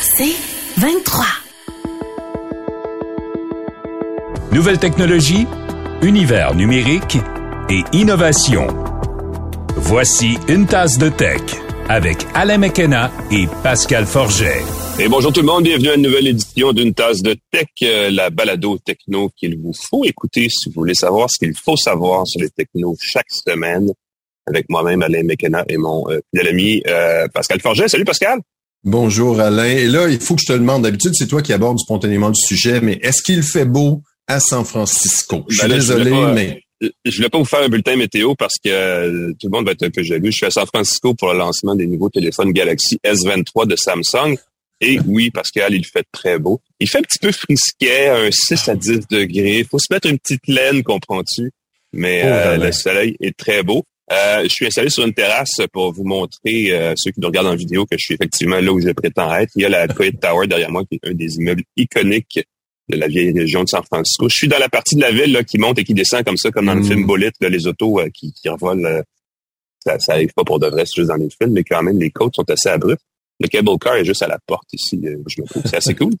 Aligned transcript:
C'est 0.00 0.34
23. 0.78 1.24
Nouvelle 4.52 4.78
technologie, 4.78 5.46
univers 6.02 6.54
numérique 6.54 7.18
et 7.68 7.82
innovation. 7.92 8.66
Voici 9.76 10.38
une 10.48 10.66
tasse 10.66 10.98
de 10.98 11.08
tech 11.08 11.40
avec 11.88 12.18
Alain 12.34 12.58
McKenna 12.58 13.10
et 13.30 13.46
Pascal 13.62 14.06
Forget. 14.06 14.62
Et 14.98 15.08
bonjour 15.08 15.32
tout 15.32 15.40
le 15.40 15.46
monde, 15.46 15.64
bienvenue 15.64 15.90
à 15.90 15.94
une 15.96 16.02
nouvelle 16.02 16.28
édition 16.28 16.72
d'une 16.72 16.94
tasse 16.94 17.20
de 17.22 17.36
tech, 17.50 17.66
euh, 17.82 18.10
la 18.10 18.30
balado 18.30 18.78
techno 18.78 19.30
qu'il 19.36 19.58
vous 19.58 19.74
faut 19.74 20.04
écouter 20.04 20.48
si 20.48 20.70
vous 20.70 20.80
voulez 20.80 20.94
savoir 20.94 21.28
ce 21.30 21.38
qu'il 21.38 21.54
faut 21.54 21.76
savoir 21.76 22.26
sur 22.26 22.40
les 22.40 22.50
technos 22.50 22.96
chaque 23.00 23.30
semaine 23.30 23.90
avec 24.46 24.70
moi-même 24.70 25.02
Alain 25.02 25.24
McKenna 25.24 25.64
et 25.68 25.76
mon 25.76 26.08
euh, 26.08 26.20
fidèle 26.30 26.48
ami 26.48 26.82
euh, 26.86 27.28
Pascal 27.28 27.60
Forget. 27.60 27.88
Salut 27.88 28.04
Pascal. 28.04 28.40
Bonjour 28.84 29.40
Alain. 29.40 29.64
Et 29.64 29.86
là, 29.86 30.08
il 30.08 30.20
faut 30.20 30.36
que 30.36 30.42
je 30.42 30.46
te 30.46 30.52
demande, 30.52 30.82
d'habitude 30.82 31.12
c'est 31.14 31.26
toi 31.26 31.42
qui 31.42 31.52
abordes 31.52 31.78
spontanément 31.78 32.28
le 32.28 32.34
sujet, 32.34 32.80
mais 32.80 32.98
est-ce 33.02 33.22
qu'il 33.22 33.42
fait 33.42 33.64
beau 33.64 34.02
à 34.28 34.38
San 34.40 34.64
Francisco? 34.64 35.44
Je 35.48 35.56
suis 35.56 35.62
Ben 35.62 35.68
là, 35.68 35.74
désolé, 35.76 36.10
pas, 36.10 36.32
mais 36.32 36.62
euh, 36.82 36.88
Je 37.04 37.16
voulais 37.16 37.28
pas 37.28 37.38
vous 37.38 37.44
faire 37.44 37.62
un 37.62 37.68
bulletin 37.68 37.96
météo 37.96 38.34
parce 38.36 38.54
que 38.62 38.68
euh, 38.70 39.32
tout 39.40 39.48
le 39.48 39.50
monde 39.50 39.66
va 39.66 39.72
être 39.72 39.82
un 39.82 39.90
peu 39.90 40.02
jaloux. 40.02 40.26
Je 40.26 40.30
suis 40.36 40.46
à 40.46 40.50
San 40.50 40.66
Francisco 40.66 41.14
pour 41.14 41.32
le 41.32 41.38
lancement 41.38 41.74
des 41.74 41.86
nouveaux 41.86 42.10
téléphones 42.10 42.52
Galaxy 42.52 42.98
S23 43.04 43.66
de 43.66 43.76
Samsung. 43.76 44.36
Et 44.80 45.00
oui, 45.06 45.30
Pascal, 45.30 45.74
il 45.74 45.86
fait 45.86 46.04
très 46.12 46.38
beau. 46.38 46.60
Il 46.78 46.88
fait 46.88 46.98
un 46.98 47.02
petit 47.02 47.18
peu 47.18 47.32
frisquet, 47.32 48.08
un 48.08 48.30
6 48.30 48.68
à 48.68 48.74
10 48.76 49.08
degrés. 49.10 49.66
faut 49.68 49.78
se 49.78 49.86
mettre 49.90 50.06
une 50.08 50.18
petite 50.18 50.46
laine, 50.48 50.82
comprends-tu? 50.82 51.50
Mais 51.92 52.22
Oh, 52.24 52.28
euh, 52.28 52.56
le 52.58 52.72
soleil 52.72 53.16
est 53.20 53.34
très 53.36 53.62
beau. 53.62 53.84
Euh, 54.12 54.42
je 54.44 54.48
suis 54.48 54.66
installé 54.66 54.88
sur 54.88 55.04
une 55.04 55.12
terrasse 55.14 55.56
pour 55.72 55.92
vous 55.92 56.04
montrer, 56.04 56.70
euh, 56.70 56.94
ceux 56.96 57.10
qui 57.10 57.20
nous 57.20 57.26
regardent 57.26 57.48
en 57.48 57.56
vidéo, 57.56 57.86
que 57.86 57.96
je 57.98 58.04
suis 58.04 58.14
effectivement 58.14 58.60
là 58.60 58.72
où 58.72 58.80
je 58.80 58.90
prétends 58.90 59.34
être. 59.34 59.50
Il 59.56 59.62
y 59.62 59.64
a 59.64 59.68
la 59.68 59.88
Coit 59.88 60.12
Tower 60.20 60.46
derrière 60.46 60.70
moi, 60.70 60.84
qui 60.84 61.00
est 61.02 61.08
un 61.08 61.14
des 61.14 61.34
immeubles 61.36 61.64
iconiques 61.76 62.40
de 62.88 62.96
la 62.96 63.08
vieille 63.08 63.32
région 63.36 63.64
de 63.64 63.68
San 63.68 63.82
Francisco. 63.82 64.28
Je 64.28 64.34
suis 64.36 64.48
dans 64.48 64.58
la 64.60 64.68
partie 64.68 64.94
de 64.94 65.00
la 65.00 65.10
ville 65.10 65.32
là, 65.32 65.42
qui 65.42 65.58
monte 65.58 65.78
et 65.80 65.84
qui 65.84 65.92
descend 65.92 66.22
comme 66.24 66.36
ça, 66.36 66.52
comme 66.52 66.66
dans 66.66 66.74
le 66.74 66.82
Mm. 66.82 66.86
film 66.86 67.06
Bullet, 67.06 67.32
là, 67.40 67.48
les 67.48 67.66
autos 67.66 67.98
euh, 68.00 68.08
qui, 68.14 68.32
qui 68.32 68.48
revolent. 68.48 68.86
euh, 68.86 69.02
ça, 69.84 69.98
ça 69.98 70.12
arrive 70.12 70.32
pas 70.34 70.44
pour 70.44 70.60
de 70.60 70.68
vrai, 70.68 70.84
c'est 70.86 70.96
juste 70.96 71.08
dans 71.08 71.16
les 71.16 71.28
films, 71.30 71.52
mais 71.52 71.64
quand 71.64 71.82
même, 71.82 71.98
les 71.98 72.10
côtes 72.10 72.34
sont 72.36 72.48
assez 72.48 72.68
abruptes. 72.68 73.02
Le 73.40 73.48
cable 73.48 73.70
car 73.80 73.96
est 73.96 74.04
juste 74.04 74.22
à 74.22 74.28
la 74.28 74.38
porte 74.46 74.72
ici, 74.72 75.00
euh, 75.04 75.16
je 75.26 75.42
me 75.42 75.46
trouve. 75.46 75.62
C'est 75.66 75.76
assez 75.76 75.94
cool. 75.94 76.12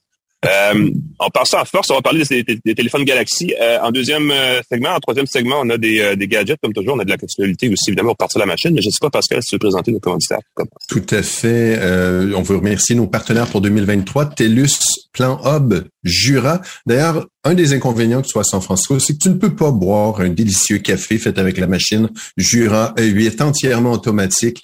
Euh, 0.44 0.90
on 1.18 1.30
passe 1.30 1.50
ça 1.50 1.62
en 1.62 1.64
force, 1.64 1.90
on 1.90 1.94
va 1.94 2.02
parler 2.02 2.22
des, 2.24 2.74
téléphones 2.74 3.04
Galaxy. 3.04 3.54
Euh, 3.60 3.78
en 3.82 3.90
deuxième 3.90 4.30
euh, 4.30 4.60
segment, 4.70 4.90
en 4.90 5.00
troisième 5.00 5.26
segment, 5.26 5.60
on 5.62 5.70
a 5.70 5.78
des, 5.78 6.00
euh, 6.00 6.14
des 6.14 6.28
gadgets, 6.28 6.58
comme 6.62 6.72
toujours, 6.72 6.94
on 6.94 6.98
a 6.98 7.04
de 7.04 7.10
la 7.10 7.18
fonctionnalité 7.18 7.68
aussi, 7.68 7.88
évidemment, 7.88 8.10
pour 8.10 8.18
partir 8.18 8.40
la 8.40 8.46
machine. 8.46 8.72
Mais 8.74 8.82
je 8.82 8.90
sais 8.90 8.98
pas, 9.00 9.10
Pascal, 9.10 9.42
si 9.42 9.48
tu 9.48 9.54
veux 9.54 9.60
présenter 9.60 9.92
nos 9.92 9.98
commanditaires. 10.00 10.40
Tout 10.88 11.06
à 11.10 11.22
fait. 11.22 11.78
euh, 11.78 12.32
on 12.36 12.42
veut 12.42 12.56
remercier 12.56 12.94
nos 12.94 13.06
partenaires 13.06 13.46
pour 13.46 13.60
2023, 13.60 14.26
TELUS, 14.26 14.78
Plan 15.12 15.40
Hub, 15.44 15.84
Jura. 16.04 16.60
D'ailleurs, 16.84 17.26
un 17.44 17.54
des 17.54 17.72
inconvénients 17.72 18.20
que 18.20 18.26
tu 18.26 18.32
sois 18.32 18.42
à 18.42 18.44
San 18.44 18.60
Francisco, 18.60 18.98
c'est 18.98 19.14
que 19.14 19.22
tu 19.22 19.30
ne 19.30 19.34
peux 19.34 19.54
pas 19.54 19.70
boire 19.70 20.20
un 20.20 20.28
délicieux 20.28 20.78
café 20.78 21.18
fait 21.18 21.38
avec 21.38 21.58
la 21.58 21.66
machine 21.66 22.10
Jura 22.36 22.92
E8 22.98 23.42
entièrement 23.42 23.92
automatique. 23.92 24.62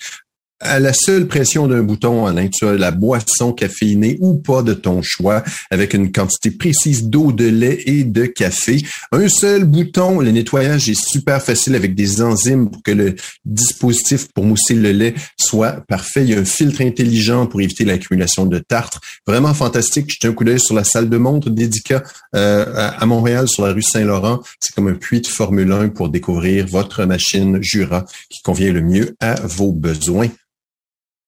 À 0.64 0.78
la 0.78 0.92
seule 0.92 1.26
pression 1.26 1.66
d'un 1.66 1.82
bouton, 1.82 2.24
Alain, 2.24 2.46
tu 2.46 2.64
as 2.68 2.74
la 2.74 2.92
boisson 2.92 3.52
caféinée 3.52 4.16
ou 4.20 4.36
pas 4.36 4.62
de 4.62 4.74
ton 4.74 5.02
choix, 5.02 5.42
avec 5.72 5.92
une 5.92 6.12
quantité 6.12 6.52
précise 6.52 7.08
d'eau, 7.08 7.32
de 7.32 7.46
lait 7.46 7.82
et 7.86 8.04
de 8.04 8.26
café. 8.26 8.80
Un 9.10 9.28
seul 9.28 9.64
bouton, 9.64 10.20
le 10.20 10.30
nettoyage 10.30 10.88
est 10.88 11.00
super 11.00 11.42
facile 11.42 11.74
avec 11.74 11.96
des 11.96 12.22
enzymes 12.22 12.70
pour 12.70 12.80
que 12.84 12.92
le 12.92 13.16
dispositif 13.44 14.28
pour 14.32 14.44
mousser 14.44 14.74
le 14.74 14.92
lait 14.92 15.14
soit 15.36 15.84
parfait. 15.88 16.22
Il 16.22 16.30
y 16.30 16.34
a 16.34 16.38
un 16.38 16.44
filtre 16.44 16.80
intelligent 16.82 17.46
pour 17.46 17.60
éviter 17.60 17.84
l'accumulation 17.84 18.46
de 18.46 18.58
tartre. 18.58 19.00
Vraiment 19.26 19.54
fantastique. 19.54 20.12
Jetez 20.12 20.28
un 20.28 20.32
coup 20.32 20.44
d'œil 20.44 20.60
sur 20.60 20.76
la 20.76 20.84
salle 20.84 21.08
de 21.08 21.16
montre 21.16 21.50
d'Edica 21.50 22.04
euh, 22.36 22.66
à 22.76 23.04
Montréal, 23.04 23.48
sur 23.48 23.66
la 23.66 23.72
rue 23.72 23.82
Saint-Laurent. 23.82 24.40
C'est 24.60 24.76
comme 24.76 24.86
un 24.86 24.94
puits 24.94 25.22
de 25.22 25.26
Formule 25.26 25.72
1 25.72 25.88
pour 25.88 26.08
découvrir 26.08 26.68
votre 26.68 27.04
machine 27.04 27.58
Jura 27.60 28.04
qui 28.30 28.42
convient 28.42 28.72
le 28.72 28.82
mieux 28.82 29.16
à 29.18 29.34
vos 29.42 29.72
besoins. 29.72 30.28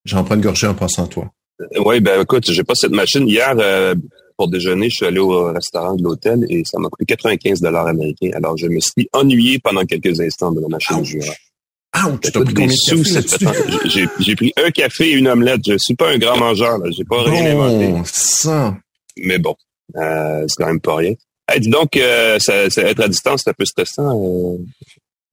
J'en 0.04 0.25
prends 0.25 0.34
une 0.34 0.41
gorgée 0.41 0.66
en 0.66 0.75
passant 0.75 1.06
toi. 1.06 1.31
Oui, 1.84 2.00
ben 2.00 2.20
écoute, 2.22 2.50
j'ai 2.50 2.65
pas 2.65 2.75
cette 2.75 2.91
machine. 2.92 3.26
Hier, 3.28 3.54
euh, 3.59 3.94
pour 4.37 4.48
déjeuner, 4.48 4.88
je 4.91 4.97
suis 4.97 5.06
allé 5.06 5.20
au 5.20 5.53
restaurant 5.53 5.94
de 5.94 6.03
l'hôtel 6.03 6.44
et 6.48 6.62
ça 6.65 6.78
m'a 6.78 6.88
coûté 6.88 7.04
95 7.06 7.60
dollars 7.60 7.87
américains. 7.87 8.31
Alors, 8.34 8.56
je 8.56 8.66
me 8.66 8.81
suis 8.81 9.09
ennuyé 9.12 9.59
pendant 9.60 9.84
quelques 9.84 10.20
instants 10.20 10.53
de 10.53 10.60
la 10.60 10.69
machine 10.69 10.97
Ouch. 10.97 11.04
Jura. 11.06 11.32
Ouch, 12.09 12.19
J'ai 12.25 12.32
t'as 12.32 12.41
pris 12.44 12.54
combien 12.54 12.66
de 12.66 12.72
sous. 12.72 13.04
J'ai- 14.20 14.34
pris 14.37 14.53
un 14.56 14.70
café 14.72 15.10
et 15.10 15.12
une 15.12 15.28
omelette. 15.28 15.60
Je 15.66 15.78
suis 15.78 15.94
pas 15.94 16.10
un 16.10 16.19
grand 16.19 16.37
mangeur. 16.37 16.76
là. 16.78 16.91
J'ai 16.91 17.04
pas 17.04 17.22
rien 17.22 17.53
inventé. 17.53 17.93
Mais 19.19 19.38
bon, 19.38 19.54
euh, 19.97 20.44
c'est 20.48 20.56
quand 20.62 20.66
même 20.66 20.81
pas 20.81 20.97
rien. 20.97 21.14
Hey, 21.48 21.60
dis 21.60 21.69
donc, 21.69 21.97
euh, 21.97 22.38
ça, 22.41 22.69
ça- 22.69 22.82
être 22.82 23.00
à 23.00 23.06
distance, 23.09 23.43
c'est 23.44 23.50
un 23.50 23.54
peu 23.56 23.64
stressant. 23.64 24.10
euh. 24.20 24.59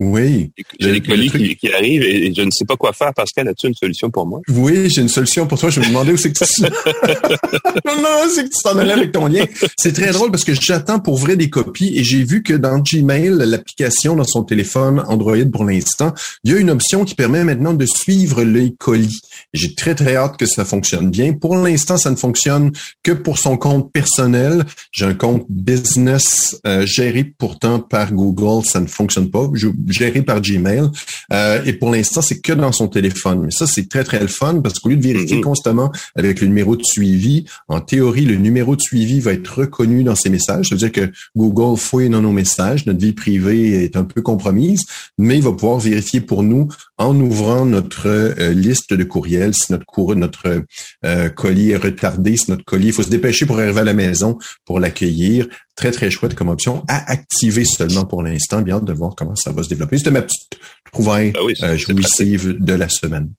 Oui. 0.03 0.51
J'ai 0.79 0.93
des 0.93 1.01
colis 1.01 1.29
qui, 1.29 1.55
qui 1.55 1.71
arrivent 1.71 2.01
et, 2.01 2.25
et 2.27 2.33
je 2.33 2.41
ne 2.41 2.49
sais 2.49 2.65
pas 2.65 2.75
quoi 2.75 2.91
faire. 2.91 3.13
Pascal, 3.13 3.47
as-tu 3.47 3.67
une 3.67 3.75
solution 3.75 4.09
pour 4.09 4.25
moi? 4.25 4.41
Oui, 4.49 4.89
j'ai 4.89 5.01
une 5.01 5.09
solution 5.09 5.45
pour 5.45 5.59
toi. 5.59 5.69
Je 5.69 5.79
me 5.79 5.85
demandais 5.85 6.11
où 6.11 6.17
c'est 6.17 6.33
que 6.33 6.43
tu... 6.43 6.61
non, 7.85 8.01
non, 8.01 8.09
c'est 8.33 8.45
que 8.45 8.49
tu 8.49 8.63
t'en 8.63 8.77
allais 8.79 8.93
avec 8.93 9.11
ton 9.11 9.27
lien? 9.27 9.45
C'est 9.77 9.93
très 9.93 10.11
drôle 10.11 10.31
parce 10.31 10.43
que 10.43 10.53
j'attends 10.59 10.99
pour 10.99 11.17
vrai 11.17 11.35
des 11.35 11.51
copies 11.51 11.93
et 11.95 12.03
j'ai 12.03 12.23
vu 12.23 12.41
que 12.41 12.53
dans 12.53 12.79
Gmail, 12.79 13.29
l'application 13.37 14.15
dans 14.15 14.23
son 14.23 14.43
téléphone 14.43 15.03
Android 15.07 15.37
pour 15.53 15.65
l'instant, 15.65 16.13
il 16.43 16.51
y 16.51 16.55
a 16.55 16.57
une 16.57 16.71
option 16.71 17.05
qui 17.05 17.13
permet 17.13 17.43
maintenant 17.43 17.73
de 17.73 17.85
suivre 17.85 18.43
les 18.43 18.73
colis. 18.73 19.21
J'ai 19.53 19.75
très, 19.75 19.93
très 19.93 20.15
hâte 20.15 20.35
que 20.37 20.47
ça 20.47 20.65
fonctionne 20.65 21.11
bien. 21.11 21.33
Pour 21.33 21.55
l'instant, 21.57 21.97
ça 21.97 22.09
ne 22.09 22.15
fonctionne 22.15 22.71
que 23.03 23.11
pour 23.11 23.37
son 23.37 23.55
compte 23.55 23.91
personnel. 23.91 24.65
J'ai 24.91 25.05
un 25.05 25.13
compte 25.13 25.45
business 25.49 26.59
euh, 26.65 26.87
géré 26.87 27.23
pourtant 27.23 27.79
par 27.79 28.13
Google. 28.13 28.65
Ça 28.65 28.79
ne 28.79 28.87
fonctionne 28.87 29.29
pas. 29.29 29.47
Je- 29.53 29.67
Géré 29.91 30.21
par 30.21 30.41
Gmail. 30.41 30.89
Euh, 31.33 31.61
et 31.65 31.73
pour 31.73 31.91
l'instant, 31.91 32.21
c'est 32.21 32.39
que 32.39 32.53
dans 32.53 32.71
son 32.71 32.87
téléphone. 32.87 33.43
Mais 33.45 33.51
ça, 33.51 33.67
c'est 33.67 33.89
très, 33.89 34.03
très 34.03 34.19
le 34.19 34.27
fun 34.27 34.61
parce 34.61 34.79
qu'au 34.79 34.89
lieu 34.89 34.97
de 34.97 35.03
vérifier 35.03 35.37
Mhm. 35.37 35.43
constamment 35.43 35.91
avec 36.15 36.41
le 36.41 36.47
numéro 36.47 36.75
de 36.75 36.83
suivi, 36.83 37.45
en 37.67 37.81
théorie, 37.81 38.25
le 38.25 38.35
numéro 38.35 38.75
de 38.75 38.81
suivi 38.81 39.19
va 39.19 39.33
être 39.33 39.59
reconnu 39.59 40.03
dans 40.03 40.15
ses 40.15 40.29
messages. 40.29 40.69
Ça 40.69 40.75
veut 40.75 40.79
dire 40.79 40.91
que 40.91 41.11
Google 41.35 41.77
fouille 41.77 42.09
dans 42.09 42.21
nos 42.21 42.31
messages. 42.31 42.85
Notre 42.85 42.99
vie 42.99 43.13
privée 43.13 43.83
est 43.83 43.95
un 43.95 44.03
peu 44.03 44.21
compromise, 44.21 44.85
mais 45.17 45.37
il 45.37 45.43
va 45.43 45.51
pouvoir 45.51 45.79
vérifier 45.79 46.21
pour 46.21 46.43
nous 46.43 46.67
en 46.97 47.19
ouvrant 47.19 47.65
notre 47.65 48.07
euh, 48.07 48.53
liste 48.53 48.93
de 48.93 49.03
courriels 49.03 49.53
si 49.53 49.71
notre 49.71 49.85
cour 49.85 50.15
notre 50.15 50.63
euh, 51.05 51.29
colis 51.29 51.71
est 51.71 51.77
retardé, 51.77 52.37
si 52.37 52.49
notre 52.51 52.63
colis, 52.63 52.87
il 52.87 52.93
faut 52.93 53.03
se 53.03 53.09
dépêcher 53.09 53.45
pour 53.45 53.59
arriver 53.59 53.79
à 53.81 53.83
la 53.83 53.93
maison 53.93 54.37
pour 54.65 54.79
l'accueillir. 54.79 55.47
Très, 55.81 55.89
très 55.89 56.11
chouette 56.11 56.35
comme 56.35 56.49
option 56.49 56.83
à 56.87 57.11
activer 57.11 57.65
seulement 57.65 58.05
pour 58.05 58.21
l'instant. 58.21 58.61
Bien 58.61 58.75
hâte 58.75 58.85
de 58.85 58.93
voir 58.93 59.15
comment 59.15 59.35
ça 59.35 59.51
va 59.51 59.63
se 59.63 59.69
développer. 59.69 59.97
C'était 59.97 60.11
ma 60.11 60.21
petite 60.21 60.59
trouvaille 60.93 61.31
Ben 61.31 61.39
oui, 61.43 61.55
euh, 61.63 61.75
jouissive 61.75 62.55
de 62.59 62.73
la 62.73 62.87
semaine. 62.87 63.33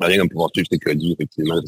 Rien 0.00 0.16
comme 0.20 0.30
pouvoir 0.30 0.48
suivre 0.54 0.68
colis, 0.82 1.12
effectivement. 1.12 1.60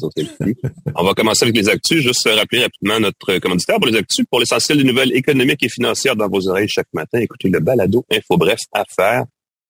On 0.95 1.03
va 1.03 1.13
commencer 1.13 1.45
avec 1.45 1.55
les 1.55 1.69
actus. 1.69 2.01
Juste 2.01 2.27
rappeler 2.27 2.63
rapidement 2.63 2.99
notre 2.99 3.37
commanditaire 3.37 3.77
pour 3.77 3.85
les 3.85 3.95
actus. 3.95 4.25
Pour 4.27 4.39
l'essentiel 4.39 4.79
des 4.79 4.83
nouvelles 4.83 5.15
économiques 5.15 5.61
et 5.61 5.69
financières 5.69 6.15
dans 6.15 6.27
vos 6.27 6.49
oreilles 6.49 6.69
chaque 6.69 6.91
matin, 6.91 7.19
écoutez 7.19 7.49
le 7.49 7.59
balado 7.59 8.03
Info 8.11 8.35
Bref 8.35 8.61
Affaires. 8.73 9.25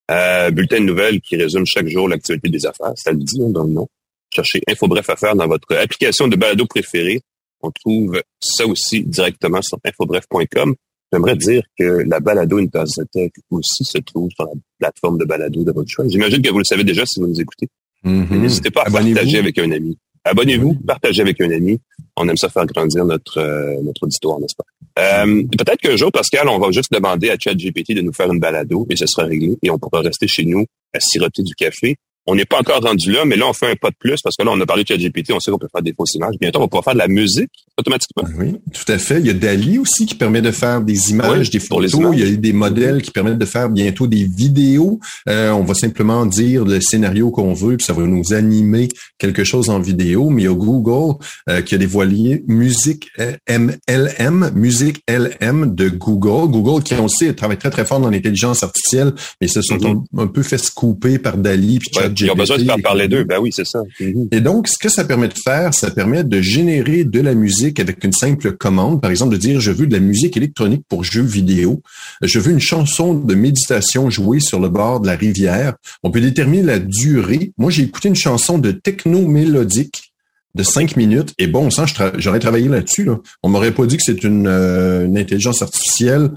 Euh, 0.09 0.51
bulletin 0.51 0.79
de 0.79 0.85
nouvelles 0.85 1.19
qui 1.19 1.35
résume 1.35 1.66
chaque 1.66 1.89
jour 1.89 2.07
l'actualité 2.07 2.47
des 2.47 2.66
affaires. 2.66 2.93
Ça 2.95 3.11
le 3.11 3.17
dit 3.17 3.43
hein, 3.43 3.49
dans 3.49 3.66
le 3.66 3.73
nom. 3.73 3.89
Cherchez 4.33 4.61
Info 4.69 4.87
Bref 4.87 5.09
Affaires 5.09 5.35
dans 5.35 5.47
votre 5.47 5.75
application 5.75 6.29
de 6.29 6.37
balado 6.37 6.66
préférée. 6.66 7.19
On 7.65 7.71
trouve 7.71 8.21
ça 8.39 8.65
aussi 8.65 9.03
directement 9.03 9.61
sur 9.61 9.79
infobref.com. 9.83 10.75
J'aimerais 11.11 11.35
dire 11.35 11.63
que 11.77 12.03
la 12.07 12.19
balado 12.19 12.59
Une 12.59 12.69
tasse 12.69 12.95
de 12.97 13.05
tech 13.11 13.31
aussi 13.49 13.83
se 13.83 13.97
trouve 13.99 14.29
sur 14.31 14.45
la 14.45 14.51
plateforme 14.79 15.17
de 15.17 15.25
balado 15.25 15.63
de 15.63 15.71
votre 15.71 15.89
choix. 15.89 16.07
J'imagine 16.07 16.41
que 16.41 16.49
vous 16.51 16.59
le 16.59 16.63
savez 16.63 16.83
déjà 16.83 17.03
si 17.05 17.19
vous 17.19 17.27
nous 17.27 17.39
écoutez. 17.39 17.67
Mhm. 18.03 18.41
N'hésitez 18.41 18.69
pas 18.69 18.83
à 18.83 18.91
partager 18.91 19.37
avec 19.39 19.57
un 19.57 19.71
ami. 19.71 19.97
Abonnez-vous, 20.23 20.75
partagez 20.85 21.22
avec 21.22 21.40
un 21.41 21.51
ami. 21.51 21.79
On 22.17 22.28
aime 22.28 22.37
ça 22.37 22.49
faire 22.49 22.66
grandir 22.66 23.05
notre 23.05 23.40
euh, 23.40 23.81
notre 23.84 24.03
auditoire, 24.03 24.40
n'est-ce 24.40 24.55
pas? 24.55 24.63
Euh, 24.99 25.43
Peut-être 25.57 25.79
qu'un 25.81 25.95
jour, 25.95 26.11
Pascal, 26.11 26.47
on 26.49 26.57
va 26.57 26.72
juste 26.72 26.91
demander 26.91 27.29
à 27.29 27.37
ChatGPT 27.37 27.93
de 27.93 28.01
nous 28.01 28.13
faire 28.13 28.31
une 28.31 28.40
balado 28.40 28.87
et 28.90 28.95
ce 28.95 29.05
sera 29.05 29.28
réglé 29.28 29.55
et 29.61 29.69
on 29.69 29.78
pourra 29.78 30.01
rester 30.01 30.28
chez 30.28 30.45
nous 30.45 30.66
à 30.93 30.99
siroter 30.99 31.43
du 31.43 31.53
café 31.53 31.95
On 32.27 32.35
n'est 32.35 32.45
pas 32.45 32.59
encore 32.59 32.81
rendu 32.81 33.11
là, 33.11 33.23
mais 33.25 33.35
là, 33.35 33.45
on 33.47 33.53
fait 33.53 33.72
un 33.72 33.75
pas 33.75 33.89
de 33.91 33.95
plus 33.99 34.19
parce 34.23 34.35
que 34.35 34.43
là, 34.43 34.51
on 34.53 34.59
a 34.59 34.66
parlé 34.66 34.83
de 34.83 34.87
ChatGPT, 34.87 35.31
on 35.31 35.39
sait 35.39 35.51
qu'on 35.51 35.57
peut 35.59 35.67
faire 35.72 35.81
des 35.83 35.93
fausses 35.93 36.16
images. 36.16 36.35
Bientôt, 36.41 36.59
on 36.59 36.63
va 36.63 36.67
pouvoir 36.67 36.83
faire 36.83 36.93
de 36.93 36.99
la 36.99 37.07
musique 37.07 37.49
automatiquement. 37.77 38.23
Oui, 38.39 38.55
tout 38.73 38.91
à 38.91 38.97
fait. 38.97 39.19
Il 39.19 39.27
y 39.27 39.29
a 39.29 39.33
Dali 39.33 39.77
aussi 39.77 40.05
qui 40.05 40.16
permet 40.16 40.41
de 40.41 40.51
faire 40.51 40.81
des 40.81 41.11
images, 41.11 41.39
Oui, 41.47 41.49
des 41.49 41.59
photos. 41.59 41.93
images. 41.93 42.13
Il 42.17 42.29
y 42.29 42.33
a 42.33 42.35
des 42.37 42.53
modèles 42.53 43.01
qui 43.01 43.11
permettent 43.11 43.37
de 43.37 43.45
faire 43.45 43.69
bientôt 43.69 44.07
des 44.07 44.23
vidéos. 44.23 44.99
Euh, 45.29 45.51
on 45.51 45.63
va 45.63 45.73
simplement 45.75 46.25
dire 46.25 46.66
le 46.66 46.79
scénario 46.81 47.31
qu'on 47.31 47.53
veut, 47.53 47.77
puis 47.77 47.85
ça 47.85 47.93
va 47.93 48.03
nous 48.03 48.33
animer 48.33 48.87
quelque 49.17 49.43
chose 49.43 49.69
en 49.69 49.79
vidéo. 49.79 50.29
Mais 50.29 50.43
il 50.43 50.45
y 50.45 50.47
a 50.47 50.53
Google 50.55 51.17
euh, 51.49 51.61
qui 51.61 51.75
a 51.75 51.78
dévoilé 51.78 52.43
Musique 52.47 53.07
euh, 53.19 53.33
MLM, 53.49 54.51
Musique 54.55 55.03
LM 55.07 55.75
de 55.75 55.89
Google. 55.89 56.49
Google 56.51 56.81
qui, 56.83 56.93
on 56.95 57.07
sait, 57.07 57.33
travaille 57.33 57.57
très 57.57 57.69
très 57.69 57.85
fort 57.85 57.99
dans 57.99 58.09
l'intelligence 58.09 58.63
artificielle, 58.63 59.13
mais 59.41 59.47
ils 59.47 59.51
se 59.51 59.61
sont 59.61 59.75
Mhm. 59.75 60.03
un, 60.17 60.23
un 60.23 60.28
peu 60.28 60.41
fait 60.43 60.57
scooper 60.57 61.19
par 61.19 61.37
Dali 61.37 61.79
puis 61.79 61.89
Ouais. 61.99 62.09
Ils 62.20 62.32
ont 62.32 62.35
besoin 62.35 62.58
de 62.58 62.64
faire 62.64 62.82
parler 62.82 63.08
d'eux, 63.08 63.23
ben 63.23 63.40
oui, 63.40 63.52
c'est 63.53 63.66
ça. 63.66 63.82
Mhm. 64.00 64.29
Et 64.32 64.41
donc, 64.41 64.67
ce 64.67 64.78
que 64.79 64.90
ça 64.90 65.03
permet 65.06 65.28
de 65.28 65.38
faire, 65.44 65.73
ça 65.73 65.91
permet 65.91 66.23
de 66.23 66.41
générer 66.41 67.03
de 67.03 67.22
la 67.22 67.34
musique 67.34 67.79
avec 67.79 68.03
une 68.03 68.14
simple 68.14 68.53
commande. 68.53 69.02
Par 69.02 69.12
exemple, 69.12 69.34
de 69.34 69.38
dire, 69.38 69.59
je 69.59 69.72
veux 69.72 69.88
de 69.88 69.94
la 69.94 70.00
musique 70.00 70.38
électronique 70.38 70.84
pour 70.90 71.03
jeux 71.03 71.23
vidéo. 71.23 71.82
Je 72.22 72.40
veux 72.40 72.52
une 72.52 72.59
chanson 72.59 73.14
de 73.14 73.35
méditation 73.35 74.09
jouée 74.09 74.40
sur 74.40 74.59
le 74.59 74.70
bord 74.70 75.00
de 75.00 75.08
la 75.08 75.16
rivière. 75.16 75.76
On 76.03 76.12
peut 76.12 76.22
déterminer 76.22 76.64
la 76.64 76.79
durée. 76.79 77.52
Moi, 77.58 77.72
j'ai 77.72 77.84
écouté 77.84 78.09
une 78.09 78.16
chanson 78.16 78.58
de 78.58 78.72
techno 78.72 79.22
mélodique 79.28 80.14
de 80.56 80.64
cinq 80.64 80.96
minutes. 80.96 81.34
Et 81.38 81.47
bon 81.47 81.70
sang, 81.70 81.85
j'aurais 82.17 82.40
travaillé 82.40 82.67
là-dessus. 82.67 83.03
Là. 83.03 83.20
On 83.44 83.50
m'aurait 83.50 83.73
pas 83.73 83.85
dit 83.85 83.97
que 83.97 84.03
c'est 84.03 84.23
une, 84.23 84.47
euh, 84.47 85.06
une, 85.06 85.17
intelligence 85.17 85.62
artificielle 85.62 86.32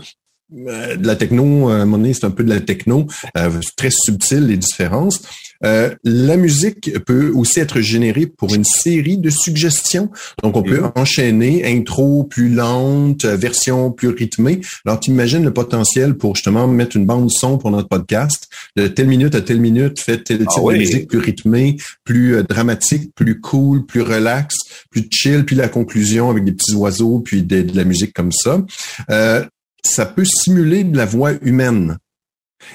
euh, 0.66 0.96
de 0.96 1.06
la 1.06 1.14
techno, 1.16 1.68
à 1.68 1.74
un 1.74 1.78
moment 1.84 1.98
donné, 1.98 2.14
c'est 2.14 2.24
un 2.24 2.30
peu 2.30 2.42
de 2.42 2.48
la 2.48 2.60
techno, 2.60 3.06
euh, 3.36 3.50
très 3.76 3.90
subtil 3.90 4.46
les 4.46 4.56
différences. 4.56 5.22
Euh, 5.64 5.94
la 6.04 6.36
musique 6.36 6.98
peut 7.04 7.32
aussi 7.34 7.60
être 7.60 7.80
générée 7.80 8.26
pour 8.26 8.54
une 8.54 8.64
série 8.64 9.18
de 9.18 9.30
suggestions. 9.30 10.10
Donc, 10.42 10.56
on 10.56 10.62
peut 10.62 10.82
enchaîner 10.94 11.64
intro 11.66 12.24
plus 12.24 12.48
lente, 12.48 13.24
version 13.24 13.90
plus 13.90 14.08
rythmée. 14.08 14.60
Alors, 14.86 15.00
tu 15.00 15.10
imagines 15.10 15.44
le 15.44 15.52
potentiel 15.52 16.16
pour 16.16 16.36
justement 16.36 16.66
mettre 16.68 16.96
une 16.96 17.06
bande 17.06 17.30
son 17.30 17.58
pour 17.58 17.70
notre 17.70 17.88
podcast. 17.88 18.48
De 18.76 18.86
telle 18.86 19.08
minute 19.08 19.34
à 19.34 19.40
telle 19.40 19.60
minute, 19.60 20.00
fait 20.00 20.22
telle 20.22 20.44
ah 20.46 20.52
type 20.52 20.64
de 20.64 20.78
musique 20.78 21.08
plus 21.08 21.18
rythmée, 21.18 21.76
plus 22.04 22.42
dramatique, 22.44 23.12
plus 23.14 23.40
cool, 23.40 23.86
plus 23.86 24.02
relax, 24.02 24.56
plus 24.90 25.06
chill, 25.10 25.44
puis 25.44 25.56
la 25.56 25.68
conclusion 25.68 26.30
avec 26.30 26.44
des 26.44 26.52
petits 26.52 26.74
oiseaux, 26.74 27.20
puis 27.20 27.42
de, 27.42 27.62
de 27.62 27.76
la 27.76 27.84
musique 27.84 28.12
comme 28.12 28.32
ça. 28.32 28.64
Euh, 29.10 29.44
ça 29.84 30.06
peut 30.06 30.24
simuler 30.24 30.84
de 30.84 30.96
la 30.96 31.06
voix 31.06 31.32
humaine. 31.42 31.98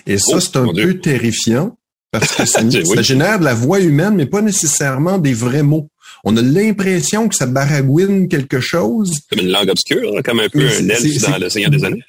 Et 0.08 0.18
ça, 0.18 0.36
oh, 0.36 0.40
c'est 0.40 0.58
un 0.58 0.68
peu 0.74 1.00
terrifiant 1.00 1.78
parce 2.20 2.36
que 2.36 2.46
ça, 2.96 3.02
génère 3.02 3.40
de 3.40 3.44
la 3.44 3.54
voix 3.54 3.80
humaine, 3.80 4.14
mais 4.16 4.26
pas 4.26 4.42
nécessairement 4.42 5.18
des 5.18 5.34
vrais 5.34 5.64
mots. 5.64 5.90
On 6.24 6.38
a 6.38 6.42
l'impression 6.42 7.28
que 7.28 7.36
ça 7.36 7.48
baragouine 7.48 8.30
quelque 8.30 8.60
chose. 8.60 9.12
Comme 9.30 9.40
une 9.40 9.52
langue 9.52 9.70
obscure, 9.70 10.22
comme 10.24 10.40
un 10.40 10.48
peu 10.48 10.62
un 10.62 10.90
elfe 10.90 11.22
dans 11.22 11.38
Le 11.38 11.50
Seigneur 11.50 11.72
des 11.72 11.84
Années. 11.84 12.04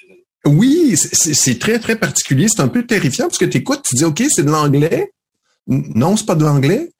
Oui, 0.46 0.94
c'est 0.96 1.58
très, 1.58 1.78
très 1.78 1.96
particulier. 1.96 2.46
C'est 2.48 2.60
un 2.60 2.68
peu 2.68 2.86
terrifiant 2.86 3.26
parce 3.26 3.38
que 3.38 3.46
tu 3.46 3.58
écoutes, 3.58 3.80
tu 3.88 3.96
dis, 3.96 4.04
OK, 4.04 4.22
c'est 4.28 4.44
de 4.44 4.50
l'anglais. 4.50 5.10
Non, 5.66 6.16
c'est 6.16 6.26
pas 6.26 6.34
de 6.34 6.44
l'anglais. 6.44 6.90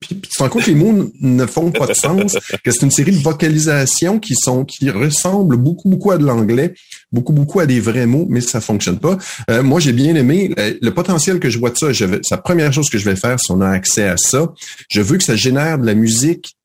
Puis, 0.00 0.18
tu 0.18 0.30
te 0.30 0.42
rends 0.42 0.48
compte 0.48 0.62
que 0.62 0.70
les 0.70 0.76
mots 0.76 1.12
ne 1.20 1.46
font 1.46 1.70
pas 1.70 1.86
de 1.86 1.92
sens, 1.92 2.36
que 2.64 2.70
c'est 2.70 2.82
une 2.82 2.90
série 2.90 3.12
de 3.12 3.18
vocalisations 3.18 4.18
qui 4.18 4.34
sont 4.34 4.64
qui 4.64 4.88
ressemblent 4.90 5.58
beaucoup 5.58 5.90
beaucoup 5.90 6.10
à 6.10 6.16
de 6.16 6.24
l'anglais, 6.24 6.72
beaucoup 7.12 7.34
beaucoup 7.34 7.60
à 7.60 7.66
des 7.66 7.80
vrais 7.80 8.06
mots, 8.06 8.26
mais 8.30 8.40
ça 8.40 8.62
fonctionne 8.62 8.98
pas. 8.98 9.18
Euh, 9.50 9.62
moi, 9.62 9.78
j'ai 9.78 9.92
bien 9.92 10.14
aimé 10.14 10.54
euh, 10.58 10.74
le 10.80 10.90
potentiel 10.94 11.38
que 11.38 11.50
je 11.50 11.58
vois 11.58 11.70
de 11.70 11.76
ça. 11.76 11.92
Je 11.92 12.06
c'est 12.22 12.34
la 12.34 12.38
première 12.38 12.72
chose 12.72 12.88
que 12.88 12.96
je 12.96 13.04
vais 13.04 13.16
faire 13.16 13.38
si 13.38 13.52
on 13.52 13.60
a 13.60 13.68
accès 13.68 14.04
à 14.04 14.16
ça. 14.16 14.52
Je 14.88 15.02
veux 15.02 15.18
que 15.18 15.24
ça 15.24 15.36
génère 15.36 15.78
de 15.78 15.84
la 15.84 15.94
musique 15.94 16.56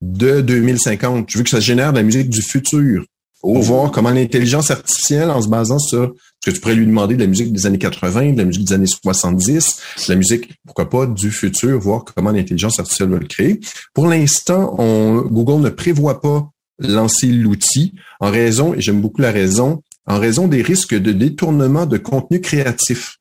de 0.00 0.40
2050. 0.40 1.28
Je 1.28 1.38
veux 1.38 1.44
que 1.44 1.50
ça 1.50 1.60
génère 1.60 1.92
de 1.92 1.98
la 1.98 2.02
musique 2.02 2.30
du 2.30 2.40
futur 2.42 3.04
pour 3.42 3.56
oh. 3.56 3.60
voir 3.60 3.90
comment 3.90 4.10
l'intelligence 4.10 4.70
artificielle, 4.70 5.28
en 5.28 5.42
se 5.42 5.48
basant 5.48 5.80
sur 5.80 6.14
ce 6.40 6.50
que 6.50 6.54
tu 6.54 6.60
pourrais 6.60 6.76
lui 6.76 6.86
demander 6.86 7.16
de 7.16 7.20
la 7.20 7.26
musique 7.26 7.52
des 7.52 7.66
années 7.66 7.78
80, 7.78 8.32
de 8.32 8.38
la 8.38 8.44
musique 8.44 8.68
des 8.68 8.72
années 8.72 8.86
70, 8.86 9.76
de 10.06 10.12
la 10.12 10.14
musique, 10.16 10.52
pourquoi 10.64 10.88
pas, 10.88 11.06
du 11.06 11.30
futur, 11.32 11.78
voir 11.78 12.04
comment 12.04 12.30
l'intelligence 12.30 12.78
artificielle 12.78 13.10
va 13.10 13.18
le 13.18 13.26
créer. 13.26 13.60
Pour 13.94 14.06
l'instant, 14.06 14.76
Google 15.28 15.60
ne 15.60 15.70
prévoit 15.70 16.20
pas 16.20 16.48
lancer 16.78 17.26
l'outil 17.26 17.94
en 18.20 18.30
raison, 18.30 18.74
et 18.74 18.80
j'aime 18.80 19.00
beaucoup 19.00 19.20
la 19.20 19.32
raison, 19.32 19.82
en 20.06 20.20
raison 20.20 20.46
des 20.46 20.62
risques 20.62 20.94
de 20.94 21.12
détournement 21.12 21.86
de 21.86 21.98
contenu 21.98 22.40
créatif. 22.40 23.16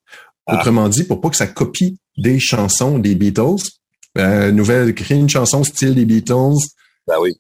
Ah. 0.45 0.55
Autrement 0.55 0.87
dit, 0.87 1.03
pour 1.03 1.19
pas 1.19 1.29
que 1.29 1.35
ça 1.35 1.47
copie 1.47 1.97
des 2.17 2.39
chansons 2.39 2.99
des 2.99 3.15
Beatles, 3.15 3.63
euh, 4.19 4.51
nouvelle, 4.51 4.93
créer 4.93 5.17
une 5.17 5.29
chanson 5.29 5.63
style 5.63 5.95
des 5.95 6.05
Beatles. 6.05 6.57
Ben 7.07 7.15
oui 7.19 7.33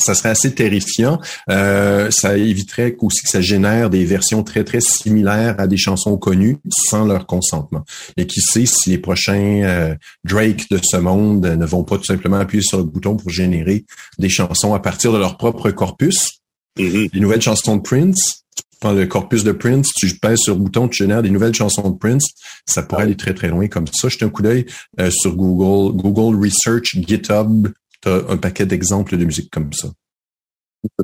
ça 0.00 0.14
serait 0.14 0.30
assez 0.30 0.54
terrifiant. 0.54 1.20
Euh, 1.50 2.10
ça 2.10 2.36
éviterait 2.36 2.96
aussi 3.00 3.22
que 3.22 3.28
ça 3.28 3.40
génère 3.40 3.90
des 3.90 4.04
versions 4.04 4.42
très, 4.42 4.64
très 4.64 4.80
similaires 4.80 5.54
à 5.58 5.66
des 5.66 5.76
chansons 5.76 6.16
connues 6.16 6.58
sans 6.70 7.04
leur 7.04 7.26
consentement. 7.26 7.84
Et 8.16 8.26
qui 8.26 8.40
sait 8.40 8.66
si 8.66 8.90
les 8.90 8.98
prochains 8.98 9.62
euh, 9.64 9.94
Drake 10.24 10.68
de 10.70 10.78
ce 10.82 10.96
monde 10.96 11.46
ne 11.46 11.66
vont 11.66 11.84
pas 11.84 11.98
tout 11.98 12.04
simplement 12.04 12.38
appuyer 12.38 12.62
sur 12.62 12.78
le 12.78 12.84
bouton 12.84 13.16
pour 13.16 13.30
générer 13.30 13.84
des 14.18 14.28
chansons 14.28 14.74
à 14.74 14.80
partir 14.80 15.12
de 15.12 15.18
leur 15.18 15.36
propre 15.36 15.70
corpus. 15.70 16.40
Mm-hmm. 16.78 17.10
Les 17.12 17.20
nouvelles 17.20 17.42
chansons 17.42 17.76
de 17.76 17.82
Prince, 17.82 18.44
prends 18.80 18.92
le 18.92 19.06
corpus 19.06 19.44
de 19.44 19.52
Prince, 19.52 19.92
tu 19.94 20.08
pèses 20.16 20.40
sur 20.40 20.54
le 20.54 20.60
bouton, 20.60 20.88
tu 20.88 21.04
génères 21.04 21.22
des 21.22 21.30
nouvelles 21.30 21.54
chansons 21.54 21.90
de 21.90 21.96
Prince. 21.96 22.24
Ça 22.66 22.82
pourrait 22.82 23.04
aller 23.04 23.16
très, 23.16 23.34
très 23.34 23.48
loin 23.48 23.68
comme 23.68 23.86
ça. 23.86 24.08
Jetez 24.08 24.24
un 24.24 24.30
coup 24.30 24.42
d'œil 24.42 24.66
euh, 24.98 25.10
sur 25.10 25.36
Google, 25.36 25.96
Google 25.96 26.42
Research, 26.42 26.96
GitHub, 26.96 27.68
tu 28.02 28.08
as 28.08 28.24
un 28.28 28.36
paquet 28.36 28.66
d'exemples 28.66 29.16
de 29.16 29.24
musique 29.24 29.50
comme 29.50 29.72
ça. 29.72 29.88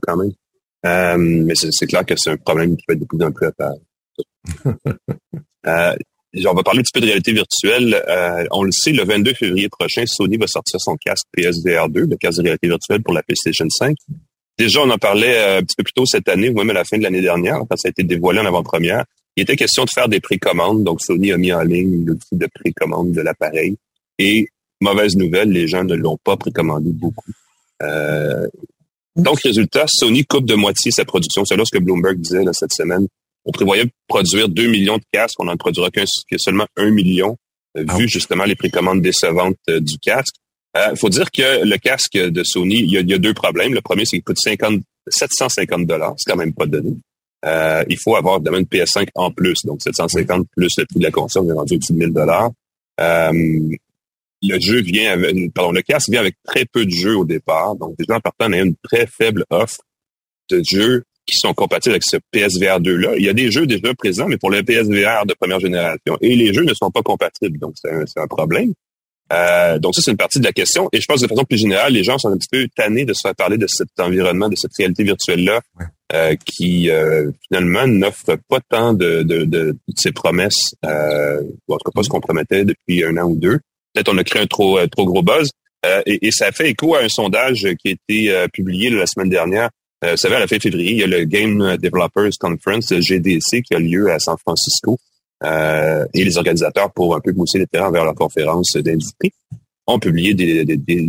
Quand 0.02 0.16
même. 0.16 0.32
Euh, 0.84 1.16
mais 1.18 1.54
c'est 1.56 1.86
clair 1.86 2.04
que 2.04 2.14
c'est 2.16 2.30
un 2.30 2.36
problème 2.36 2.76
qui 2.76 2.84
va 2.88 2.94
être 2.94 3.00
de 3.00 3.04
plus 3.04 3.22
en 3.24 3.32
plus 3.32 3.48
euh, 5.66 5.96
on 6.44 6.54
va 6.54 6.62
parler 6.62 6.80
un 6.80 6.82
petit 6.82 6.92
peu 6.92 7.00
de 7.00 7.06
réalité 7.06 7.32
virtuelle. 7.32 7.94
Euh, 8.08 8.44
on 8.50 8.62
le 8.62 8.72
sait, 8.72 8.92
le 8.92 9.04
22 9.04 9.34
février 9.34 9.68
prochain, 9.68 10.04
Sony 10.06 10.36
va 10.36 10.46
sortir 10.46 10.80
son 10.80 10.96
casque 10.96 11.26
PSVR 11.32 11.88
2, 11.88 12.06
le 12.06 12.16
casque 12.16 12.38
de 12.38 12.42
réalité 12.44 12.68
virtuelle 12.68 13.02
pour 13.02 13.14
la 13.14 13.22
PlayStation 13.22 13.66
5. 13.68 13.96
Déjà, 14.58 14.80
on 14.80 14.90
en 14.90 14.98
parlait 14.98 15.36
euh, 15.36 15.58
un 15.58 15.62
petit 15.62 15.76
peu 15.76 15.84
plus 15.84 15.92
tôt 15.92 16.06
cette 16.06 16.28
année, 16.28 16.48
ou 16.48 16.54
même 16.54 16.70
à 16.70 16.74
la 16.74 16.84
fin 16.84 16.98
de 16.98 17.02
l'année 17.02 17.20
dernière, 17.20 17.60
quand 17.68 17.76
ça 17.76 17.88
a 17.88 17.90
été 17.90 18.04
dévoilé 18.04 18.40
en 18.40 18.46
avant-première. 18.46 19.04
Il 19.36 19.42
était 19.42 19.56
question 19.56 19.84
de 19.84 19.90
faire 19.90 20.08
des 20.08 20.20
précommandes, 20.20 20.82
donc 20.82 21.02
Sony 21.02 21.32
a 21.32 21.36
mis 21.36 21.52
en 21.52 21.62
ligne 21.62 22.06
l'outil 22.06 22.36
de 22.36 22.48
précommande 22.54 23.12
de 23.12 23.20
l'appareil. 23.20 23.76
Et 24.18 24.48
mauvaise 24.80 25.16
nouvelle, 25.16 25.50
les 25.50 25.66
gens 25.66 25.84
ne 25.84 25.94
l'ont 25.94 26.18
pas 26.22 26.36
précommandé 26.36 26.90
beaucoup. 26.90 27.32
Euh, 27.82 28.46
donc, 29.16 29.40
résultat, 29.40 29.86
Sony 29.88 30.24
coupe 30.24 30.46
de 30.46 30.54
moitié 30.54 30.90
sa 30.90 31.04
production. 31.04 31.44
C'est 31.44 31.56
là 31.56 31.64
ce 31.64 31.76
que 31.76 31.82
Bloomberg 31.82 32.18
disait 32.18 32.42
cette 32.52 32.72
semaine. 32.72 33.06
On 33.44 33.52
prévoyait 33.52 33.86
produire 34.08 34.48
2 34.48 34.66
millions 34.66 34.98
de 34.98 35.04
casques, 35.12 35.38
on 35.38 35.44
n'en 35.44 35.56
produira 35.56 35.90
qu'un, 35.90 36.04
seulement 36.36 36.66
1 36.76 36.90
million, 36.90 37.36
euh, 37.78 37.84
ah 37.88 37.96
vu 37.96 38.08
justement 38.08 38.44
les 38.44 38.56
précommandes 38.56 39.00
décevantes 39.00 39.56
euh, 39.70 39.80
du 39.80 39.98
casque. 39.98 40.34
Il 40.90 40.98
faut 40.98 41.08
dire 41.08 41.30
que 41.30 41.64
le 41.64 41.78
casque 41.78 42.18
de 42.18 42.44
Sony, 42.44 42.80
il 42.80 42.90
y 42.90 43.14
a, 43.14 43.18
deux 43.18 43.32
problèmes. 43.32 43.72
Le 43.72 43.80
premier, 43.80 44.04
c'est 44.04 44.18
qu'il 44.18 44.24
coûte 44.24 44.36
50, 44.38 44.82
750 45.08 45.86
dollars. 45.86 46.12
C'est 46.18 46.30
quand 46.30 46.36
même 46.36 46.52
pas 46.52 46.66
donné. 46.66 46.92
il 47.88 47.96
faut 47.98 48.14
avoir 48.14 48.36
évidemment 48.36 48.58
une 48.58 48.66
PS5 48.66 49.08
en 49.14 49.30
plus. 49.30 49.64
Donc, 49.64 49.80
750 49.80 50.46
plus 50.54 50.68
le 50.76 50.84
prix 50.84 50.98
de 50.98 51.04
la 51.04 51.10
console, 51.10 51.44
on 51.46 51.48
est 51.48 51.54
rendu 51.54 51.76
au-dessus 51.76 51.94
de 51.94 51.98
1000 51.98 52.12
dollars 52.12 52.50
le 54.48 54.60
jeu 54.60 54.80
vient 54.80 55.12
avec, 55.12 55.52
pardon, 55.52 55.72
le 55.72 55.82
casque 55.82 56.10
vient 56.10 56.20
avec 56.20 56.36
très 56.44 56.64
peu 56.64 56.84
de 56.84 56.90
jeux 56.90 57.16
au 57.16 57.24
départ. 57.24 57.76
Donc, 57.76 57.94
déjà, 57.98 58.16
en 58.16 58.20
partant, 58.20 58.46
on 58.48 58.52
a 58.52 58.58
une 58.58 58.76
très 58.82 59.06
faible 59.06 59.44
offre 59.50 59.80
de 60.50 60.62
jeux 60.64 61.04
qui 61.26 61.36
sont 61.36 61.54
compatibles 61.54 61.94
avec 61.94 62.04
ce 62.04 62.16
PSVR 62.30 62.80
2-là. 62.80 63.16
Il 63.16 63.24
y 63.24 63.28
a 63.28 63.32
des 63.32 63.50
jeux 63.50 63.66
déjà 63.66 63.92
présents, 63.94 64.28
mais 64.28 64.36
pour 64.36 64.50
le 64.50 64.62
PSVR 64.62 65.26
de 65.26 65.34
première 65.34 65.60
génération. 65.60 66.16
Et 66.20 66.36
les 66.36 66.54
jeux 66.54 66.64
ne 66.64 66.74
sont 66.74 66.90
pas 66.90 67.02
compatibles. 67.02 67.58
Donc, 67.58 67.74
c'est 67.76 67.90
un, 67.90 68.04
un, 68.16 68.26
problème. 68.28 68.72
Euh, 69.32 69.80
donc, 69.80 69.96
ça, 69.96 70.02
c'est 70.02 70.12
une 70.12 70.16
partie 70.16 70.38
de 70.38 70.44
la 70.44 70.52
question. 70.52 70.88
Et 70.92 71.00
je 71.00 71.06
pense 71.06 71.20
de 71.20 71.26
façon 71.26 71.44
plus 71.44 71.58
générale, 71.58 71.92
les 71.92 72.04
gens 72.04 72.16
sont 72.16 72.28
un 72.28 72.36
petit 72.36 72.48
peu 72.50 72.68
tannés 72.76 73.04
de 73.04 73.12
se 73.12 73.22
faire 73.22 73.34
parler 73.34 73.58
de 73.58 73.66
cet 73.66 73.88
environnement, 73.98 74.48
de 74.48 74.54
cette 74.54 74.70
réalité 74.78 75.02
virtuelle-là, 75.02 75.60
euh, 76.12 76.36
qui, 76.44 76.90
euh, 76.90 77.32
finalement, 77.48 77.88
n'offre 77.88 78.36
pas 78.48 78.60
tant 78.68 78.92
de, 78.92 79.22
de, 79.22 79.44
de, 79.44 79.76
ces 79.96 80.12
promesses, 80.12 80.76
euh, 80.84 81.42
ou 81.66 81.74
en 81.74 81.78
tout 81.78 81.90
cas 81.90 81.92
pas 81.92 82.02
ce 82.04 82.08
qu'on 82.08 82.20
promettait 82.20 82.64
depuis 82.64 83.04
un 83.04 83.16
an 83.16 83.24
ou 83.24 83.34
deux 83.34 83.58
peut-être 83.96 84.12
on 84.12 84.18
a 84.18 84.24
créé 84.24 84.42
un 84.42 84.46
trop, 84.46 84.78
euh, 84.78 84.86
trop 84.86 85.06
gros 85.06 85.22
buzz. 85.22 85.50
Euh, 85.84 86.02
et, 86.06 86.30
ça 86.30 86.52
fait 86.52 86.70
écho 86.70 86.94
à 86.94 87.02
un 87.02 87.08
sondage 87.08 87.66
qui 87.80 87.88
a 87.88 87.90
été 87.92 88.30
euh, 88.30 88.48
publié 88.48 88.90
la 88.90 89.06
semaine 89.06 89.28
dernière. 89.28 89.70
vous 90.02 90.16
savez, 90.16 90.36
à 90.36 90.40
la 90.40 90.46
fin 90.46 90.58
février, 90.58 90.92
il 90.92 90.98
y 90.98 91.02
a 91.02 91.06
le 91.06 91.24
Game 91.24 91.76
Developers 91.76 92.32
Conference, 92.38 92.92
le 92.92 93.00
GDC, 93.00 93.62
qui 93.62 93.74
a 93.74 93.78
lieu 93.78 94.10
à 94.10 94.18
San 94.18 94.36
Francisco. 94.38 94.98
et 95.42 96.24
les 96.24 96.36
organisateurs, 96.36 96.92
pour 96.92 97.16
un 97.16 97.20
peu 97.20 97.32
pousser 97.32 97.58
les 97.58 97.66
terrains 97.66 97.90
vers 97.90 98.04
leur 98.04 98.14
conférence 98.14 98.72
d'industrie, 98.76 99.32
ont 99.86 99.98
publié 99.98 100.34
des, 100.34 100.64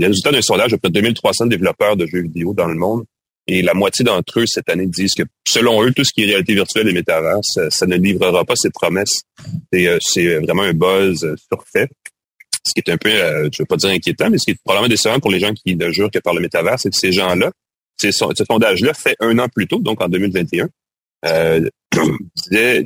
résultats 0.06 0.32
d'un 0.32 0.42
sondage 0.42 0.74
auprès 0.74 0.90
de 0.90 0.94
2300 0.94 1.48
développeurs 1.48 1.98
de 1.98 2.06
jeux 2.06 2.22
vidéo 2.22 2.54
dans 2.54 2.68
le 2.68 2.76
monde. 2.76 3.04
Et 3.50 3.62
la 3.62 3.74
moitié 3.74 4.04
d'entre 4.04 4.42
eux, 4.42 4.46
cette 4.46 4.70
année, 4.70 4.88
disent 4.88 5.14
que, 5.14 5.24
selon 5.48 5.84
eux, 5.84 5.92
tout 5.92 6.04
ce 6.04 6.12
qui 6.14 6.24
est 6.24 6.28
réalité 6.28 6.54
virtuelle 6.54 6.88
et 6.90 6.94
métaverse, 6.94 7.60
ça, 7.70 7.86
ne 7.86 7.96
livrera 7.96 8.44
pas 8.46 8.56
ces 8.56 8.70
promesses. 8.70 9.22
C'est 9.72 10.38
vraiment 10.40 10.64
un 10.64 10.74
buzz 10.74 11.36
surfait 11.50 11.88
ce 12.68 12.74
qui 12.74 12.82
est 12.86 12.94
un 12.94 12.98
peu, 12.98 13.10
euh, 13.10 13.50
je 13.52 13.62
veux 13.62 13.66
pas 13.66 13.78
dire 13.78 13.90
inquiétant, 13.90 14.30
mais 14.30 14.38
ce 14.38 14.46
qui 14.46 14.52
est 14.52 14.60
probablement 14.64 14.90
décevant 14.90 15.20
pour 15.20 15.32
les 15.32 15.40
gens 15.40 15.54
qui 15.54 15.76
ne 15.76 15.90
jurent 15.92 16.12
que 16.12 16.20
par 16.20 16.34
le 16.34 16.42
métavers, 16.42 16.80
c'est 16.80 16.90
que 16.90 16.96
ces 16.96 17.12
gens-là, 17.12 17.52
ce 18.00 18.12
sondage-là 18.12 18.94
fait 18.94 19.16
un 19.20 19.40
an 19.40 19.48
plus 19.50 19.68
tôt, 19.68 19.80
donc 19.80 20.02
en 20.02 20.10
2021, 20.10 20.70
euh, 21.26 21.70
disait 22.52 22.84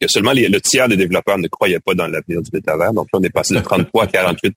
que 0.00 0.08
seulement 0.08 0.32
le 0.32 0.60
tiers 0.60 0.88
des 0.88 0.96
développeurs 0.96 1.38
ne 1.38 1.48
croyaient 1.48 1.80
pas 1.80 1.94
dans 1.94 2.06
l'avenir 2.06 2.42
du 2.42 2.50
métavers. 2.52 2.92
Donc 2.92 3.08
là, 3.12 3.18
on 3.18 3.22
est 3.22 3.30
passé 3.30 3.54
de 3.54 3.60
33 3.64 4.04
à 4.04 4.06
48 4.06 4.54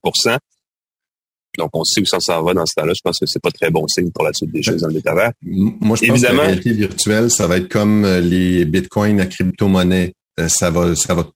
donc, 1.57 1.71
on 1.73 1.83
sait 1.83 2.01
où 2.01 2.05
ça 2.05 2.19
s'en 2.19 2.43
va 2.43 2.53
dans 2.53 2.65
ce 2.65 2.73
temps-là. 2.75 2.93
Je 2.95 3.01
pense 3.03 3.17
que 3.19 3.25
c'est 3.25 3.41
pas 3.41 3.51
très 3.51 3.71
bon 3.71 3.87
signe 3.87 4.11
pour 4.11 4.23
la 4.23 4.31
suite 4.31 4.51
des 4.51 4.61
choses 4.61 4.81
dans 4.81 4.87
le 4.87 4.93
métavers. 4.93 5.31
Moi, 5.41 5.97
je 5.99 6.07
pense 6.07 6.21
que 6.21 6.27
la 6.27 6.43
réalité 6.43 6.71
virtuelle, 6.71 7.31
ça 7.31 7.47
va 7.47 7.57
être 7.57 7.69
comme 7.69 8.05
euh, 8.05 8.19
les 8.19 8.65
bitcoins, 8.65 9.17
la 9.17 9.25
crypto-monnaie. 9.25 10.13
Euh, 10.39 10.47
ça 10.49 10.69
va, 10.69 10.95
ça 10.95 11.15
va 11.15 11.27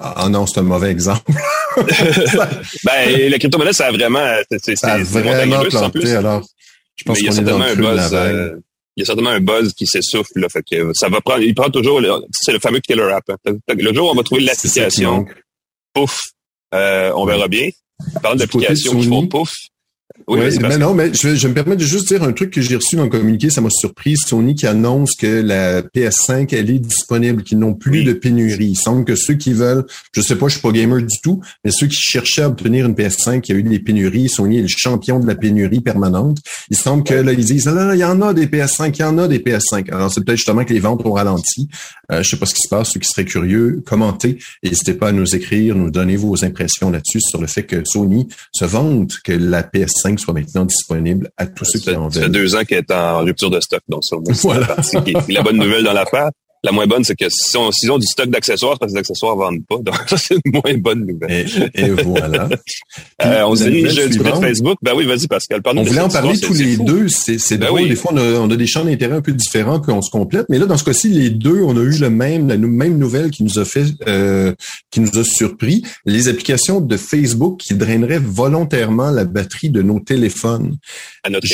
Ah 0.00 0.28
non, 0.28 0.46
c'est 0.46 0.60
un 0.60 0.62
mauvais 0.62 0.90
exemple. 0.90 1.32
ben, 2.84 3.30
la 3.30 3.38
crypto-monnaie, 3.38 3.72
ça 3.72 3.86
a 3.86 3.92
vraiment... 3.92 4.26
C'est, 4.62 4.76
ça 4.76 4.94
a 4.94 4.98
vraiment 5.02 5.64
planté, 5.64 6.12
alors 6.12 6.46
je 6.94 7.04
pense 7.04 7.20
y 7.20 7.28
a 7.28 7.32
certainement 7.32 7.64
un 7.64 7.74
buzz... 7.74 8.10
Euh, 8.12 8.56
il 8.96 9.02
y 9.02 9.04
a 9.04 9.06
certainement 9.06 9.30
un 9.30 9.40
buzz 9.40 9.72
qui 9.74 9.86
s'essouffle, 9.86 10.40
là, 10.40 10.48
fait 10.48 10.64
que 10.68 10.90
ça 10.92 11.08
va 11.08 11.20
prendre, 11.20 11.42
il 11.42 11.54
prend 11.54 11.70
toujours, 11.70 12.02
c'est 12.32 12.50
le 12.50 12.58
fameux 12.58 12.80
killer 12.80 13.12
app. 13.12 13.30
Hein. 13.30 13.56
Le 13.68 13.94
jour 13.94 14.08
où 14.08 14.10
on 14.10 14.14
va 14.14 14.24
trouver 14.24 14.40
l'application, 14.40 15.24
pouf, 15.94 16.18
euh, 16.74 17.12
on 17.14 17.24
verra 17.24 17.46
bien. 17.46 17.68
Parlant 18.20 18.36
d'applications 18.36 18.98
qui 18.98 19.06
font 19.06 19.26
pouf, 19.28 19.52
oui, 20.26 20.58
mais 20.60 20.78
non, 20.78 20.94
mais 20.94 21.12
je, 21.14 21.34
je, 21.34 21.48
me 21.48 21.54
permets 21.54 21.76
de 21.76 21.84
juste 21.84 22.08
dire 22.08 22.22
un 22.22 22.32
truc 22.32 22.50
que 22.50 22.60
j'ai 22.60 22.76
reçu 22.76 22.96
dans 22.96 23.04
le 23.04 23.08
communiqué, 23.08 23.50
ça 23.50 23.60
m'a 23.60 23.70
surpris. 23.70 24.16
Sony 24.16 24.54
qui 24.54 24.66
annonce 24.66 25.14
que 25.14 25.40
la 25.40 25.82
PS5, 25.82 26.54
elle 26.54 26.70
est 26.70 26.78
disponible, 26.78 27.42
qu'ils 27.42 27.58
n'ont 27.58 27.74
plus 27.74 28.04
de 28.04 28.12
pénurie. 28.12 28.66
Il 28.66 28.76
semble 28.76 29.04
que 29.04 29.14
ceux 29.14 29.34
qui 29.34 29.52
veulent, 29.52 29.84
je 30.12 30.20
sais 30.20 30.36
pas, 30.36 30.48
je 30.48 30.54
suis 30.54 30.60
pas 30.60 30.72
gamer 30.72 31.00
du 31.00 31.20
tout, 31.22 31.40
mais 31.64 31.70
ceux 31.70 31.86
qui 31.86 31.96
cherchaient 31.96 32.42
à 32.42 32.48
obtenir 32.48 32.86
une 32.86 32.94
PS5, 32.94 33.42
il 33.48 33.52
y 33.52 33.54
a 33.54 33.58
eu 33.58 33.62
des 33.62 33.78
pénuries. 33.78 34.28
Sony 34.28 34.58
est 34.58 34.62
le 34.62 34.68
champion 34.68 35.20
de 35.20 35.26
la 35.26 35.34
pénurie 35.34 35.80
permanente. 35.80 36.38
Il 36.70 36.76
semble 36.76 37.04
que 37.04 37.14
là, 37.14 37.32
ils 37.32 37.44
disent, 37.44 37.66
là, 37.66 37.72
là, 37.72 37.94
il 37.94 38.00
y 38.00 38.04
en 38.04 38.20
a 38.20 38.34
des 38.34 38.46
PS5, 38.46 38.94
il 38.94 39.00
y 39.00 39.04
en 39.04 39.18
a 39.18 39.28
des 39.28 39.38
PS5. 39.38 39.90
Alors, 39.92 40.12
c'est 40.12 40.24
peut-être 40.24 40.38
justement 40.38 40.64
que 40.64 40.72
les 40.72 40.80
ventes 40.80 41.04
ont 41.06 41.12
ralenti. 41.12 41.68
Euh, 42.10 42.22
je 42.22 42.30
sais 42.30 42.36
pas 42.36 42.46
ce 42.46 42.54
qui 42.54 42.62
se 42.62 42.68
passe. 42.68 42.90
Ceux 42.92 43.00
qui 43.00 43.08
seraient 43.08 43.24
curieux, 43.24 43.82
commentez. 43.86 44.38
N'hésitez 44.62 44.94
pas 44.94 45.08
à 45.08 45.12
nous 45.12 45.34
écrire, 45.34 45.74
nous 45.74 45.90
donner 45.90 46.16
vos 46.16 46.44
impressions 46.44 46.90
là-dessus 46.90 47.20
sur 47.20 47.40
le 47.40 47.46
fait 47.46 47.64
que 47.64 47.82
Sony 47.84 48.28
se 48.52 48.64
vante 48.64 49.12
que 49.24 49.32
la 49.32 49.62
PS5 49.62 50.07
soit 50.16 50.32
maintenant 50.32 50.64
disponible 50.64 51.30
à 51.36 51.46
tous 51.46 51.64
ceux 51.64 51.78
qui 51.80 51.90
en 51.90 52.08
veulent. 52.08 52.12
Ça 52.12 52.20
fait 52.22 52.28
deux 52.28 52.56
ans 52.56 52.64
qu'elle 52.64 52.78
est 52.78 52.92
en 52.92 53.18
rupture 53.18 53.50
de 53.50 53.60
stock, 53.60 53.80
donc 53.88 54.04
ça, 54.04 54.16
voilà. 54.42 54.76
la, 54.94 55.02
la 55.28 55.42
bonne 55.42 55.56
nouvelle 55.58 55.84
dans 55.84 55.92
l'affaire. 55.92 56.30
La 56.68 56.72
moins 56.72 56.86
bonne, 56.86 57.02
c'est 57.02 57.16
que 57.16 57.24
s'ils 57.30 57.90
ont, 57.90 57.96
du 57.96 58.06
stock 58.06 58.28
d'accessoires, 58.28 58.78
parce 58.78 58.92
que 58.92 58.96
les 58.96 59.00
accessoires 59.00 59.34
vendent 59.34 59.64
pas. 59.66 59.76
Donc, 59.82 59.94
ça, 60.06 60.18
c'est 60.18 60.34
une 60.34 60.52
moins 60.52 60.76
bonne 60.76 61.06
nouvelle. 61.06 61.70
Et, 61.74 61.88
voilà. 61.88 62.46
euh, 63.24 63.42
on 63.46 63.56
se 63.56 63.64
dirige 63.64 63.94
du 64.10 64.18
côté 64.18 64.32
de 64.32 64.36
Facebook. 64.36 64.76
Ben 64.82 64.92
oui, 64.94 65.06
vas-y, 65.06 65.26
Pascal. 65.28 65.62
On 65.64 65.82
voulait 65.82 66.02
en 66.02 66.10
parler 66.10 66.38
tous 66.38 66.52
les 66.52 66.76
deux. 66.76 67.08
C'est 67.08 67.56
ben 67.56 67.68
drôle. 67.68 67.88
Des 67.88 67.96
fois, 67.96 68.10
on 68.12 68.18
a, 68.18 68.22
on 68.40 68.50
a 68.50 68.56
des 68.56 68.66
champs 68.66 68.84
d'intérêt 68.84 69.16
un 69.16 69.22
peu 69.22 69.32
différents, 69.32 69.80
puis 69.80 69.92
on 69.92 70.02
se 70.02 70.10
complète. 70.10 70.44
Mais 70.50 70.58
là, 70.58 70.66
dans 70.66 70.76
ce 70.76 70.84
cas-ci, 70.84 71.08
les 71.08 71.30
deux, 71.30 71.62
on 71.62 71.74
a 71.74 71.80
eu 71.80 71.98
le 71.98 72.10
même, 72.10 72.48
la 72.48 72.58
même 72.58 72.98
nouvelle 72.98 73.30
qui 73.30 73.44
nous 73.44 73.58
a 73.58 73.64
fait, 73.64 73.86
euh, 74.06 74.52
qui 74.90 75.00
nous 75.00 75.18
a 75.18 75.24
surpris. 75.24 75.82
Les 76.04 76.28
applications 76.28 76.82
de 76.82 76.96
Facebook 76.98 77.60
qui 77.60 77.72
draineraient 77.76 78.20
volontairement 78.22 79.10
la 79.10 79.24
batterie 79.24 79.70
de 79.70 79.80
nos 79.80 80.00
téléphones. 80.00 80.76
À 81.22 81.30
notre 81.30 81.46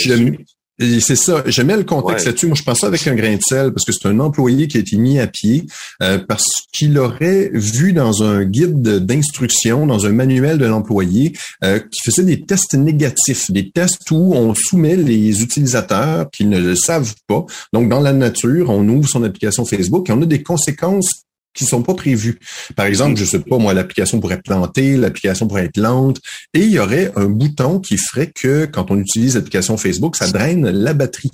c'est 0.79 1.17
ça. 1.17 1.43
J'aimais 1.47 1.77
le 1.77 1.85
contexte 1.85 2.27
là-dessus. 2.27 2.47
Moi, 2.47 2.57
je 2.57 2.63
pense 2.63 2.81
ça 2.81 2.89
avec 2.89 3.07
un 3.07 3.15
grain 3.15 3.37
de 3.37 3.43
sel 3.43 3.73
parce 3.73 3.85
que 3.85 3.93
c'est 3.93 4.09
un 4.09 4.19
employé 4.19 4.67
qui 4.67 4.77
a 4.77 4.81
été 4.81 4.97
mis 4.97 5.21
à 5.21 5.27
pied 5.27 5.67
euh, 6.03 6.19
parce 6.19 6.47
qu'il 6.73 6.99
aurait 6.99 7.51
vu 7.53 7.93
dans 7.93 8.23
un 8.23 8.45
guide 8.45 8.83
d'instruction, 8.83 9.87
dans 9.87 10.07
un 10.07 10.13
manuel 10.13 10.59
de 10.59 10.67
l'employé, 10.67 11.33
euh, 11.63 11.79
qui 11.79 12.01
faisait 12.05 12.25
des 12.25 12.43
tests 12.43 12.75
négatifs, 12.75 13.51
des 13.51 13.71
tests 13.71 14.11
où 14.11 14.35
on 14.35 14.55
soumet 14.55 14.97
les 14.97 15.43
utilisateurs 15.43 16.29
qui 16.31 16.45
ne 16.45 16.59
le 16.59 16.75
savent 16.75 17.15
pas. 17.29 17.45
Donc, 17.73 17.89
dans 17.89 18.01
la 18.01 18.13
nature, 18.13 18.71
on 18.71 18.89
ouvre 18.89 19.09
son 19.09 19.23
application 19.23 19.65
Facebook 19.65 20.09
et 20.11 20.13
on 20.13 20.23
a 20.23 20.27
des 20.27 20.43
conséquences 20.43 21.25
qui 21.55 21.65
sont 21.65 21.83
pas 21.83 21.95
prévus. 21.95 22.39
Par 22.77 22.87
exemple, 22.87 23.17
je 23.17 23.25
sais 23.25 23.39
pas, 23.39 23.59
moi, 23.59 23.75
l'application 23.75 24.21
pourrait 24.21 24.43
planter, 24.43 24.97
l'application 24.97 25.47
pourrait 25.47 25.67
être 25.67 25.77
lente, 25.77 26.21
et 26.53 26.61
il 26.61 26.71
y 26.71 26.79
aurait 26.79 27.13
un 27.17 27.27
bouton 27.27 27.81
qui 27.81 27.97
ferait 27.97 28.31
que 28.35 28.67
quand 28.67 28.91
on 28.91 28.99
utilise 28.99 29.37
l'application 29.37 29.77
Facebook, 29.77 30.17
ça 30.17 30.31
draine 30.31 30.69
la 30.69 30.93
batterie. 30.93 31.31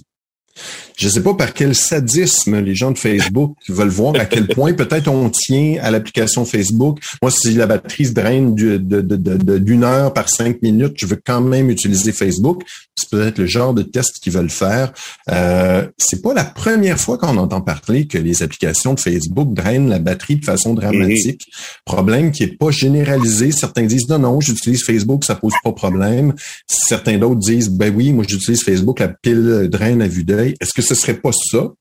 Je 0.97 1.07
ne 1.07 1.13
sais 1.13 1.23
pas 1.23 1.33
par 1.33 1.55
quel 1.55 1.75
sadisme 1.75 2.61
les 2.61 2.75
gens 2.75 2.91
de 2.91 2.99
Facebook 2.99 3.57
veulent 3.69 3.89
voir 3.89 4.15
à 4.17 4.27
quel 4.27 4.49
point 4.49 4.75
peut-être 4.75 5.09
on 5.09 5.31
tient 5.31 5.77
à 5.81 5.91
l'application 5.91 6.45
Facebook. 6.45 6.99
Moi, 7.23 7.31
si 7.31 7.55
la 7.55 7.67
batterie 7.67 8.05
se 8.05 8.13
draine 8.13 8.55
d'une 8.55 9.85
heure 9.85 10.13
par 10.13 10.29
cinq 10.29 10.61
minutes, 10.61 10.93
je 10.97 11.07
veux 11.07 11.21
quand 11.25 11.41
même 11.41 11.71
utiliser 11.71 12.13
Facebook. 12.13 12.65
C'est 12.97 13.09
peut-être 13.09 13.39
le 13.39 13.47
genre 13.47 13.73
de 13.73 13.83
test 13.83 14.19
qu'ils 14.23 14.35
veulent 14.35 14.51
faire. 14.51 14.93
Euh, 15.31 15.87
c'est 15.97 16.21
pas 16.21 16.35
la 16.35 16.45
première 16.45 17.01
fois 17.01 17.17
qu'on 17.17 17.39
entend 17.39 17.63
parler 17.63 18.07
que 18.07 18.19
les 18.19 18.43
applications 18.43 18.93
de 18.93 19.01
Facebook 19.01 19.55
drainent 19.55 19.89
la 19.89 20.01
batterie 20.01 20.37
de 20.37 20.45
façon 20.45 20.75
dramatique. 20.75 21.47
Problème 21.87 22.31
qui 22.31 22.43
est 22.43 22.59
pas 22.59 22.71
généralisé. 22.71 23.53
Certains 23.53 23.85
disent 23.85 24.09
non, 24.11 24.19
non, 24.19 24.41
j'utilise 24.41 24.85
Facebook, 24.85 25.25
ça 25.25 25.35
pose 25.35 25.55
pas 25.65 25.71
de 25.71 25.77
problème. 25.77 26.35
Certains 26.67 27.17
d'autres 27.17 27.41
disent 27.41 27.71
ben 27.71 27.95
oui, 27.97 28.13
moi 28.13 28.25
j'utilise 28.29 28.63
Facebook, 28.63 29.01
la 29.01 29.09
pile 29.09 29.69
draine 29.71 30.03
à 30.03 30.09
vue 30.09 30.25
d'œil. 30.25 30.50
Est-ce 30.61 30.73
que 30.75 30.83
ce 30.83 30.95
serait 30.95 31.19
pas 31.21 31.33
ça? 31.33 31.73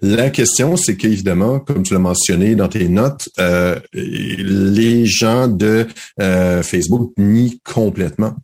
La 0.00 0.30
question, 0.30 0.76
c'est 0.76 0.96
qu'évidemment, 0.96 1.60
comme 1.60 1.82
tu 1.82 1.92
l'as 1.92 1.98
mentionné 1.98 2.54
dans 2.54 2.68
tes 2.68 2.88
notes, 2.88 3.28
euh, 3.38 3.78
les 3.92 5.06
gens 5.06 5.48
de 5.48 5.86
euh, 6.20 6.62
Facebook 6.62 7.12
nient 7.16 7.58
complètement. 7.64 8.34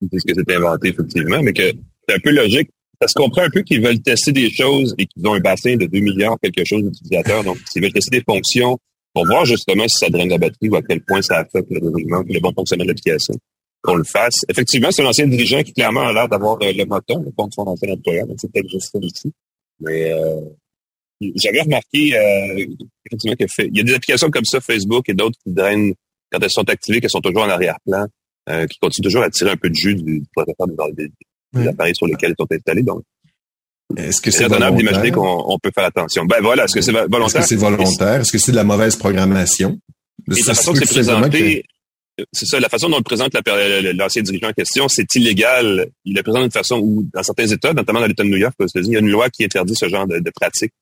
C'est 0.00 0.18
ce 0.18 0.32
que 0.32 0.34
c'est 0.34 0.54
inventé, 0.54 0.88
effectivement, 0.88 1.42
mais 1.42 1.52
que 1.52 1.72
c'est 2.08 2.16
un 2.16 2.20
peu 2.22 2.30
logique. 2.30 2.70
Ça 3.00 3.08
se 3.08 3.14
comprend 3.14 3.42
un 3.42 3.50
peu 3.50 3.62
qu'ils 3.62 3.82
veulent 3.82 4.00
tester 4.00 4.32
des 4.32 4.50
choses 4.50 4.94
et 4.98 5.06
qu'ils 5.06 5.26
ont 5.26 5.34
un 5.34 5.40
bassin 5.40 5.76
de 5.76 5.86
2 5.86 5.98
milliards 6.00 6.36
quelque 6.40 6.64
chose 6.64 6.82
d'utilisateurs. 6.84 7.42
Donc, 7.42 7.58
ils 7.74 7.82
veulent 7.82 7.92
tester 7.92 8.18
des 8.18 8.24
fonctions 8.24 8.78
pour 9.14 9.26
voir 9.26 9.44
justement 9.44 9.84
si 9.88 10.04
ça 10.04 10.10
draine 10.10 10.28
la 10.28 10.38
batterie 10.38 10.68
ou 10.68 10.76
à 10.76 10.82
quel 10.82 11.02
point 11.02 11.22
ça 11.22 11.38
affecte 11.38 11.70
le 11.70 12.40
bon 12.40 12.52
fonctionnement 12.52 12.84
de 12.84 12.88
l'application 12.88 13.34
qu'on 13.82 13.96
le 13.96 14.04
fasse. 14.04 14.34
Effectivement, 14.48 14.90
c'est 14.90 15.02
un 15.02 15.08
ancien 15.08 15.26
dirigeant 15.26 15.62
qui 15.62 15.72
clairement 15.72 16.02
a 16.02 16.12
l'air 16.12 16.28
d'avoir 16.28 16.56
euh, 16.62 16.72
le 16.72 16.84
compte 16.84 17.50
de 17.50 17.52
son 17.52 17.62
ancien 17.62 17.92
employeur, 17.92 18.26
donc 18.26 18.36
c'est 18.40 18.50
peut-être 18.50 18.68
juste 18.68 18.90
ça 18.92 18.98
ici. 19.02 19.32
Mais 19.80 20.12
euh, 20.12 20.40
j'avais 21.36 21.62
remarqué 21.62 22.16
euh, 22.16 22.66
effectivement 23.06 23.36
qu'il 23.36 23.66
il 23.70 23.76
y 23.76 23.80
a 23.80 23.84
des 23.84 23.94
applications 23.94 24.30
comme 24.30 24.44
ça, 24.44 24.60
Facebook 24.60 25.08
et 25.08 25.14
d'autres 25.14 25.38
qui 25.44 25.52
drainent 25.52 25.94
quand 26.30 26.40
elles 26.40 26.50
sont 26.50 26.68
activées, 26.68 27.00
qu'elles 27.00 27.10
sont 27.10 27.20
toujours 27.20 27.42
en 27.42 27.48
arrière-plan, 27.48 28.06
euh, 28.48 28.66
qui 28.66 28.78
continuent 28.78 29.04
toujours 29.04 29.22
à 29.22 29.30
tirer 29.30 29.50
un 29.50 29.56
peu 29.56 29.68
de 29.68 29.74
jus 29.74 29.94
du 29.94 30.22
processeur 30.34 30.66
des, 30.94 31.10
des, 31.52 31.68
appareils 31.68 31.94
sur 31.94 32.06
lesquels 32.06 32.34
ils 32.36 32.42
sont 32.42 32.52
installés. 32.54 32.82
Donc, 32.82 33.02
est-ce 33.96 34.22
que 34.22 34.30
c'est 34.30 34.44
raisonnable 34.44 34.78
d'imaginer 34.78 35.10
qu'on 35.10 35.58
peut 35.62 35.70
faire 35.74 35.84
attention. 35.84 36.24
Ben 36.24 36.40
voilà, 36.40 36.64
est-ce 36.64 36.74
que 36.74 36.80
c'est 36.80 36.92
volontaire? 36.92 37.26
Est-ce 37.26 37.34
que 37.36 37.42
c'est 37.42 37.56
volontaire? 37.56 38.20
Est-ce 38.20 38.32
que 38.32 38.38
c'est 38.38 38.52
de 38.52 38.56
la 38.56 38.64
mauvaise 38.64 38.96
programmation? 38.96 39.78
Et 40.30 40.34
la 40.34 40.54
façon 40.54 40.72
que 40.72 40.78
c'est 40.78 40.86
présenté, 40.86 41.64
c'est 42.32 42.46
ça, 42.46 42.60
la 42.60 42.68
façon 42.68 42.88
dont 42.88 42.98
le 42.98 43.02
présente 43.02 43.32
l'ancien 43.94 44.22
dirigeant 44.22 44.48
en 44.48 44.52
question, 44.52 44.88
c'est 44.88 45.14
illégal. 45.14 45.88
Il 46.04 46.14
le 46.14 46.22
présente 46.22 46.42
d'une 46.42 46.50
façon 46.50 46.78
où, 46.78 47.08
dans 47.12 47.22
certains 47.22 47.46
États, 47.46 47.72
notamment 47.72 48.00
dans 48.00 48.06
l'État 48.06 48.22
de 48.22 48.28
New 48.28 48.36
York, 48.36 48.54
il 48.74 48.92
y 48.92 48.96
a 48.96 48.98
une 48.98 49.10
loi 49.10 49.30
qui 49.30 49.44
interdit 49.44 49.74
ce 49.74 49.88
genre 49.88 50.06
de, 50.06 50.18
de 50.18 50.30
pratique. 50.30 50.72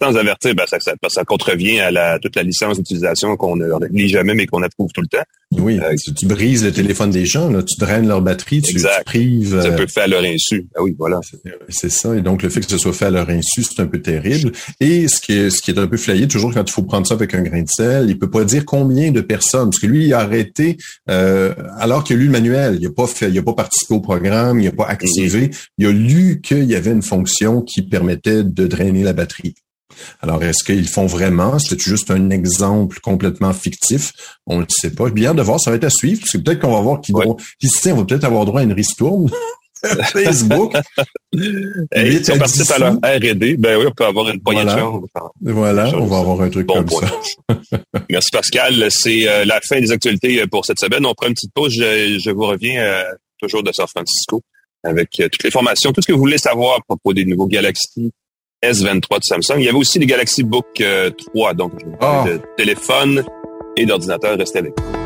Sans 0.00 0.16
avertir, 0.16 0.54
ben, 0.54 0.64
ça, 0.66 0.78
ça, 0.80 1.24
contrevient 1.24 1.80
à 1.80 1.90
la, 1.90 2.18
toute 2.18 2.34
la 2.34 2.42
licence 2.42 2.78
d'utilisation 2.78 3.36
qu'on 3.36 3.56
ne 3.56 3.66
lit 3.90 4.08
jamais, 4.08 4.34
mais 4.34 4.46
qu'on 4.46 4.62
approuve 4.62 4.90
tout 4.92 5.02
le 5.02 5.06
temps. 5.06 5.24
Oui, 5.58 5.80
euh, 5.80 5.94
tu, 6.16 6.26
brises 6.26 6.64
le 6.64 6.72
téléphone 6.72 7.10
des 7.10 7.26
gens, 7.26 7.50
là, 7.50 7.62
tu 7.62 7.78
draines 7.78 8.06
leur 8.06 8.22
batterie, 8.22 8.62
tu, 8.62 8.74
tu 8.74 8.84
prives... 9.04 9.60
Ça 9.60 9.72
peut 9.72 9.86
fait 9.86 10.02
à 10.02 10.06
leur 10.06 10.22
insu. 10.22 10.68
Ah 10.76 10.82
oui, 10.82 10.94
voilà. 10.96 11.20
C'est 11.68 11.90
ça. 11.90 12.14
Et 12.14 12.20
donc, 12.20 12.42
le 12.42 12.48
fait 12.50 12.60
que 12.60 12.70
ce 12.70 12.78
soit 12.78 12.92
fait 12.92 13.06
à 13.06 13.10
leur 13.10 13.28
insu, 13.28 13.64
c'est 13.64 13.80
un 13.80 13.86
peu 13.86 14.00
terrible. 14.00 14.52
Et 14.80 15.08
ce 15.08 15.20
qui 15.20 15.32
est, 15.32 15.50
ce 15.50 15.60
qui 15.60 15.72
est 15.72 15.78
un 15.78 15.88
peu 15.88 15.96
flayé, 15.96 16.28
toujours 16.28 16.54
quand 16.54 16.62
il 16.62 16.72
faut 16.72 16.82
prendre 16.82 17.06
ça 17.06 17.14
avec 17.14 17.34
un 17.34 17.42
grain 17.42 17.62
de 17.62 17.68
sel, 17.68 18.08
il 18.08 18.18
peut 18.18 18.30
pas 18.30 18.44
dire 18.44 18.64
combien 18.64 19.10
de 19.10 19.20
personnes, 19.20 19.70
parce 19.70 19.80
que 19.80 19.86
lui, 19.86 20.06
il 20.06 20.14
a 20.14 20.20
arrêté 20.20 20.76
euh, 21.10 21.52
alors 21.78 22.04
qu'il 22.04 22.16
a 22.16 22.18
lu 22.20 22.26
le 22.26 22.32
manuel. 22.32 22.78
Il 22.80 22.86
a 22.86 22.90
pas 22.90 23.08
fait, 23.08 23.28
il 23.28 23.38
a 23.38 23.42
pas 23.42 23.54
participé 23.54 23.94
au 23.94 24.00
programme, 24.00 24.60
il 24.60 24.68
a 24.68 24.72
pas 24.72 24.86
activé. 24.86 25.48
Mm-hmm. 25.48 25.68
Il 25.78 25.86
a 25.86 25.92
lu 25.92 26.40
qu'il 26.42 26.64
y 26.64 26.76
avait 26.76 26.92
une 26.92 27.02
fonction 27.02 27.60
qui 27.62 27.82
permettait 27.82 28.44
de 28.44 28.66
drainer 28.66 29.02
la 29.02 29.12
batterie. 29.12 29.49
Alors, 30.20 30.42
est-ce 30.42 30.64
qu'ils 30.64 30.88
font 30.88 31.06
vraiment? 31.06 31.58
C'est 31.58 31.80
juste 31.80 32.10
un 32.10 32.30
exemple 32.30 33.00
complètement 33.00 33.52
fictif? 33.52 34.12
On 34.46 34.60
ne 34.60 34.66
sait 34.68 34.90
pas. 34.90 35.10
Bien 35.10 35.34
de 35.34 35.42
voir, 35.42 35.60
ça 35.60 35.70
va 35.70 35.76
être 35.76 35.84
à 35.84 35.90
suivre, 35.90 36.20
parce 36.20 36.32
que 36.32 36.38
peut-être 36.38 36.60
qu'on 36.60 36.72
va 36.72 36.80
voir 36.80 37.00
qui, 37.00 37.12
ouais. 37.12 37.26
qui 37.58 37.92
on 37.92 37.96
va 37.96 38.04
peut-être 38.04 38.24
avoir 38.24 38.44
droit 38.44 38.60
à 38.60 38.64
une 38.64 38.72
ristourne. 38.72 39.30
Facebook. 40.12 40.74
Et 41.32 41.40
ils 41.94 42.24
sont 42.24 42.38
partis 42.38 42.70
à 42.72 42.78
leur 42.78 42.94
R&D. 42.94 43.56
Ben 43.56 43.78
oui, 43.78 43.86
on 43.88 43.92
peut 43.92 44.04
avoir 44.04 44.28
une 44.28 44.40
poignée 44.40 44.62
voilà. 44.62 44.82
de. 45.40 45.52
Voilà, 45.52 45.96
on 45.96 46.06
va 46.06 46.18
avoir 46.18 46.40
un 46.42 46.50
truc 46.50 46.66
bon 46.66 46.74
comme 46.74 46.84
point. 46.86 47.08
ça. 47.48 47.58
Merci 48.10 48.30
Pascal. 48.30 48.86
C'est 48.90 49.26
euh, 49.26 49.44
la 49.44 49.60
fin 49.62 49.80
des 49.80 49.90
actualités 49.90 50.46
pour 50.48 50.66
cette 50.66 50.78
semaine. 50.78 51.06
On 51.06 51.14
prend 51.14 51.28
une 51.28 51.34
petite 51.34 51.54
pause. 51.54 51.72
Je, 51.72 52.18
je 52.22 52.30
vous 52.30 52.46
reviens 52.46 52.82
euh, 52.82 53.04
toujours 53.38 53.62
de 53.62 53.72
San 53.72 53.86
Francisco 53.86 54.42
avec 54.82 55.20
euh, 55.20 55.28
toutes 55.30 55.44
les 55.44 55.50
formations, 55.50 55.92
tout 55.92 56.02
ce 56.02 56.06
que 56.06 56.12
vous 56.12 56.20
voulez 56.20 56.38
savoir 56.38 56.76
à 56.76 56.80
propos 56.86 57.12
des 57.12 57.24
nouveaux 57.24 57.46
Galaxy 57.46 58.12
S23 58.62 59.18
de 59.18 59.24
Samsung. 59.24 59.58
Il 59.58 59.64
y 59.64 59.68
avait 59.68 59.78
aussi 59.78 59.98
les 59.98 60.06
Galaxy 60.06 60.42
Book 60.42 60.82
3, 61.34 61.54
donc 61.54 61.72
oh. 62.00 62.24
de 62.26 62.40
téléphone 62.56 63.24
et 63.76 63.86
d'ordinateur. 63.86 64.36
Restez 64.36 64.58
avec 64.58 64.72
nous. 64.78 65.00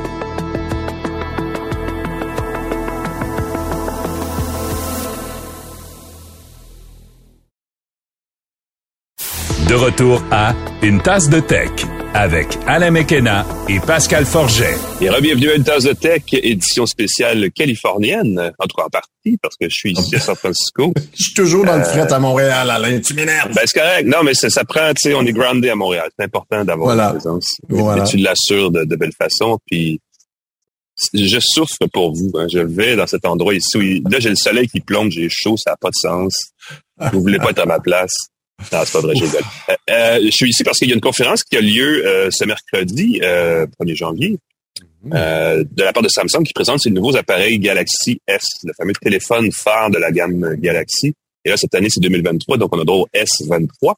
De 9.69 9.75
retour 9.75 10.23
à 10.31 10.55
Une 10.83 11.01
tasse 11.01 11.29
de 11.31 11.41
tech 11.41 11.71
avec 12.15 12.57
Alain 12.67 12.93
Mekena 12.93 13.45
et 13.69 13.81
Pascal 13.81 14.25
Forget. 14.25 14.77
Et 15.01 15.09
bienvenue 15.21 15.51
à 15.51 15.55
Une 15.57 15.65
tasse 15.65 15.83
de 15.83 15.93
tech, 15.93 16.23
édition 16.33 16.87
spéciale 16.87 17.51
californienne, 17.51 18.53
en 18.59 18.67
tout 18.67 18.77
cas 18.77 18.85
en 18.85 18.89
partie, 18.89 19.37
parce 19.43 19.57
que 19.57 19.69
je 19.69 19.75
suis 19.75 19.93
ici 19.93 20.15
à 20.15 20.21
San 20.21 20.37
Francisco. 20.37 20.93
je 21.13 21.25
suis 21.25 21.35
toujours 21.35 21.65
dans 21.65 21.77
le 21.77 21.83
fret 21.83 22.11
à 22.13 22.19
Montréal, 22.21 22.71
Alain, 22.71 23.01
tu 23.01 23.15
m'énerves. 23.15 23.53
Ben, 23.53 23.63
c'est 23.67 23.81
correct. 23.81 24.07
Non, 24.07 24.23
mais 24.23 24.35
ça, 24.35 24.49
ça 24.49 24.65
prend, 24.65 24.91
tu 24.91 25.11
sais, 25.11 25.15
on 25.15 25.23
est 25.23 25.33
groundé 25.33 25.69
à 25.69 25.75
Montréal. 25.75 26.09
C'est 26.17 26.25
important 26.25 26.65
d'avoir 26.65 26.97
une 26.97 27.19
présence. 27.19 27.49
Voilà. 27.69 28.05
tu 28.05 28.17
l'assures 28.19 28.71
de, 28.71 28.85
de 28.85 28.97
belle 28.97 29.13
façon, 29.19 29.59
puis 29.67 30.01
je 31.13 31.39
souffre 31.41 31.87
pour 31.93 32.15
vous. 32.15 32.31
Hein. 32.35 32.47
Je 32.53 32.61
vais 32.61 32.95
dans 32.95 33.09
cet 33.09 33.27
endroit 33.27 33.55
ici 33.55 33.77
où 33.77 34.09
là 34.09 34.21
j'ai 34.21 34.31
le 34.31 34.37
soleil 34.37 34.69
qui 34.69 34.81
plombe, 34.81 35.11
j'ai 35.11 35.29
chaud, 35.29 35.57
ça 35.57 35.73
n'a 35.73 35.77
pas 35.77 35.91
de 35.91 35.97
sens. 35.97 36.33
Vous 37.13 37.21
voulez 37.21 37.39
pas 37.39 37.51
être 37.51 37.63
à 37.63 37.67
ma 37.67 37.81
place. 37.81 38.15
Non, 38.61 38.81
c'est 38.85 38.93
pas 38.93 39.01
vrai, 39.01 39.15
j'ai 39.17 39.27
euh, 39.27 39.75
euh, 39.91 40.21
je 40.25 40.31
suis 40.31 40.49
ici 40.49 40.65
parce 40.65 40.79
qu'il 40.79 40.89
y 40.89 40.93
a 40.93 40.95
une 40.95 41.01
conférence 41.01 41.43
qui 41.43 41.57
a 41.57 41.61
lieu 41.61 42.07
euh, 42.07 42.31
ce 42.31 42.45
mercredi, 42.45 43.21
1er 43.21 43.95
janvier, 43.95 44.39
mmh. 45.03 45.11
de 45.11 45.83
la 45.83 45.93
part 45.93 46.03
de 46.03 46.09
Samsung 46.09 46.45
qui 46.45 46.53
présente 46.53 46.81
ses 46.81 46.91
nouveaux 46.91 47.17
appareils 47.17 47.59
Galaxy 47.59 48.21
S, 48.27 48.43
le 48.65 48.73
fameux 48.77 48.93
téléphone 49.01 49.51
phare 49.53 49.91
de 49.91 49.99
la 49.99 50.11
gamme 50.13 50.55
Galaxy. 50.57 51.15
Et 51.45 51.51
là, 51.51 51.57
cette 51.57 51.75
année, 51.75 51.89
c'est 51.91 52.01
2023, 52.01 52.57
donc 52.57 52.75
on 52.75 52.81
a 52.81 52.85
droit 52.85 53.01
au 53.01 53.09
S23. 53.13 53.95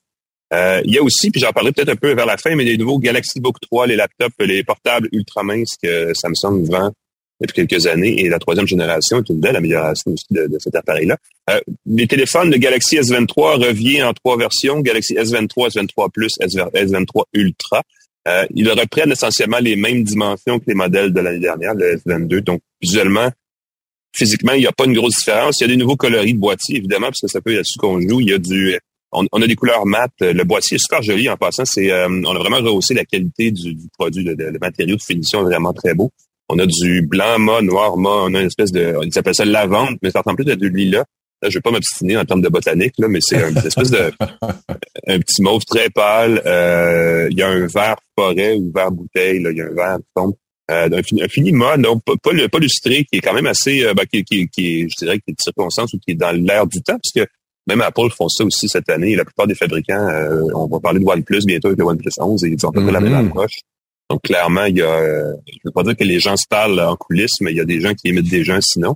il 0.84 0.92
y 0.92 0.98
a 0.98 1.02
aussi, 1.02 1.30
puis 1.30 1.40
j'en 1.40 1.52
parlerai 1.52 1.72
peut-être 1.72 1.90
un 1.90 1.96
peu 1.96 2.14
vers 2.14 2.26
la 2.26 2.36
fin, 2.36 2.56
mais 2.56 2.64
les 2.64 2.76
nouveaux 2.76 2.98
Galaxy 2.98 3.40
Book 3.40 3.56
3, 3.60 3.86
les 3.86 3.96
laptops, 3.96 4.34
les 4.40 4.64
portables 4.64 5.08
ultra 5.12 5.42
minces 5.42 5.76
que 5.80 6.12
Samsung 6.14 6.64
vend 6.64 6.92
depuis 7.40 7.66
quelques 7.66 7.86
années. 7.86 8.24
Et 8.24 8.28
la 8.28 8.38
troisième 8.38 8.66
génération 8.66 9.18
est 9.18 9.28
une 9.28 9.40
belle 9.40 9.56
amélioration 9.56 10.12
aussi 10.12 10.26
de, 10.30 10.48
cet 10.58 10.74
appareil-là. 10.74 11.16
Euh, 11.50 11.60
les 11.86 12.06
téléphones, 12.06 12.50
de 12.50 12.56
Galaxy 12.56 12.96
S23 12.96 13.64
revient 13.66 14.02
en 14.02 14.12
trois 14.12 14.36
versions, 14.36 14.80
Galaxy 14.80 15.14
S23, 15.14 15.74
S23 15.74 16.10
Plus, 16.12 16.32
S23 16.40 17.24
Ultra. 17.32 17.82
Euh, 18.28 18.44
ils 18.54 18.68
reprennent 18.68 19.12
essentiellement 19.12 19.58
les 19.58 19.76
mêmes 19.76 20.02
dimensions 20.02 20.58
que 20.58 20.64
les 20.66 20.74
modèles 20.74 21.12
de 21.12 21.20
l'année 21.20 21.38
dernière, 21.38 21.74
le 21.74 21.96
S22. 21.96 22.40
Donc, 22.40 22.60
visuellement, 22.82 23.30
physiquement, 24.14 24.52
il 24.52 24.60
n'y 24.60 24.66
a 24.66 24.72
pas 24.72 24.84
une 24.84 24.94
grosse 24.94 25.16
différence. 25.16 25.60
Il 25.60 25.64
y 25.64 25.64
a 25.64 25.68
des 25.68 25.76
nouveaux 25.76 25.96
coloris 25.96 26.34
de 26.34 26.38
boîtier, 26.38 26.78
évidemment, 26.78 27.06
parce 27.06 27.20
que 27.20 27.28
ça 27.28 27.40
peut 27.40 27.50
être 27.50 27.56
là-dessus 27.58 27.78
qu'on 27.78 28.00
joue. 28.00 28.20
Il 28.20 28.30
y 28.30 28.32
a 28.32 28.38
du... 28.38 28.76
On, 29.12 29.40
a 29.40 29.46
des 29.46 29.54
couleurs 29.54 29.86
mat. 29.86 30.10
Le 30.20 30.42
boîtier 30.42 30.74
est 30.74 30.78
super 30.78 31.00
joli 31.00 31.28
en 31.28 31.36
passant. 31.36 31.64
C'est, 31.64 31.90
euh, 31.90 32.08
on 32.08 32.34
a 32.34 32.38
vraiment 32.38 32.58
rehaussé 32.58 32.92
la 32.92 33.04
qualité 33.04 33.50
du, 33.50 33.76
produit. 33.96 34.24
Le, 34.24 34.34
le, 34.34 34.58
matériau 34.58 34.96
de 34.96 35.00
finition 35.00 35.40
est 35.40 35.44
vraiment 35.44 35.72
très 35.72 35.94
beau. 35.94 36.12
On 36.48 36.58
a 36.58 36.66
du 36.66 37.02
blanc 37.02 37.38
mat, 37.38 37.62
noir 37.62 37.96
mat, 37.96 38.08
on 38.24 38.34
a 38.34 38.40
une 38.40 38.46
espèce 38.46 38.72
de, 38.72 38.96
ils 39.02 39.18
appellent 39.18 39.34
ça 39.34 39.44
lavande, 39.44 39.96
mais 40.02 40.10
ça 40.10 40.20
ressemble 40.20 40.42
plus 40.44 40.52
à 40.52 40.56
du 40.56 40.70
lilas. 40.70 41.04
Là, 41.42 41.50
je 41.50 41.58
vais 41.58 41.60
pas 41.62 41.70
m'obstiner 41.70 42.16
en 42.16 42.24
termes 42.24 42.40
de 42.40 42.48
botanique, 42.48 42.94
là, 42.98 43.08
mais 43.08 43.18
c'est 43.20 43.36
une 43.36 43.58
espèce 43.58 43.90
de 43.90 44.10
un 45.06 45.18
petit 45.18 45.42
mauve 45.42 45.64
très 45.66 45.90
pâle. 45.90 46.40
Euh, 46.46 47.28
il 47.30 47.38
y 47.38 47.42
a 47.42 47.48
un 47.48 47.66
vert 47.66 47.96
forêt 48.18 48.54
ou 48.54 48.72
vert 48.74 48.90
bouteille, 48.90 49.40
là, 49.40 49.50
il 49.50 49.58
y 49.58 49.60
a 49.60 49.66
un 49.66 49.74
vert 49.74 49.98
sombre. 50.16 50.34
Euh, 50.70 50.88
un, 50.90 51.28
fini 51.28 51.52
mat, 51.52 51.76
non, 51.76 51.98
pas, 52.00 52.14
pas, 52.20 52.30
pas, 52.48 52.58
lustré, 52.58 53.04
qui 53.04 53.18
est 53.18 53.20
quand 53.20 53.34
même 53.34 53.46
assez, 53.46 53.84
euh, 53.84 53.94
ben, 53.94 54.04
qui, 54.04 54.24
qui, 54.24 54.48
qui, 54.48 54.80
est, 54.80 54.88
je 54.88 55.04
dirais, 55.04 55.18
qui 55.18 55.30
est 55.30 55.34
de 55.34 55.40
circonstance 55.40 55.92
ou 55.92 55.98
qui 55.98 56.12
est 56.12 56.16
dans 56.16 56.32
l'air 56.32 56.66
du 56.66 56.82
temps, 56.82 56.98
puisque 57.02 57.28
même 57.68 57.82
Apple 57.82 58.10
font 58.16 58.28
ça 58.28 58.44
aussi 58.44 58.68
cette 58.68 58.88
année. 58.88 59.14
La 59.14 59.24
plupart 59.24 59.46
des 59.46 59.54
fabricants, 59.54 60.08
euh, 60.08 60.42
on 60.54 60.66
va 60.66 60.80
parler 60.80 61.00
de 61.00 61.04
OnePlus 61.04 61.42
bientôt 61.46 61.68
avec 61.68 61.78
le 61.78 61.84
OnePlus 61.84 62.10
11, 62.18 62.44
et 62.44 62.48
ils 62.48 62.66
ont 62.66 62.70
mm 62.70 62.90
la 62.90 63.00
même 63.00 63.12
mm-hmm. 63.12 63.26
approche. 63.28 63.60
Donc 64.10 64.22
clairement, 64.22 64.64
il 64.64 64.76
y 64.76 64.82
a, 64.82 64.86
euh, 64.86 65.32
je 65.48 65.58
veux 65.64 65.72
pas 65.72 65.82
dire 65.82 65.96
que 65.96 66.04
les 66.04 66.20
gens 66.20 66.36
se 66.36 66.46
parlent 66.48 66.78
en 66.80 66.96
coulisses, 66.96 67.40
mais 67.40 67.50
il 67.50 67.56
y 67.56 67.60
a 67.60 67.64
des 67.64 67.80
gens 67.80 67.92
qui 67.94 68.08
émettent 68.08 68.28
des 68.28 68.44
gens 68.44 68.58
sinon. 68.60 68.94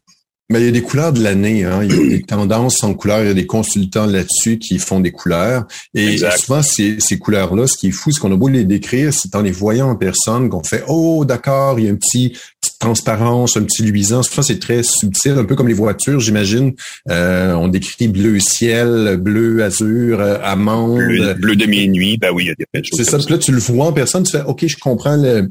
Mais 0.50 0.60
il 0.60 0.66
y 0.66 0.68
a 0.68 0.72
des 0.72 0.82
couleurs 0.82 1.12
de 1.12 1.22
l'année, 1.22 1.64
hein. 1.64 1.84
il 1.84 1.92
y 1.92 1.94
a 1.94 2.08
des 2.08 2.22
tendances 2.22 2.82
en 2.82 2.92
couleurs, 2.92 3.20
il 3.20 3.28
y 3.28 3.30
a 3.30 3.34
des 3.34 3.46
consultants 3.46 4.06
là-dessus 4.06 4.58
qui 4.58 4.80
font 4.80 4.98
des 4.98 5.12
couleurs. 5.12 5.64
Et 5.94 6.18
souvent, 6.36 6.60
ces, 6.60 6.98
ces 6.98 7.20
couleurs-là, 7.20 7.68
ce 7.68 7.76
qui 7.76 7.88
est 7.88 7.92
fou, 7.92 8.10
c'est 8.10 8.18
qu'on 8.18 8.32
a 8.32 8.36
beau 8.36 8.48
les 8.48 8.64
décrire, 8.64 9.14
c'est 9.14 9.36
en 9.36 9.42
les 9.42 9.52
voyant 9.52 9.90
en 9.90 9.94
personne 9.94 10.48
qu'on 10.48 10.64
fait 10.64 10.82
Oh, 10.88 11.24
d'accord, 11.24 11.78
il 11.78 11.84
y 11.84 11.88
a 11.88 11.92
un 11.92 11.96
petit 11.96 12.36
transparence, 12.80 13.56
un 13.56 13.62
petit 13.62 13.82
luisant. 13.82 14.24
Souvent, 14.24 14.42
c'est 14.42 14.58
très 14.58 14.82
subtil, 14.82 15.32
un 15.32 15.44
peu 15.44 15.54
comme 15.54 15.68
les 15.68 15.74
voitures, 15.74 16.18
j'imagine. 16.18 16.72
Euh, 17.08 17.52
on 17.52 17.68
décrit 17.68 18.08
bleu 18.08 18.40
ciel, 18.40 19.18
bleu 19.18 19.62
azur, 19.62 20.20
euh, 20.20 20.38
amande. 20.42 20.98
Bleu, 20.98 21.34
bleu 21.34 21.54
de 21.54 21.66
minuit, 21.66 22.16
ben 22.16 22.30
oui, 22.32 22.44
il 22.44 22.48
y 22.48 22.50
a 22.50 22.54
des 22.54 22.88
choses. 22.88 22.98
C'est 22.98 23.04
ça, 23.04 23.18
là, 23.30 23.38
tu 23.38 23.52
le 23.52 23.58
vois 23.58 23.86
en 23.86 23.92
personne, 23.92 24.24
tu 24.24 24.32
fais 24.32 24.42
OK, 24.42 24.66
je 24.66 24.76
comprends 24.78 25.16
le, 25.16 25.48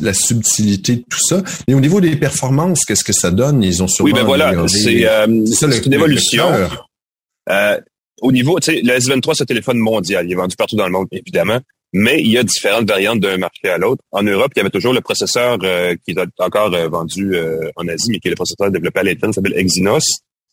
la 0.00 0.14
subtilité 0.14 0.96
de 0.96 1.04
tout 1.08 1.20
ça. 1.20 1.42
Mais 1.68 1.74
au 1.74 1.80
niveau 1.80 2.00
des 2.00 2.16
performances, 2.16 2.84
qu'est-ce 2.84 3.04
que 3.04 3.12
ça 3.12 3.30
donne? 3.30 3.62
Ils 3.62 3.82
ont 3.82 3.88
sûrement... 3.88 4.10
Oui, 4.10 4.14
ben 4.14 4.24
voilà, 4.24 4.54
c'est 4.68 5.06
euh, 5.06 5.26
une 5.26 5.92
évolution. 5.92 6.46
Euh, 7.50 7.80
au 8.22 8.32
niveau, 8.32 8.58
tu 8.60 8.72
sais, 8.72 8.80
le 8.82 8.92
S23, 8.94 9.34
c'est 9.34 9.42
un 9.42 9.46
téléphone 9.46 9.78
mondial. 9.78 10.26
Il 10.26 10.32
est 10.32 10.36
vendu 10.36 10.56
partout 10.56 10.76
dans 10.76 10.86
le 10.86 10.92
monde, 10.92 11.06
évidemment. 11.12 11.60
Mais 11.98 12.20
il 12.20 12.30
y 12.30 12.38
a 12.38 12.42
différentes 12.42 12.88
variantes 12.88 13.20
d'un 13.20 13.38
marché 13.38 13.68
à 13.68 13.78
l'autre. 13.78 14.02
En 14.12 14.22
Europe, 14.22 14.52
il 14.54 14.58
y 14.58 14.60
avait 14.60 14.70
toujours 14.70 14.92
le 14.92 15.00
processeur 15.00 15.56
euh, 15.62 15.94
qui 16.04 16.12
est 16.12 16.18
encore 16.38 16.70
vendu 16.88 17.34
en 17.76 17.88
Asie, 17.88 18.10
mais 18.10 18.18
qui 18.18 18.28
est 18.28 18.30
le 18.30 18.36
processeur 18.36 18.70
développé 18.70 19.00
à 19.00 19.02
l'Intel, 19.02 19.32
s'appelle 19.32 19.56
Exynos, 19.56 20.04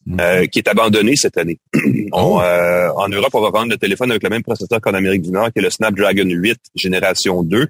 mhm. 0.06 0.48
qui 0.48 0.60
est 0.60 0.68
abandonné 0.68 1.16
cette 1.16 1.38
année. 1.38 1.60
Oh. 2.16 2.40
en 2.40 3.10
Europe, 3.10 3.34
on 3.34 3.42
va 3.42 3.50
vendre 3.50 3.72
le 3.72 3.78
téléphone 3.78 4.12
avec 4.12 4.22
le 4.22 4.30
même 4.30 4.44
processeur 4.44 4.80
qu'en 4.80 4.94
Amérique 4.94 5.24
du 5.24 5.32
Nord, 5.32 5.52
qui 5.52 5.58
est 5.58 5.64
le 5.64 5.72
Snapdragon 5.72 6.30
8 6.30 6.60
génération 6.76 7.42
2 7.42 7.68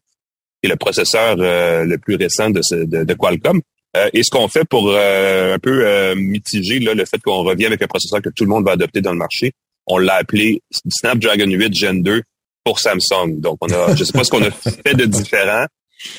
qui 0.64 0.68
est 0.68 0.72
le 0.72 0.78
processeur 0.78 1.36
euh, 1.40 1.84
le 1.84 1.98
plus 1.98 2.16
récent 2.16 2.50
de, 2.50 2.62
de, 3.04 3.14
Qualcomm. 3.14 3.60
Euh, 3.98 4.10
et 4.14 4.24
ce 4.24 4.32
qu'on 4.32 4.48
fait 4.48 4.64
pour 4.64 4.90
euh, 4.90 5.56
un 5.56 5.60
peu 5.60 6.16
mitiger 6.16 6.80
là, 6.80 6.94
le 6.94 7.06
fait 7.06 7.22
qu'on 7.22 7.44
revient 7.44 7.66
avec 7.66 7.82
un 7.82 7.88
processeur 7.88 8.22
que 8.22 8.30
tout 8.30 8.46
le 8.46 8.50
monde 8.50 8.64
va 8.64 8.72
adopter 8.72 9.02
dans 9.02 9.12
le 9.12 9.18
marché, 9.18 9.52
on 9.86 9.98
l'a 9.98 10.16
appelé 10.16 10.62
Snapdragon 10.90 11.50
8 11.50 11.76
Gen 11.76 12.02
2 12.02 12.24
pour 12.64 12.80
Samsung. 12.80 13.40
Donc, 13.40 13.58
on 13.62 13.68
a, 13.70 13.96
je 13.96 14.04
sais 14.04 14.14
pas 14.14 14.24
ce 14.24 14.32
qu'on 14.32 14.44
a 14.44 14.52
fait 14.52 14.96
de 14.96 15.06
différent, 15.06 15.66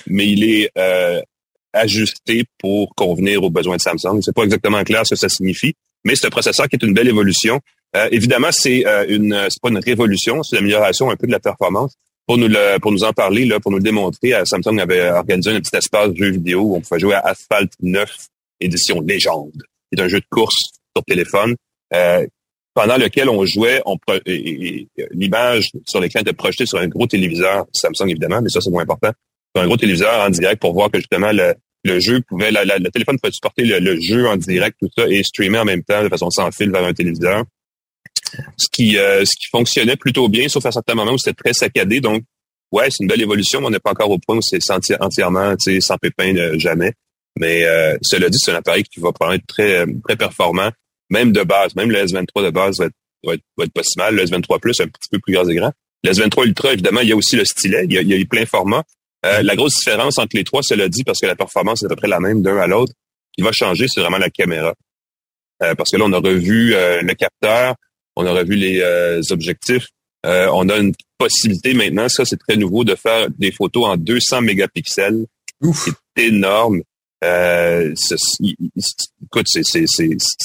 mais 0.06 0.26
il 0.26 0.44
est 0.44 0.70
ajusté 1.72 2.44
pour 2.58 2.94
convenir 2.94 3.42
aux 3.42 3.50
besoins 3.50 3.76
de 3.76 3.80
Samsung. 3.80 4.20
C'est 4.22 4.34
pas 4.34 4.44
exactement 4.44 4.82
clair 4.84 5.02
ce 5.04 5.14
que 5.14 5.20
ça 5.20 5.28
signifie, 5.28 5.74
mais 6.04 6.14
c'est 6.14 6.26
un 6.26 6.30
processeur 6.30 6.68
qui 6.68 6.76
est 6.76 6.84
une 6.84 6.94
belle 6.94 7.08
évolution. 7.08 7.60
évidemment, 8.10 8.50
c'est 8.52 8.84
une, 9.08 9.46
c'est 9.48 9.60
pas 9.60 9.70
une 9.70 9.78
révolution, 9.78 10.42
c'est 10.42 10.56
une 10.56 10.60
amélioration 10.60 11.10
un 11.10 11.16
peu 11.16 11.26
de 11.26 11.32
la 11.32 11.40
performance, 11.40 11.96
pour 12.26 12.38
nous 12.38 12.48
le, 12.48 12.78
pour 12.78 12.92
nous 12.92 13.04
en 13.04 13.12
parler, 13.12 13.44
là, 13.44 13.60
pour 13.60 13.70
nous 13.70 13.78
le 13.78 13.82
démontrer, 13.82 14.34
euh, 14.34 14.44
Samsung 14.44 14.78
avait 14.80 15.10
organisé 15.10 15.50
un 15.50 15.60
petit 15.60 15.76
espace 15.76 16.10
de 16.10 16.16
jeu 16.16 16.30
vidéo 16.30 16.60
où 16.62 16.76
on 16.76 16.80
pouvait 16.80 17.00
jouer 17.00 17.14
à 17.14 17.20
Asphalt 17.20 17.70
9 17.80 18.10
édition 18.60 19.00
légende. 19.00 19.62
C'est 19.92 20.00
un 20.00 20.08
jeu 20.08 20.20
de 20.20 20.26
course 20.30 20.56
sur 20.96 21.04
téléphone. 21.04 21.54
Euh, 21.92 22.26
pendant 22.74 22.96
lequel 22.96 23.28
on 23.28 23.44
jouait, 23.46 23.80
on 23.86 23.96
l'image 25.12 25.70
sur 25.86 26.00
l'écran 26.00 26.20
était 26.20 26.32
projetée 26.32 26.66
sur 26.66 26.78
un 26.78 26.88
gros 26.88 27.06
téléviseur, 27.06 27.66
Samsung 27.72 28.10
évidemment, 28.10 28.42
mais 28.42 28.50
ça 28.50 28.60
c'est 28.60 28.70
moins 28.70 28.82
important, 28.82 29.12
sur 29.54 29.62
un 29.62 29.66
gros 29.66 29.76
téléviseur 29.76 30.20
en 30.20 30.30
direct 30.30 30.60
pour 30.60 30.74
voir 30.74 30.90
que 30.90 30.98
justement 30.98 31.30
le, 31.32 31.54
le 31.84 32.00
jeu 32.00 32.20
pouvait, 32.28 32.50
le 32.50 32.90
téléphone 32.90 33.18
pouvait 33.18 33.32
supporter 33.32 33.64
le, 33.64 33.78
le, 33.78 34.00
jeu 34.00 34.26
en 34.26 34.36
direct, 34.36 34.76
tout 34.80 34.90
ça, 34.96 35.06
et 35.08 35.22
streamer 35.22 35.58
en 35.58 35.64
même 35.64 35.84
temps 35.84 36.02
de 36.02 36.08
façon 36.08 36.30
sans 36.30 36.50
fil 36.50 36.70
vers 36.70 36.84
un 36.84 36.92
téléviseur 36.92 37.44
ce 38.56 38.68
qui, 38.70 38.98
euh, 38.98 39.24
ce 39.24 39.32
qui 39.38 39.48
fonctionnait 39.50 39.96
plutôt 39.96 40.28
bien, 40.28 40.48
sauf 40.48 40.64
à 40.66 40.72
certains 40.72 40.94
moments 40.94 41.12
où 41.12 41.18
c'était 41.18 41.42
très 41.42 41.52
saccadé. 41.52 42.00
Donc, 42.00 42.22
ouais, 42.72 42.88
c'est 42.90 43.02
une 43.02 43.08
belle 43.08 43.22
évolution, 43.22 43.60
mais 43.60 43.66
on 43.66 43.70
n'est 43.70 43.78
pas 43.78 43.90
encore 43.90 44.10
au 44.10 44.18
point 44.18 44.36
où 44.36 44.42
c'est 44.42 44.58
entièrement 44.70 45.54
sans 45.80 45.98
pépin 45.98 46.34
euh, 46.36 46.58
jamais. 46.58 46.92
Mais 47.38 47.64
euh, 47.64 47.96
cela 48.02 48.28
dit, 48.28 48.38
c'est 48.40 48.52
un 48.52 48.56
appareil 48.56 48.84
qui 48.84 49.00
va 49.00 49.12
probablement 49.12 49.42
être 49.42 49.46
très, 49.46 49.84
très 50.06 50.16
performant, 50.16 50.70
même 51.10 51.32
de 51.32 51.42
base. 51.42 51.74
Même 51.76 51.90
le 51.90 52.04
S23 52.04 52.44
de 52.44 52.50
base 52.50 52.78
va 52.78 52.86
être, 52.86 52.94
va 53.24 53.34
être, 53.34 53.72
pas 53.72 53.82
si 53.82 53.98
mal. 53.98 54.14
Le 54.14 54.24
S23 54.24 54.60
Plus, 54.60 54.80
un 54.80 54.86
petit 54.86 55.08
peu 55.10 55.18
plus 55.18 55.34
gros 55.34 55.48
et 55.48 55.54
grand. 55.54 55.72
Le 56.02 56.10
S23 56.10 56.46
Ultra, 56.46 56.72
évidemment, 56.72 57.00
il 57.00 57.08
y 57.08 57.12
a 57.12 57.16
aussi 57.16 57.36
le 57.36 57.44
stylet. 57.44 57.84
Il 57.84 57.92
y 57.92 57.98
a, 57.98 58.02
il 58.02 58.08
y 58.08 58.20
a 58.20 58.24
plein 58.26 58.46
format. 58.46 58.82
la 59.22 59.56
grosse 59.56 59.74
différence 59.76 60.18
entre 60.18 60.36
les 60.36 60.44
trois, 60.44 60.62
cela 60.62 60.88
dit, 60.88 61.04
parce 61.04 61.20
que 61.20 61.26
la 61.26 61.36
performance 61.36 61.82
est 61.82 61.86
à 61.86 61.88
peu 61.88 61.96
près 61.96 62.08
la 62.08 62.20
même 62.20 62.42
d'un 62.42 62.58
à 62.58 62.66
l'autre, 62.66 62.92
qui 63.32 63.42
va 63.42 63.52
changer, 63.52 63.86
c'est 63.88 64.00
vraiment 64.00 64.18
la 64.18 64.30
caméra. 64.30 64.74
parce 65.58 65.90
que 65.90 65.96
là, 65.96 66.04
on 66.06 66.12
a 66.12 66.18
revu 66.18 66.70
le 66.72 67.14
capteur, 67.14 67.76
on 68.16 68.26
aurait 68.26 68.44
vu 68.44 68.56
les 68.56 68.80
euh, 68.80 69.20
objectifs. 69.30 69.88
Euh, 70.26 70.48
on 70.52 70.68
a 70.68 70.78
une 70.78 70.94
possibilité 71.18 71.74
maintenant, 71.74 72.08
ça 72.08 72.24
c'est 72.24 72.38
très 72.38 72.56
nouveau, 72.56 72.84
de 72.84 72.94
faire 72.94 73.28
des 73.30 73.52
photos 73.52 73.86
en 73.86 73.96
200 73.96 74.42
mégapixels. 74.42 75.26
C'est 75.60 76.24
énorme. 76.24 76.82
Euh, 77.24 77.94
écoute, 79.22 79.46
c'est, 79.48 79.84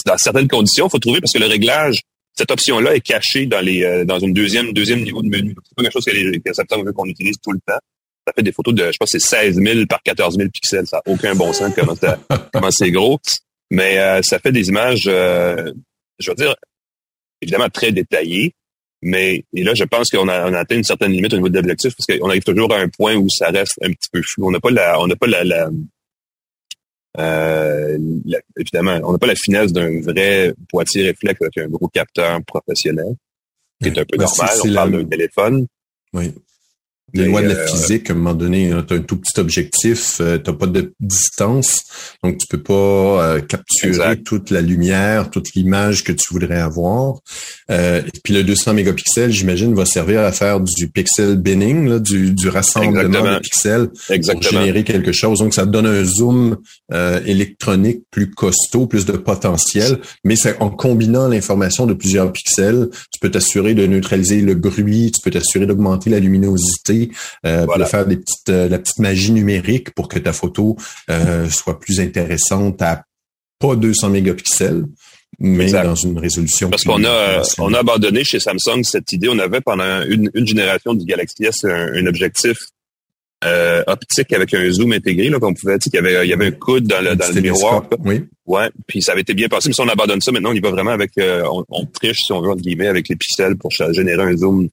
dans 0.05 0.17
certaines 0.17 0.47
conditions, 0.47 0.87
il 0.87 0.89
faut 0.89 0.99
trouver 0.99 1.19
parce 1.19 1.33
que 1.33 1.39
le 1.39 1.47
réglage, 1.47 2.01
cette 2.35 2.51
option-là 2.51 2.95
est 2.95 3.01
cachée 3.01 3.45
dans 3.45 3.59
les 3.59 3.83
euh, 3.83 4.05
dans 4.05 4.19
une 4.19 4.33
deuxième 4.33 4.71
deuxième 4.71 5.01
niveau 5.01 5.21
de 5.21 5.27
menu. 5.27 5.55
C'est 5.63 5.75
pas 5.75 5.83
quelque 5.83 5.93
chose 5.93 6.05
que, 6.05 6.11
les, 6.11 6.39
que 6.39 6.85
veut 6.85 6.93
qu'on 6.93 7.05
utilise 7.05 7.37
tout 7.43 7.51
le 7.51 7.59
temps. 7.59 7.79
Ça 8.25 8.33
fait 8.35 8.43
des 8.43 8.51
photos 8.51 8.73
de, 8.73 8.91
je 8.91 8.97
pense, 8.97 9.09
c'est 9.11 9.19
16 9.19 9.55
000 9.55 9.85
par 9.87 10.01
14 10.03 10.37
000 10.37 10.49
pixels. 10.49 10.87
Ça 10.87 11.01
n'a 11.05 11.13
aucun 11.13 11.35
bon 11.35 11.51
sens 11.51 11.73
comment, 11.75 11.95
comment 12.53 12.71
c'est 12.71 12.91
gros. 12.91 13.19
Mais 13.71 14.21
ça 14.23 14.39
fait 14.39 14.51
des 14.51 14.67
images, 14.69 15.03
je 15.03 16.29
veux 16.29 16.35
dire, 16.35 16.55
évidemment 17.41 17.69
très 17.69 17.91
détaillé, 17.91 18.53
mais 19.01 19.45
et 19.53 19.63
là, 19.63 19.73
je 19.75 19.83
pense 19.85 20.09
qu'on 20.09 20.27
a, 20.27 20.49
on 20.49 20.53
a 20.53 20.59
atteint 20.59 20.75
une 20.75 20.83
certaine 20.83 21.11
limite 21.11 21.33
au 21.33 21.37
niveau 21.37 21.49
de 21.49 21.55
l'objectif 21.55 21.93
parce 21.95 22.05
qu'on 22.05 22.29
arrive 22.29 22.43
toujours 22.43 22.73
à 22.73 22.79
un 22.79 22.89
point 22.89 23.15
où 23.15 23.29
ça 23.29 23.49
reste 23.49 23.79
un 23.81 23.91
petit 23.91 24.09
peu 24.11 24.21
flou. 24.21 24.47
On 24.47 24.51
n'a 24.51 24.59
pas 24.59 24.71
la, 24.71 24.99
on 24.99 25.07
n'a 25.07 25.15
pas 25.15 25.27
la, 25.27 25.69
euh, 27.19 27.97
évidemment, 28.57 28.99
on 29.03 29.11
n'a 29.11 29.17
pas 29.17 29.27
la 29.27 29.35
finesse 29.35 29.73
d'un 29.73 30.01
vrai 30.01 30.53
boîtier 30.71 31.03
réflexe 31.03 31.41
avec 31.41 31.57
un 31.57 31.67
gros 31.67 31.87
capteur 31.87 32.39
professionnel. 32.45 33.15
qui 33.81 33.89
est 33.89 33.97
un 33.97 34.05
peu 34.05 34.17
normal. 34.17 34.49
On 34.65 34.73
parle 34.73 34.91
d'un 34.91 35.05
téléphone. 35.05 35.67
Oui. 36.13 36.33
Les 37.13 37.25
lois 37.25 37.41
de 37.41 37.47
la 37.47 37.55
euh, 37.55 37.67
physique, 37.67 38.09
à 38.09 38.13
un 38.13 38.15
moment 38.15 38.33
donné, 38.33 38.71
tu 38.87 38.93
as 38.93 38.97
un 38.97 39.01
tout 39.01 39.17
petit 39.17 39.39
objectif, 39.39 40.17
euh, 40.21 40.37
tu 40.37 40.49
n'as 40.49 40.57
pas 40.57 40.67
de 40.67 40.93
distance, 40.99 41.83
donc 42.23 42.37
tu 42.37 42.47
peux 42.47 42.61
pas 42.61 42.73
euh, 42.73 43.39
capturer 43.41 44.21
toute 44.21 44.49
la 44.51 44.61
lumière, 44.61 45.29
toute 45.29 45.53
l'image 45.55 46.03
que 46.03 46.11
tu 46.11 46.25
voudrais 46.31 46.59
avoir. 46.59 47.15
et 47.69 48.03
puis 48.23 48.33
le 48.33 48.43
200 48.43 48.73
mégapixels, 48.73 49.31
j'imagine, 49.31 49.73
va 49.73 49.85
servir 49.85 50.21
à 50.21 50.31
faire 50.31 50.59
du 50.59 50.89
pixel 50.89 51.37
binning, 51.37 51.99
du, 51.99 52.33
du 52.33 52.49
rassemblement 52.49 53.35
de 53.35 53.39
pixels 53.39 53.89
pour 54.31 54.41
générer 54.41 54.83
quelque 54.83 55.11
chose. 55.11 55.39
Donc 55.39 55.53
ça 55.53 55.65
te 55.65 55.71
donne 55.71 55.87
un 55.87 56.03
zoom 56.03 56.57
électronique 57.25 58.03
plus 58.11 58.31
costaud, 58.31 58.87
plus 58.87 59.05
de 59.05 59.13
potentiel, 59.13 59.99
mais 60.23 60.35
c'est 60.35 60.59
en 60.59 60.69
combinant 60.69 61.27
l'information 61.27 61.85
de 61.85 61.93
plusieurs 61.93 62.31
pixels, 62.31 62.89
tu 63.11 63.19
peux 63.19 63.31
t'assurer 63.31 63.73
de 63.73 63.85
neutraliser 63.85 64.41
le 64.41 64.55
bruit, 64.55 65.11
tu 65.11 65.21
peux 65.21 65.31
t'assurer 65.31 65.65
d'augmenter 65.65 66.09
la 66.09 66.19
luminosité 66.19 66.98
euh, 67.45 67.65
pour 67.65 67.87
faire 67.87 68.05
des 68.05 68.17
petites, 68.17 68.49
euh, 68.49 68.69
la 68.69 68.79
petite 68.79 68.99
magie 68.99 69.31
numérique 69.31 69.91
pour 69.91 70.07
que 70.07 70.19
ta 70.19 70.33
photo 70.33 70.75
euh, 71.09 71.49
soit 71.49 71.79
plus 71.79 71.99
intéressante 71.99 72.81
à 72.81 73.03
pas 73.59 73.75
200 73.75 74.09
mégapixels, 74.09 74.85
mais 75.39 75.71
dans 75.71 75.95
une 75.95 76.17
résolution. 76.17 76.69
Parce 76.69 76.83
qu'on 76.83 77.03
a, 77.03 77.41
on 77.57 77.73
a 77.73 77.79
abandonné 77.79 78.23
chez 78.23 78.39
Samsung 78.39 78.83
cette 78.83 79.11
idée. 79.11 79.27
On 79.29 79.39
avait 79.39 79.61
pendant 79.61 80.01
une, 80.03 80.29
génération 80.45 80.93
du 80.93 81.05
Galaxy 81.05 81.45
S 81.45 81.65
un, 81.65 82.05
objectif 82.05 82.57
optique 83.87 84.33
avec 84.33 84.53
un 84.53 84.69
zoom 84.71 84.93
intégré, 84.93 85.29
là, 85.29 85.39
qu'on 85.39 85.53
pouvait 85.53 85.77
dire 85.77 85.91
qu'il 85.91 85.95
y 85.95 85.97
avait, 85.97 86.25
il 86.25 86.29
y 86.29 86.33
avait 86.33 86.47
un 86.47 86.51
coude 86.51 86.87
dans 86.87 87.01
le, 87.01 87.15
dans 87.15 87.33
le 87.33 87.41
miroir. 87.41 87.85
Oui. 88.05 88.25
Ouais. 88.45 88.69
Puis 88.87 89.01
ça 89.01 89.11
avait 89.11 89.21
été 89.21 89.33
bien 89.33 89.47
passé, 89.47 89.69
mais 89.69 89.73
si 89.73 89.81
on 89.81 89.87
abandonne 89.87 90.21
ça, 90.21 90.31
maintenant 90.31 90.51
on 90.51 90.55
y 90.55 90.59
va 90.61 90.71
vraiment 90.71 90.91
avec, 90.91 91.11
on, 91.17 91.65
on, 91.69 91.85
triche, 91.85 92.17
si 92.25 92.31
on 92.31 92.41
veut, 92.41 92.51
entre 92.51 92.61
guillemets, 92.61 92.87
avec 92.87 93.09
les 93.09 93.15
pixels 93.15 93.57
pour 93.57 93.71
générer 93.71 94.23
un 94.23 94.37
zoom 94.37 94.69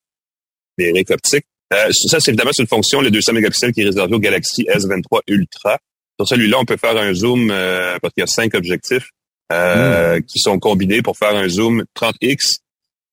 numérique 0.78 1.10
optique. 1.10 1.46
Euh, 1.72 1.90
ça, 1.92 2.20
c'est 2.20 2.30
évidemment 2.30 2.52
une 2.58 2.66
fonction, 2.66 3.00
le 3.00 3.10
200 3.10 3.32
mégapixels 3.32 3.72
qui 3.72 3.80
est 3.80 3.86
réservé 3.86 4.14
au 4.14 4.20
Galaxy 4.20 4.62
S23 4.64 5.20
Ultra. 5.26 5.78
Sur 6.18 6.28
celui-là, 6.28 6.58
on 6.60 6.64
peut 6.64 6.76
faire 6.76 6.96
un 6.96 7.12
zoom 7.12 7.50
euh, 7.50 7.98
parce 8.00 8.14
qu'il 8.14 8.22
y 8.22 8.24
a 8.24 8.26
cinq 8.26 8.54
objectifs 8.54 9.08
euh, 9.52 10.18
hmm. 10.18 10.22
qui 10.22 10.38
sont 10.38 10.58
combinés 10.58 11.02
pour 11.02 11.16
faire 11.16 11.34
un 11.34 11.48
zoom 11.48 11.84
30x 11.94 12.58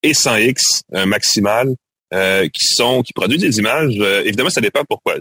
et 0.04 0.12
100x 0.12 1.06
maximal, 1.06 1.76
qui 2.12 2.66
sont 2.66 3.02
qui 3.02 3.14
produisent 3.14 3.42
des 3.42 3.58
images. 3.58 3.96
évidemment, 4.26 4.50
ça 4.50 4.62
dépend 4.62 4.84
pourquoi. 4.86 5.16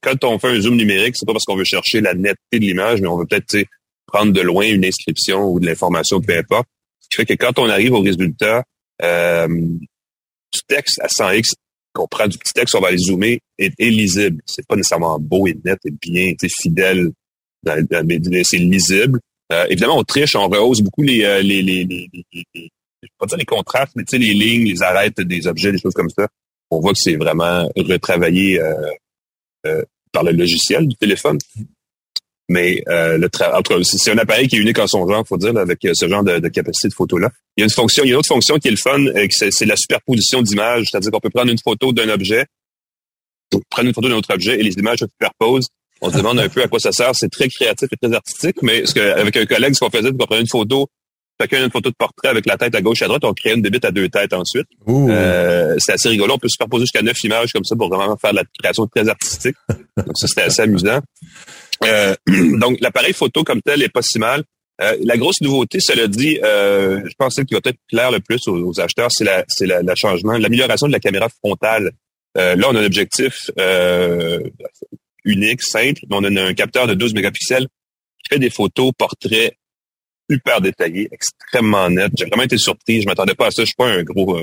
Quand 0.00 0.24
on 0.24 0.38
fait 0.38 0.48
un 0.48 0.60
zoom 0.60 0.76
numérique, 0.76 1.14
c'est 1.16 1.26
pas 1.26 1.32
parce 1.32 1.44
qu'on 1.44 1.56
veut 1.56 1.64
chercher 1.64 2.00
la 2.00 2.14
netteté 2.14 2.58
de 2.58 2.64
l'image, 2.64 3.00
mais 3.00 3.08
on 3.08 3.18
veut 3.18 3.26
peut-être 3.26 3.66
prendre 4.06 4.32
de 4.32 4.40
loin 4.40 4.66
une 4.66 4.84
inscription 4.84 5.44
ou 5.44 5.60
de 5.60 5.66
l'information, 5.66 6.20
peu 6.20 6.36
importe. 6.36 6.66
Ce 7.00 7.08
qui 7.10 7.16
fait 7.16 7.26
que 7.26 7.34
quand 7.34 7.58
on 7.58 7.68
arrive 7.68 7.92
au 7.92 8.00
résultat 8.00 8.64
du 9.00 10.60
texte 10.66 11.00
à 11.00 11.08
100x 11.08 11.52
qu'on 11.94 12.06
prend 12.06 12.26
du 12.26 12.36
petit 12.38 12.52
texte, 12.52 12.74
on 12.74 12.80
va 12.80 12.90
les 12.90 12.98
zoomer, 12.98 13.38
est, 13.58 13.72
est 13.78 13.90
lisible. 13.90 14.42
C'est 14.46 14.66
pas 14.66 14.76
nécessairement 14.76 15.18
beau 15.18 15.46
et 15.46 15.56
net 15.64 15.78
et 15.84 15.90
bien 15.90 16.32
fidèle, 16.60 17.10
mais 17.64 18.44
c'est 18.44 18.58
lisible. 18.58 19.20
Euh, 19.52 19.66
évidemment, 19.68 19.98
on 19.98 20.04
triche, 20.04 20.34
on 20.36 20.48
rehausse 20.48 20.80
beaucoup 20.80 21.02
les, 21.02 21.22
euh, 21.24 21.42
les, 21.42 21.62
les, 21.62 21.84
les, 21.84 22.08
les, 22.32 22.70
pas 23.18 23.26
dire 23.26 23.38
les 23.38 23.44
contrastes, 23.44 23.92
mais 23.94 24.04
tu 24.04 24.16
sais, 24.16 24.18
les 24.18 24.32
lignes, 24.32 24.64
les 24.64 24.82
arêtes 24.82 25.20
des 25.20 25.46
objets, 25.46 25.70
des 25.70 25.78
choses 25.78 25.94
comme 25.94 26.08
ça. 26.10 26.26
On 26.70 26.80
voit 26.80 26.92
que 26.92 26.98
c'est 26.98 27.16
vraiment 27.16 27.70
retravaillé 27.76 28.60
euh, 28.60 28.74
euh 29.66 29.84
par 30.10 30.22
le 30.22 30.30
logiciel 30.30 30.86
du 30.86 30.94
téléphone. 30.94 31.38
Mais 32.48 32.82
euh, 32.88 33.16
le 33.16 33.28
c'est 33.82 34.10
un 34.10 34.18
appareil 34.18 34.48
qui 34.48 34.56
est 34.56 34.58
unique 34.58 34.78
en 34.78 34.86
son 34.86 35.08
genre, 35.08 35.24
faut 35.26 35.38
dire, 35.38 35.56
avec 35.56 35.82
euh, 35.84 35.92
ce 35.94 36.08
genre 36.08 36.22
de, 36.22 36.46
capacité 36.48 36.88
de 36.88 36.94
photo-là. 36.94 37.30
Il 37.56 37.60
y 37.60 37.62
a 37.62 37.64
une 37.64 37.70
fonction, 37.70 38.04
il 38.04 38.08
y 38.08 38.10
a 38.10 38.14
une 38.14 38.18
autre 38.18 38.28
fonction 38.28 38.58
qui 38.58 38.68
est 38.68 38.72
le 38.72 38.76
fun, 38.76 39.00
euh, 39.06 39.26
c'est 39.30 39.64
la 39.64 39.76
superposition 39.76 40.42
d'images, 40.42 40.88
c'est-à-dire 40.90 41.10
qu'on 41.10 41.20
peut 41.20 41.30
prendre 41.30 41.50
une 41.50 41.58
photo 41.62 41.92
d'un 41.92 42.08
objet, 42.10 42.44
prendre 43.70 43.88
une 43.88 43.94
photo 43.94 44.08
d'un 44.08 44.16
autre 44.16 44.34
objet 44.34 44.60
et 44.60 44.62
les 44.62 44.74
images 44.74 44.98
se 44.98 45.06
superposent. 45.06 45.68
On 46.02 46.10
se 46.10 46.16
demande 46.18 46.38
un 46.38 46.48
peu 46.48 46.62
à 46.62 46.68
quoi 46.68 46.80
ça 46.80 46.92
sert. 46.92 47.12
C'est 47.14 47.30
très 47.30 47.48
créatif 47.48 47.88
et 47.90 47.96
très 47.96 48.14
artistique, 48.14 48.56
mais 48.62 48.84
ce 48.84 48.92
que, 48.92 49.00
avec 49.00 49.36
un 49.38 49.46
collègue, 49.46 49.74
ce 49.74 49.80
qu'on 49.80 49.90
faisait, 49.90 50.08
c'est 50.08 50.18
qu'on 50.18 50.26
prenait 50.26 50.42
une 50.42 50.48
photo, 50.48 50.86
chacun 51.40 51.64
une 51.64 51.70
photo 51.70 51.90
de 51.90 51.94
portrait 51.94 52.28
avec 52.28 52.46
la 52.46 52.56
tête 52.56 52.74
à 52.74 52.82
gauche 52.82 53.00
et 53.00 53.04
à 53.04 53.08
droite, 53.08 53.24
on 53.24 53.32
créait 53.32 53.54
une 53.54 53.62
débite 53.62 53.84
à 53.84 53.90
deux 53.90 54.08
têtes 54.08 54.32
ensuite. 54.32 54.66
Euh, 54.86 55.76
c'est 55.78 55.92
assez 55.92 56.08
rigolo. 56.08 56.34
On 56.34 56.38
peut 56.38 56.48
superposer 56.48 56.82
jusqu'à 56.82 57.02
neuf 57.02 57.22
images 57.24 57.52
comme 57.52 57.64
ça 57.64 57.74
pour 57.74 57.88
vraiment 57.88 58.16
faire 58.16 58.32
de 58.32 58.36
la 58.36 58.44
création 58.60 58.86
très 58.86 59.08
artistique. 59.08 59.56
Donc 59.96 60.16
ça, 60.16 60.26
c'était 60.26 60.42
assez 60.42 60.62
amusant. 60.62 61.00
Euh, 61.84 62.14
donc, 62.58 62.78
l'appareil 62.80 63.12
photo 63.12 63.44
comme 63.44 63.62
tel 63.62 63.82
est 63.82 63.88
pas 63.88 64.02
si 64.02 64.18
mal. 64.18 64.42
Euh, 64.80 64.96
la 65.04 65.16
grosse 65.16 65.40
nouveauté, 65.40 65.78
cela 65.80 66.08
dit, 66.08 66.38
euh, 66.42 67.00
je 67.04 67.14
pense 67.16 67.34
qu'il 67.34 67.46
va 67.52 67.60
peut-être 67.60 67.78
clair 67.88 68.10
le 68.10 68.20
plus 68.20 68.40
aux, 68.48 68.80
acheteurs, 68.80 69.10
c'est 69.12 69.24
la, 69.24 69.44
c'est 69.48 69.66
la, 69.66 69.94
changement, 69.94 70.32
l'amélioration 70.32 70.88
de 70.88 70.92
la 70.92 70.98
caméra 70.98 71.28
frontale. 71.28 71.92
là, 72.34 72.56
on 72.68 72.74
a 72.74 72.80
un 72.80 72.84
objectif 72.84 73.50
unique, 75.24 75.62
simple, 75.62 76.00
on 76.10 76.24
a 76.24 76.42
un 76.42 76.54
capteur 76.54 76.88
de 76.88 76.94
12 76.94 77.14
mégapixels 77.14 77.68
qui 78.22 78.34
fait 78.34 78.40
des 78.40 78.50
photos 78.50 78.90
portraits 78.98 79.54
super 80.28 80.60
détaillés, 80.60 81.08
extrêmement 81.12 81.88
nets. 81.88 82.10
J'ai 82.16 82.24
vraiment 82.24 82.42
été 82.42 82.58
surpris. 82.58 83.02
Je 83.02 83.06
m'attendais 83.06 83.34
pas 83.34 83.46
à 83.46 83.50
ça. 83.50 83.62
Je 83.62 83.66
suis 83.66 83.76
pas 83.76 83.86
un 83.86 84.02
gros 84.02 84.40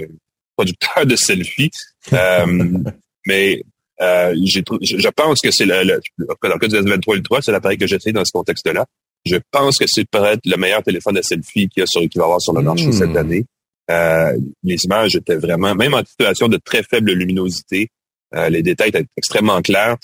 producteur 0.55 1.05
de 1.05 1.15
selfies, 1.17 1.71
mais 3.25 3.63
euh, 4.01 4.35
je 4.35 5.09
pense 5.09 5.39
que 5.41 5.51
c'est 5.51 5.65
le, 5.65 5.83
le, 5.83 5.99
dans 6.17 6.53
le 6.53 6.59
cas 6.59 6.67
du 6.67 6.75
S23 6.75 7.17
Ultra, 7.17 7.41
c'est 7.41 7.51
l'appareil 7.51 7.77
que 7.77 7.87
j'ai 7.87 7.97
essayé 7.97 8.13
dans 8.13 8.25
ce 8.25 8.31
contexte-là. 8.31 8.85
Je 9.25 9.37
pense 9.51 9.77
que 9.77 9.85
c'est 9.87 10.09
peut-être 10.09 10.41
le 10.45 10.57
meilleur 10.57 10.81
téléphone 10.81 11.15
de 11.15 11.21
selfie 11.21 11.69
qu'il 11.69 11.81
y 11.81 11.83
a 11.83 11.85
sur, 11.85 12.01
va 12.15 12.23
avoir 12.23 12.41
sur 12.41 12.53
le 12.53 12.61
marché 12.61 12.87
hmm. 12.87 12.93
cette 12.93 13.15
année. 13.15 13.45
Euh, 13.89 14.37
les 14.63 14.83
images 14.85 15.15
étaient 15.15 15.35
vraiment, 15.35 15.75
même 15.75 15.93
en 15.93 16.03
situation 16.03 16.47
de 16.47 16.57
très 16.57 16.81
faible 16.83 17.11
luminosité, 17.11 17.89
euh, 18.33 18.49
les 18.49 18.63
détails 18.63 18.89
étaient 18.89 19.05
extrêmement 19.17 19.61
clairs. 19.61 19.97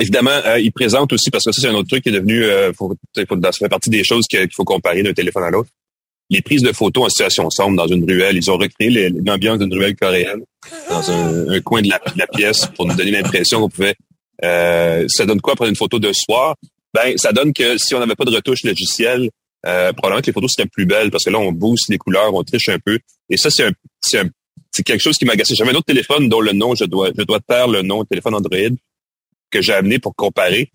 Évidemment, 0.00 0.30
euh, 0.46 0.58
il 0.58 0.72
présente 0.72 1.12
aussi, 1.12 1.30
parce 1.30 1.44
que 1.44 1.52
ça, 1.52 1.60
c'est 1.60 1.68
un 1.68 1.74
autre 1.74 1.88
truc 1.88 2.02
qui 2.02 2.08
est 2.08 2.12
devenu, 2.12 2.44
euh, 2.44 2.72
faut, 2.72 2.94
faut, 3.28 3.42
ça 3.42 3.52
fait 3.52 3.68
partie 3.68 3.90
des 3.90 4.04
choses 4.04 4.26
qu'il 4.26 4.48
faut 4.54 4.64
comparer 4.64 5.02
d'un 5.02 5.12
téléphone 5.12 5.44
à 5.44 5.50
l'autre 5.50 5.70
les 6.30 6.42
prises 6.42 6.62
de 6.62 6.72
photos 6.72 7.06
en 7.06 7.08
situation 7.08 7.50
sombre 7.50 7.76
dans 7.76 7.86
une 7.86 8.04
ruelle. 8.04 8.36
Ils 8.36 8.50
ont 8.50 8.56
recréé 8.56 9.10
l'ambiance 9.24 9.58
d'une 9.58 9.72
ruelle 9.72 9.96
coréenne 9.96 10.42
dans 10.90 11.10
un, 11.10 11.60
coin 11.60 11.82
de 11.82 11.88
la, 11.88 12.26
pièce 12.26 12.66
pour 12.76 12.86
nous 12.86 12.94
donner 12.94 13.10
l'impression 13.10 13.60
qu'on 13.60 13.70
pouvait... 13.70 13.94
Euh, 14.44 15.06
ça 15.08 15.26
donne 15.26 15.40
quoi 15.40 15.56
prendre 15.56 15.70
une 15.70 15.76
photo 15.76 15.98
de 15.98 16.12
soir? 16.12 16.54
Ben, 16.94 17.16
ça 17.16 17.32
donne 17.32 17.52
que 17.52 17.76
si 17.78 17.94
on 17.94 17.98
n'avait 17.98 18.14
pas 18.14 18.24
de 18.24 18.34
retouche 18.34 18.62
logicielle, 18.62 19.30
euh, 19.66 19.92
probablement 19.92 20.20
que 20.20 20.26
les 20.26 20.32
photos 20.32 20.52
seraient 20.56 20.68
plus 20.68 20.86
belles 20.86 21.10
parce 21.10 21.24
que 21.24 21.30
là, 21.30 21.38
on 21.38 21.50
booste 21.50 21.88
les 21.88 21.98
couleurs, 21.98 22.32
on 22.34 22.44
triche 22.44 22.68
un 22.68 22.78
peu. 22.78 22.98
Et 23.28 23.36
ça, 23.36 23.50
c'est 23.50 23.64
un, 23.64 23.72
c'est 24.00 24.20
un, 24.20 24.28
c'est 24.70 24.82
quelque 24.82 25.00
chose 25.00 25.16
qui 25.16 25.24
m'a 25.24 25.32
agacé. 25.32 25.54
J'avais 25.54 25.72
un 25.72 25.74
autre 25.74 25.86
téléphone 25.86 26.28
dont 26.28 26.40
le 26.40 26.52
nom, 26.52 26.74
je 26.74 26.84
dois, 26.84 27.10
je 27.16 27.24
dois 27.24 27.40
taire 27.40 27.68
le 27.68 27.82
nom, 27.82 28.04
téléphone 28.04 28.34
Android, 28.34 28.76
que 29.50 29.60
j'ai 29.60 29.72
amené 29.72 29.98
pour 29.98 30.14
comparer. 30.14 30.70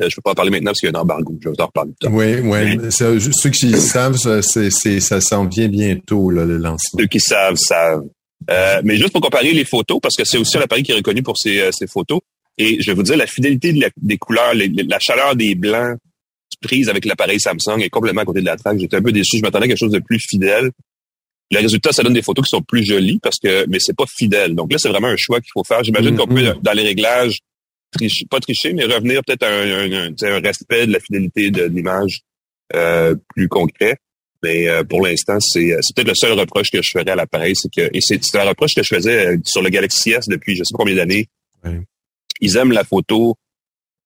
Euh, 0.00 0.02
je 0.02 0.06
ne 0.06 0.16
peux 0.16 0.22
pas 0.22 0.32
en 0.32 0.34
parler 0.34 0.50
maintenant 0.50 0.70
parce 0.70 0.80
qu'il 0.80 0.90
y 0.90 0.92
a 0.92 0.98
un 0.98 1.00
embargo. 1.00 1.38
Je 1.40 1.48
vais 1.48 1.60
en 1.60 1.66
reparler 1.66 1.92
plus 1.92 2.06
tard. 2.06 2.12
Oui, 2.12 2.40
oui. 2.40 2.90
ceux 2.90 3.50
qui 3.50 3.72
savent, 3.78 4.16
c'est, 4.16 4.70
c'est, 4.70 5.00
ça 5.00 5.20
s'en 5.20 5.46
vient 5.46 5.68
bientôt, 5.68 6.30
là, 6.30 6.44
le 6.44 6.56
lancement. 6.56 6.98
Ceux 6.98 7.06
qui 7.06 7.20
savent, 7.20 7.56
savent. 7.56 8.02
Euh, 8.50 8.80
mais 8.84 8.96
juste 8.96 9.12
pour 9.12 9.20
comparer 9.20 9.52
les 9.52 9.64
photos, 9.64 10.00
parce 10.02 10.16
que 10.16 10.24
c'est 10.24 10.36
aussi 10.36 10.58
un 10.58 10.62
appareil 10.62 10.82
qui 10.82 10.92
est 10.92 10.96
reconnu 10.96 11.22
pour 11.22 11.38
ses, 11.38 11.60
euh, 11.60 11.70
ses 11.72 11.86
photos. 11.86 12.20
Et 12.58 12.80
je 12.80 12.86
vais 12.90 12.94
vous 12.94 13.02
dire, 13.02 13.16
la 13.16 13.26
fidélité 13.26 13.72
des 13.96 14.18
couleurs, 14.18 14.52
la 14.54 14.98
chaleur 15.00 15.34
des 15.34 15.54
blancs 15.54 15.98
prise 16.60 16.88
avec 16.88 17.04
l'appareil 17.04 17.40
Samsung 17.40 17.80
est 17.80 17.90
complètement 17.90 18.22
à 18.22 18.24
côté 18.24 18.40
de 18.40 18.46
la 18.46 18.56
traque. 18.56 18.78
J'étais 18.78 18.96
un 18.96 19.02
peu 19.02 19.12
déçu. 19.12 19.38
Je 19.38 19.42
m'attendais 19.42 19.66
à 19.66 19.68
quelque 19.68 19.78
chose 19.78 19.92
de 19.92 20.00
plus 20.00 20.18
fidèle. 20.18 20.70
Le 21.50 21.58
résultat, 21.60 21.92
ça 21.92 22.02
donne 22.02 22.14
des 22.14 22.22
photos 22.22 22.44
qui 22.44 22.50
sont 22.50 22.62
plus 22.62 22.84
jolies 22.84 23.18
parce 23.22 23.36
que, 23.38 23.66
mais 23.68 23.78
c'est 23.80 23.96
pas 23.96 24.06
fidèle. 24.08 24.54
Donc 24.54 24.72
là, 24.72 24.78
c'est 24.78 24.88
vraiment 24.88 25.08
un 25.08 25.16
choix 25.16 25.40
qu'il 25.40 25.50
faut 25.52 25.64
faire. 25.64 25.84
J'imagine 25.84 26.16
qu'on 26.16 26.26
peut, 26.26 26.40
mm-hmm. 26.40 26.62
dans 26.62 26.72
les 26.72 26.82
réglages, 26.82 27.40
pas 28.30 28.40
tricher, 28.40 28.72
mais 28.72 28.84
revenir 28.84 29.22
peut-être 29.24 29.42
à 29.42 29.48
un, 29.48 30.40
respect 30.40 30.86
de 30.86 30.92
la 30.92 31.00
fidélité 31.00 31.50
de, 31.50 31.64
l'image 31.64 32.20
euh, 32.74 33.14
plus 33.34 33.48
concret. 33.48 33.96
Mais 34.42 34.68
euh, 34.68 34.84
pour 34.84 35.06
l'instant, 35.06 35.38
c'est, 35.40 35.74
peut-être 35.94 36.08
le 36.08 36.14
seul 36.14 36.38
reproche 36.38 36.70
que 36.70 36.82
je 36.82 36.90
ferais 36.90 37.10
à 37.10 37.16
l'appareil, 37.16 37.54
c'est 37.56 37.70
que 37.70 37.88
et 37.92 38.00
c'est, 38.00 38.20
un 38.36 38.44
reproche 38.44 38.74
que 38.74 38.82
je 38.82 38.94
faisais 38.94 39.26
euh, 39.26 39.38
sur 39.44 39.62
le 39.62 39.70
Galaxy 39.70 40.12
S 40.12 40.28
depuis 40.28 40.54
je 40.54 40.64
sais 40.64 40.72
pas 40.72 40.78
combien 40.78 40.96
d'années. 40.96 41.28
Ils 42.40 42.56
aiment 42.56 42.72
la 42.72 42.84
photo 42.84 43.36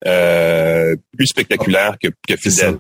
plus 0.03 1.27
spectaculaire 1.27 1.97
que, 2.01 2.09
que 2.27 2.37
fidèle. 2.37 2.79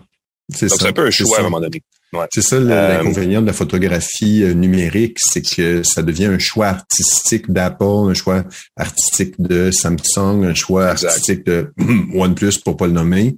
C'est 0.54 0.86
un 0.86 0.92
peu 0.92 1.06
un 1.06 1.10
choix 1.10 1.36
à 1.36 1.40
un 1.40 1.44
moment 1.44 1.60
donné. 1.60 1.82
C'est 2.30 2.42
ça 2.42 2.56
euh, 2.56 2.98
l'inconvénient 2.98 3.42
de 3.42 3.46
la 3.46 3.52
photographie 3.52 4.42
euh, 4.42 4.54
numérique, 4.54 5.18
c'est 5.20 5.42
que 5.42 5.82
ça 5.82 6.02
devient 6.02 6.26
un 6.26 6.38
choix 6.38 6.68
artistique 6.68 7.50
d'Apple, 7.50 7.84
un 7.84 8.14
choix 8.14 8.44
artistique 8.76 9.34
de 9.38 9.70
Samsung, 9.70 10.44
un 10.44 10.54
choix 10.54 10.86
artistique 10.86 11.44
de 11.44 11.70
OnePlus 12.14 12.60
pour 12.64 12.78
pas 12.78 12.86
le 12.86 12.92
nommer. 12.92 13.36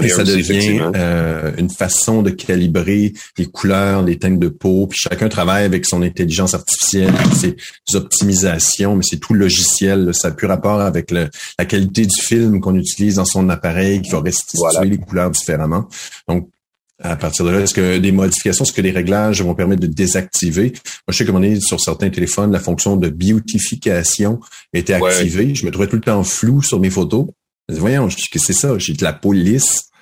Et 0.00 0.08
ça 0.08 0.22
devient 0.22 0.80
euh, 0.94 1.52
une 1.58 1.68
façon 1.68 2.22
de 2.22 2.30
calibrer 2.30 3.12
les 3.36 3.46
couleurs, 3.46 4.02
les 4.02 4.16
teintes 4.16 4.38
de 4.38 4.48
peau, 4.48 4.86
puis 4.86 4.98
chacun 4.98 5.28
travaille 5.28 5.64
avec 5.64 5.86
son 5.86 6.02
intelligence 6.02 6.54
artificielle, 6.54 7.12
ses 7.34 7.56
optimisations, 7.96 8.96
mais 8.96 9.02
c'est 9.02 9.18
tout 9.18 9.34
logiciel. 9.34 10.10
Ça 10.14 10.28
n'a 10.28 10.34
plus 10.34 10.46
rapport 10.46 10.80
avec 10.80 11.10
la 11.10 11.28
qualité 11.66 12.06
du 12.06 12.20
film 12.20 12.60
qu'on 12.60 12.76
utilise 12.76 13.16
dans 13.16 13.24
son 13.24 13.48
appareil 13.48 14.02
qui 14.02 14.10
va 14.10 14.20
restituer 14.20 14.84
les 14.84 14.98
couleurs 14.98 15.30
différemment. 15.30 15.88
Donc, 16.28 16.48
À 17.04 17.16
partir 17.16 17.44
de 17.44 17.50
là, 17.50 17.60
est-ce 17.60 17.74
que 17.74 17.98
des 17.98 18.12
modifications, 18.12 18.64
est-ce 18.64 18.72
que 18.72 18.80
des 18.80 18.92
réglages 18.92 19.42
vont 19.42 19.56
permettre 19.56 19.82
de 19.82 19.88
désactiver? 19.88 20.70
Moi, 20.70 21.10
je 21.10 21.16
sais 21.16 21.24
que 21.24 21.32
on 21.32 21.42
est 21.42 21.60
sur 21.60 21.80
certains 21.80 22.10
téléphones, 22.10 22.52
la 22.52 22.60
fonction 22.60 22.96
de 22.96 23.08
beautification 23.08 24.38
était 24.72 24.94
activée. 24.94 25.54
Je 25.56 25.66
me 25.66 25.72
trouvais 25.72 25.88
tout 25.88 25.96
le 25.96 26.02
temps 26.02 26.22
flou 26.22 26.62
sur 26.62 26.78
mes 26.78 26.90
photos. 26.90 27.26
Voyons, 27.78 28.08
qu'est-ce 28.08 28.30
que 28.30 28.38
c'est 28.38 28.52
ça? 28.52 28.76
J'ai 28.78 28.92
de 28.94 29.04
la 29.04 29.12
peau 29.12 29.32
lisse 29.32 29.92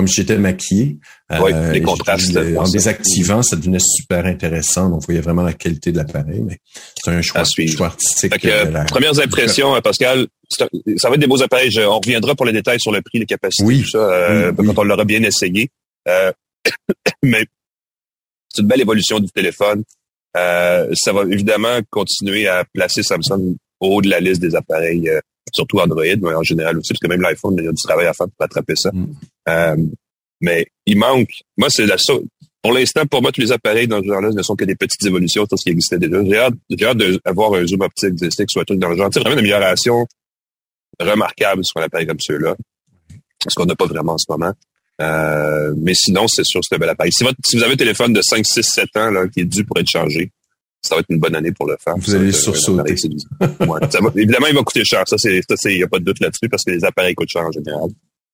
comme 0.00 0.08
si 0.08 0.16
j'étais 0.16 0.38
maquillé. 0.38 0.96
Oui, 1.30 1.52
euh, 1.52 1.72
les 1.72 1.82
contrastes. 1.82 2.36
en 2.36 2.68
désactivant, 2.68 3.42
ça 3.42 3.56
devenait 3.56 3.78
super 3.80 4.24
intéressant. 4.24 4.88
Donc, 4.88 5.00
vous 5.00 5.06
voyez 5.06 5.20
vraiment 5.20 5.42
la 5.42 5.52
qualité 5.52 5.92
de 5.92 5.98
l'appareil, 5.98 6.40
mais 6.40 6.58
c'est 6.96 7.10
un 7.10 7.20
choix, 7.22 7.44
choix 7.44 7.86
artistique. 7.86 8.44
Euh, 8.46 8.84
premières 8.84 9.18
impressions, 9.20 9.74
euh, 9.74 9.80
Pascal, 9.80 10.26
ça 10.48 10.66
va 11.08 11.14
être 11.14 11.20
des 11.20 11.26
beaux 11.26 11.42
appareils. 11.42 11.70
on 11.80 11.98
reviendra 11.98 12.34
pour 12.34 12.46
les 12.46 12.52
détails 12.52 12.80
sur 12.80 12.92
le 12.92 13.02
prix, 13.02 13.18
les 13.18 13.26
capacités, 13.26 13.64
oui. 13.64 13.82
tout 13.82 13.90
ça, 13.90 14.52
quand 14.56 14.78
on 14.78 14.84
l'aura 14.84 15.04
bien 15.04 15.22
essayé. 15.22 15.70
mais 17.22 17.44
c'est 18.48 18.62
une 18.62 18.68
belle 18.68 18.80
évolution 18.80 19.20
du 19.20 19.30
téléphone. 19.30 19.84
ça 20.34 21.12
va 21.12 21.22
évidemment 21.30 21.78
continuer 21.90 22.48
à 22.48 22.64
placer 22.72 23.02
Samsung 23.02 23.56
au 23.80 23.96
haut 23.96 24.02
de 24.02 24.08
la 24.08 24.20
liste 24.20 24.40
des 24.40 24.54
appareils 24.56 25.10
surtout 25.52 25.78
Android, 25.80 26.04
mais 26.04 26.34
en 26.34 26.42
général 26.42 26.78
aussi, 26.78 26.92
parce 26.92 27.00
que 27.00 27.08
même 27.08 27.22
l'iPhone, 27.22 27.54
il 27.58 27.64
y 27.64 27.68
a 27.68 27.72
du 27.72 27.82
travail 27.82 28.06
à 28.06 28.12
faire 28.12 28.26
pour 28.28 28.44
attraper 28.44 28.74
ça. 28.76 28.90
Mm. 28.92 29.06
Euh, 29.48 29.76
mais 30.40 30.66
il 30.86 30.98
manque. 30.98 31.30
Moi, 31.56 31.68
c'est 31.70 31.86
la 31.86 31.96
Pour 32.62 32.72
l'instant, 32.72 33.06
pour 33.06 33.22
moi, 33.22 33.32
tous 33.32 33.40
les 33.40 33.52
appareils 33.52 33.88
dans 33.88 34.00
ce 34.00 34.06
genre-là 34.06 34.30
ne 34.30 34.42
sont 34.42 34.56
que 34.56 34.64
des 34.64 34.76
petites 34.76 35.04
évolutions 35.04 35.44
sur 35.46 35.58
ce 35.58 35.64
qui 35.64 35.70
existait 35.70 35.98
déjà. 35.98 36.24
J'ai 36.24 36.36
hâte, 36.36 36.54
j'ai 36.70 36.86
hâte 36.86 36.98
d'avoir 37.24 37.54
un 37.54 37.66
zoom 37.66 37.82
optique, 37.82 38.14
des 38.14 38.30
sticks, 38.30 38.50
soit 38.50 38.62
un 38.62 38.64
truc 38.64 38.78
dans 38.78 38.88
le 38.88 38.96
genre. 38.96 39.10
C'est 39.12 39.20
vraiment 39.20 39.34
une 39.34 39.40
amélioration 39.40 40.06
remarquable 40.98 41.64
sur 41.64 41.80
un 41.80 41.84
appareil 41.84 42.06
comme 42.06 42.20
ceux-là. 42.20 42.56
Ce 43.46 43.54
qu'on 43.54 43.66
n'a 43.66 43.74
pas 43.74 43.86
vraiment 43.86 44.12
en 44.12 44.18
ce 44.18 44.26
moment. 44.28 44.52
Euh, 45.00 45.72
mais 45.78 45.94
sinon, 45.94 46.26
c'est 46.28 46.44
sûr, 46.44 46.60
c'est 46.62 46.74
un 46.74 46.78
bel 46.78 46.90
appareil. 46.90 47.12
Si, 47.12 47.24
si 47.44 47.56
vous 47.56 47.62
avez 47.62 47.72
un 47.72 47.76
téléphone 47.76 48.12
de 48.12 48.20
5, 48.20 48.44
6, 48.44 48.62
7 48.62 48.96
ans 48.96 49.10
là, 49.10 49.28
qui 49.28 49.40
est 49.40 49.44
dû 49.44 49.64
pour 49.64 49.78
être 49.78 49.88
changé, 49.88 50.30
ça 50.82 50.94
va 50.94 51.00
être 51.00 51.10
une 51.10 51.18
bonne 51.18 51.34
année 51.36 51.52
pour 51.52 51.66
le 51.66 51.76
faire. 51.82 51.94
Vous 51.96 52.14
allez 52.14 52.32
sursauter. 52.32 52.94
ouais, 53.40 53.80
évidemment, 54.16 54.46
il 54.46 54.54
va 54.54 54.62
coûter 54.62 54.84
cher. 54.84 55.02
Ça, 55.06 55.16
c'est, 55.18 55.40
ça, 55.48 55.70
il 55.70 55.76
n'y 55.76 55.82
a 55.82 55.88
pas 55.88 55.98
de 55.98 56.04
doute 56.04 56.20
là-dessus 56.20 56.48
parce 56.48 56.64
que 56.64 56.70
les 56.70 56.84
appareils 56.84 57.14
coûtent 57.14 57.28
cher 57.28 57.42
en 57.42 57.52
général. 57.52 57.90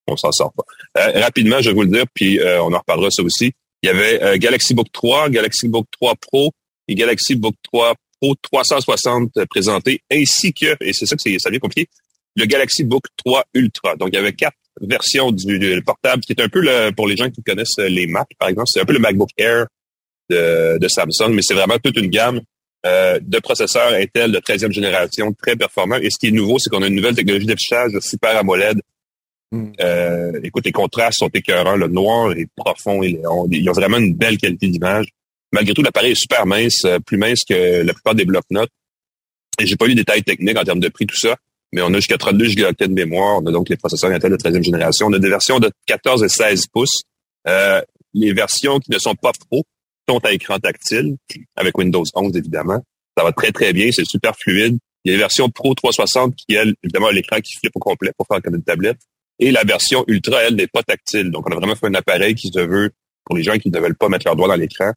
On 0.07 0.17
s'en 0.17 0.31
sort 0.31 0.53
pas. 0.53 0.63
Euh, 0.99 1.21
rapidement, 1.21 1.61
je 1.61 1.71
vais 1.71 1.75
vous 1.75 1.83
le 1.83 1.89
dire, 1.89 2.05
puis 2.15 2.39
euh, 2.39 2.63
on 2.63 2.73
en 2.73 2.79
reparlera 2.79 3.11
ça 3.11 3.23
aussi. 3.23 3.53
Il 3.83 3.87
y 3.87 3.91
avait 3.91 4.23
euh, 4.23 4.37
Galaxy 4.39 4.75
Book 4.75 4.87
3, 4.93 5.31
Galaxy 5.31 5.69
Book 5.69 5.87
3 6.01 6.15
Pro 6.21 6.53
et 6.87 6.95
Galaxy 6.95 7.35
Book 7.35 7.57
3 7.65 7.95
Pro 8.21 8.35
360 8.41 9.45
présentés, 9.51 10.01
ainsi 10.11 10.53
que, 10.53 10.77
et 10.81 10.93
c'est 10.93 11.07
ça 11.07 11.17
que 11.17 11.23
c'est, 11.23 11.37
ça 11.39 11.51
devient 11.51 11.61
compliqué, 11.61 11.89
le 12.37 12.47
Galaxy 12.47 12.85
Book 12.85 13.05
3 13.17 13.45
Ultra. 13.55 13.97
Donc, 13.97 14.11
il 14.13 14.15
y 14.15 14.19
avait 14.19 14.33
quatre 14.33 14.57
versions 14.81 15.33
du, 15.33 15.83
portable, 15.85 16.23
qui 16.23 16.33
est 16.33 16.41
un 16.41 16.49
peu 16.49 16.61
le, 16.61 16.93
pour 16.93 17.09
les 17.09 17.17
gens 17.17 17.29
qui 17.29 17.43
connaissent 17.43 17.79
les 17.79 18.07
Mac, 18.07 18.29
par 18.39 18.49
exemple, 18.49 18.69
c'est 18.73 18.81
un 18.81 18.85
peu 18.85 18.93
le 18.93 19.01
MacBook 19.01 19.31
Air 19.37 19.67
de, 20.31 20.89
Samsung, 20.89 21.33
mais 21.33 21.43
c'est 21.43 21.55
vraiment 21.55 21.79
toute 21.79 21.97
une 21.97 22.09
gamme 22.09 22.41
euh, 22.85 23.19
de 23.21 23.39
processeurs 23.39 23.93
Intel 23.93 24.33
de 24.33 24.39
13e 24.39 24.73
génération 24.73 25.33
très 25.33 25.57
performants. 25.57 25.97
Et 25.97 26.11
ce 26.11 26.19
qui 26.19 26.29
est 26.29 26.31
nouveau, 26.31 26.59
c'est 26.59 26.71
qu'on 26.71 26.83
a 26.83 26.87
une 26.87 26.95
nouvelle 26.95 27.15
technologie 27.15 27.47
d'affichage 27.47 27.93
Super 28.01 28.37
AMOLED. 28.37 28.81
Hmm. 29.53 29.73
Euh, 29.81 30.41
écoute, 30.43 30.65
les 30.65 30.73
contrastes 30.73 31.19
sont 31.19 31.29
écœurants. 31.29 31.77
Le 31.77 31.89
noir 31.89 32.33
est 32.33 32.49
profond. 32.55 33.03
Et 33.03 33.21
ils 33.51 33.69
ont 33.69 33.73
vraiment 33.73 33.99
une 33.99 34.15
belle 34.15 34.39
qualité 34.39 34.69
d'image. 34.69 35.07
Malgré 35.53 35.75
tout, 35.75 35.83
l'appareil 35.83 36.13
est 36.13 36.21
super 36.21 36.47
mince, 36.47 36.85
euh, 36.85 36.99
plus 36.99 37.17
mince 37.17 37.41
que 37.49 37.83
la 37.83 37.93
plupart 37.93 38.15
des 38.15 38.25
blocs-notes. 38.25 38.71
Et 39.61 39.67
j'ai 39.67 39.77
pas 39.77 39.87
lu 39.87 39.93
les 39.93 39.97
détails 39.97 40.23
techniques 40.23 40.59
en 40.59 40.65
termes 40.65 40.81
de 40.81 40.89
prix, 40.89 41.07
tout 41.07 41.19
ça. 41.19 41.37
Mais 41.73 41.83
on 41.83 41.93
a 41.93 41.97
jusqu'à 41.97 42.19
32 42.19 42.55
Go 42.55 42.65
de 42.79 42.87
mémoire. 42.93 43.41
On 43.43 43.47
a 43.47 43.53
donc 43.53 43.69
les 43.69 43.77
processeurs 43.77 44.11
Intel 44.11 44.33
de 44.33 44.37
13e 44.37 44.63
génération. 44.63 45.07
On 45.07 45.13
a 45.13 45.19
des 45.19 45.29
versions 45.29 45.59
de 45.59 45.71
14 45.87 46.23
et 46.25 46.29
16 46.29 46.67
pouces. 46.69 47.03
Euh, 47.49 47.81
les 48.15 48.33
versions 48.33 48.79
qui 48.81 48.91
ne 48.91 48.99
sont 48.99 49.15
pas 49.15 49.33
pro 49.49 49.65
sont 50.09 50.19
à 50.25 50.33
écran 50.33 50.59
tactile, 50.59 51.17
avec 51.57 51.77
Windows 51.77 52.05
11, 52.15 52.37
évidemment. 52.37 52.83
Ça 53.17 53.25
va 53.25 53.33
très, 53.33 53.53
très 53.53 53.73
bien. 53.73 53.89
C'est 53.93 54.07
super 54.07 54.37
fluide. 54.37 54.79
Il 55.05 55.13
y 55.13 55.15
a 55.15 55.17
la 55.17 55.25
version 55.25 55.49
Pro 55.49 55.75
360 55.75 56.35
qui, 56.37 56.55
elle, 56.55 56.75
évidemment, 56.83 57.11
l'écran 57.11 57.39
qui 57.41 57.53
flippe 57.59 57.77
au 57.77 57.81
complet 57.81 58.13
pour 58.17 58.27
faire 58.27 58.43
comme 58.43 58.57
une 58.57 58.63
tablette. 58.63 58.99
Et 59.39 59.51
la 59.51 59.65
version 59.65 60.05
Ultra, 60.07 60.43
elle, 60.43 60.57
n'est 60.57 60.67
pas 60.67 60.83
tactile. 60.83 61.31
Donc, 61.31 61.49
on 61.49 61.53
a 61.53 61.57
vraiment 61.57 61.77
fait 61.77 61.87
un 61.87 61.95
appareil 61.95 62.35
qui 62.35 62.49
se 62.49 62.61
veut 62.61 62.91
pour 63.25 63.37
les 63.37 63.43
gens 63.43 63.59
qui 63.59 63.71
ne 63.71 63.79
veulent 63.79 63.97
pas 63.97 64.09
mettre 64.09 64.27
leur 64.27 64.37
doigt 64.37 64.49
dans 64.49 64.57
l'écran. 64.57 64.93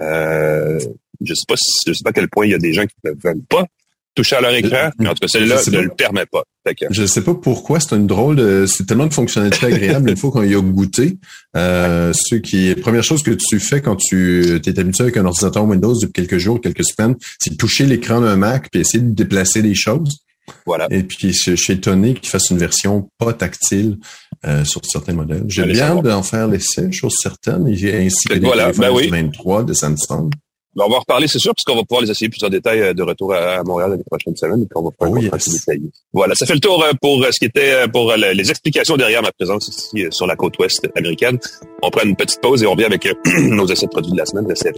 Euh, 0.00 0.78
je 1.20 1.34
sais 1.34 1.44
pas 1.46 1.54
je 1.86 1.92
sais 1.92 2.02
pas 2.02 2.10
à 2.10 2.12
quel 2.12 2.28
point 2.28 2.46
il 2.46 2.52
y 2.52 2.54
a 2.54 2.58
des 2.58 2.72
gens 2.72 2.86
qui 2.86 2.96
ne 3.04 3.10
veulent 3.10 3.44
pas 3.48 3.66
toucher 4.14 4.36
à 4.36 4.40
leur 4.40 4.54
écran, 4.54 4.90
mais 4.98 5.08
en 5.08 5.14
tout 5.14 5.20
cas, 5.20 5.28
celle-là 5.28 5.62
ne 5.70 5.80
le 5.80 5.90
permet 5.90 6.26
pas. 6.26 6.44
Je 6.90 7.06
sais 7.06 7.22
pas 7.22 7.34
pourquoi, 7.34 7.80
c'est 7.80 7.94
une 7.96 8.06
drôle 8.06 8.36
de, 8.36 8.66
c'est 8.66 8.86
tellement 8.86 9.06
de 9.06 9.14
fonctionnalités 9.14 9.66
agréables 9.66 10.10
une 10.10 10.16
fois 10.16 10.30
qu'on 10.30 10.42
y 10.42 10.54
a 10.54 10.60
goûté. 10.60 11.18
Euh, 11.56 12.12
ce 12.14 12.36
qui 12.36 12.74
première 12.76 13.02
chose 13.02 13.22
que 13.22 13.32
tu 13.32 13.58
fais 13.58 13.80
quand 13.80 13.96
tu 13.96 14.60
t'es 14.62 14.78
habitué 14.78 15.02
avec 15.02 15.16
un 15.16 15.24
ordinateur 15.24 15.64
Windows 15.64 15.94
depuis 15.94 16.12
quelques 16.12 16.38
jours, 16.38 16.60
quelques 16.60 16.84
semaines, 16.84 17.16
c'est 17.40 17.56
toucher 17.56 17.86
l'écran 17.86 18.20
d'un 18.20 18.36
Mac 18.36 18.68
puis 18.70 18.80
essayer 18.80 19.02
de 19.02 19.12
déplacer 19.12 19.62
des 19.62 19.74
choses. 19.74 20.22
Voilà. 20.66 20.86
Et 20.90 21.02
puis, 21.02 21.32
je 21.32 21.54
suis 21.54 21.72
étonné 21.72 22.14
qu'ils 22.14 22.28
fassent 22.28 22.50
une 22.50 22.58
version 22.58 23.08
pas 23.18 23.32
tactile 23.32 23.98
euh, 24.44 24.64
sur 24.64 24.80
certains 24.84 25.12
modèles. 25.12 25.44
J'ai 25.48 25.64
bien 25.64 25.96
d'en 25.96 26.22
faire 26.22 26.48
l'essai, 26.48 26.90
chose 26.92 27.14
certaine, 27.20 27.66
ainsi 27.66 28.28
que 28.28 28.34
les 28.34 28.40
voilà. 28.40 28.72
ben 28.72 28.90
oui. 28.92 29.08
23 29.08 29.64
de 29.64 29.72
Samsung. 29.72 30.30
Ben, 30.74 30.84
on 30.86 30.90
va 30.90 30.96
en 30.96 31.00
reparler, 31.00 31.28
c'est 31.28 31.38
sûr, 31.38 31.54
puisqu'on 31.54 31.76
va 31.76 31.82
pouvoir 31.82 32.02
les 32.02 32.10
essayer 32.10 32.30
plus 32.30 32.42
en 32.44 32.48
détail 32.48 32.80
euh, 32.80 32.94
de 32.94 33.02
retour 33.02 33.34
à 33.34 33.62
Montréal 33.62 33.90
l'année 33.90 34.04
prochaine 34.04 34.34
semaine 34.34 34.62
et 34.62 34.66
qu'on 34.72 34.82
va 34.82 34.90
pouvoir 34.90 35.20
oh, 35.32 35.36
détailler. 35.50 35.90
Voilà, 36.14 36.34
ça 36.34 36.46
fait 36.46 36.54
le 36.54 36.60
tour 36.60 36.82
euh, 36.82 36.92
pour 37.00 37.22
euh, 37.22 37.28
ce 37.30 37.38
qui 37.38 37.44
était 37.44 37.86
pour 37.88 38.14
les 38.14 38.50
explications 38.50 38.96
derrière 38.96 39.22
ma 39.22 39.32
présence 39.32 39.68
ici 39.68 40.06
sur 40.10 40.26
la 40.26 40.36
côte 40.36 40.58
ouest 40.58 40.88
américaine. 40.96 41.38
On 41.82 41.90
prend 41.90 42.04
une 42.04 42.16
petite 42.16 42.40
pause 42.40 42.62
et 42.62 42.66
on 42.66 42.72
revient 42.72 42.84
avec 42.84 43.06
nos 43.38 43.66
essais 43.66 43.86
de 43.86 43.90
produits 43.90 44.12
de 44.12 44.18
la 44.18 44.26
semaine. 44.26 44.46
Restez 44.46 44.72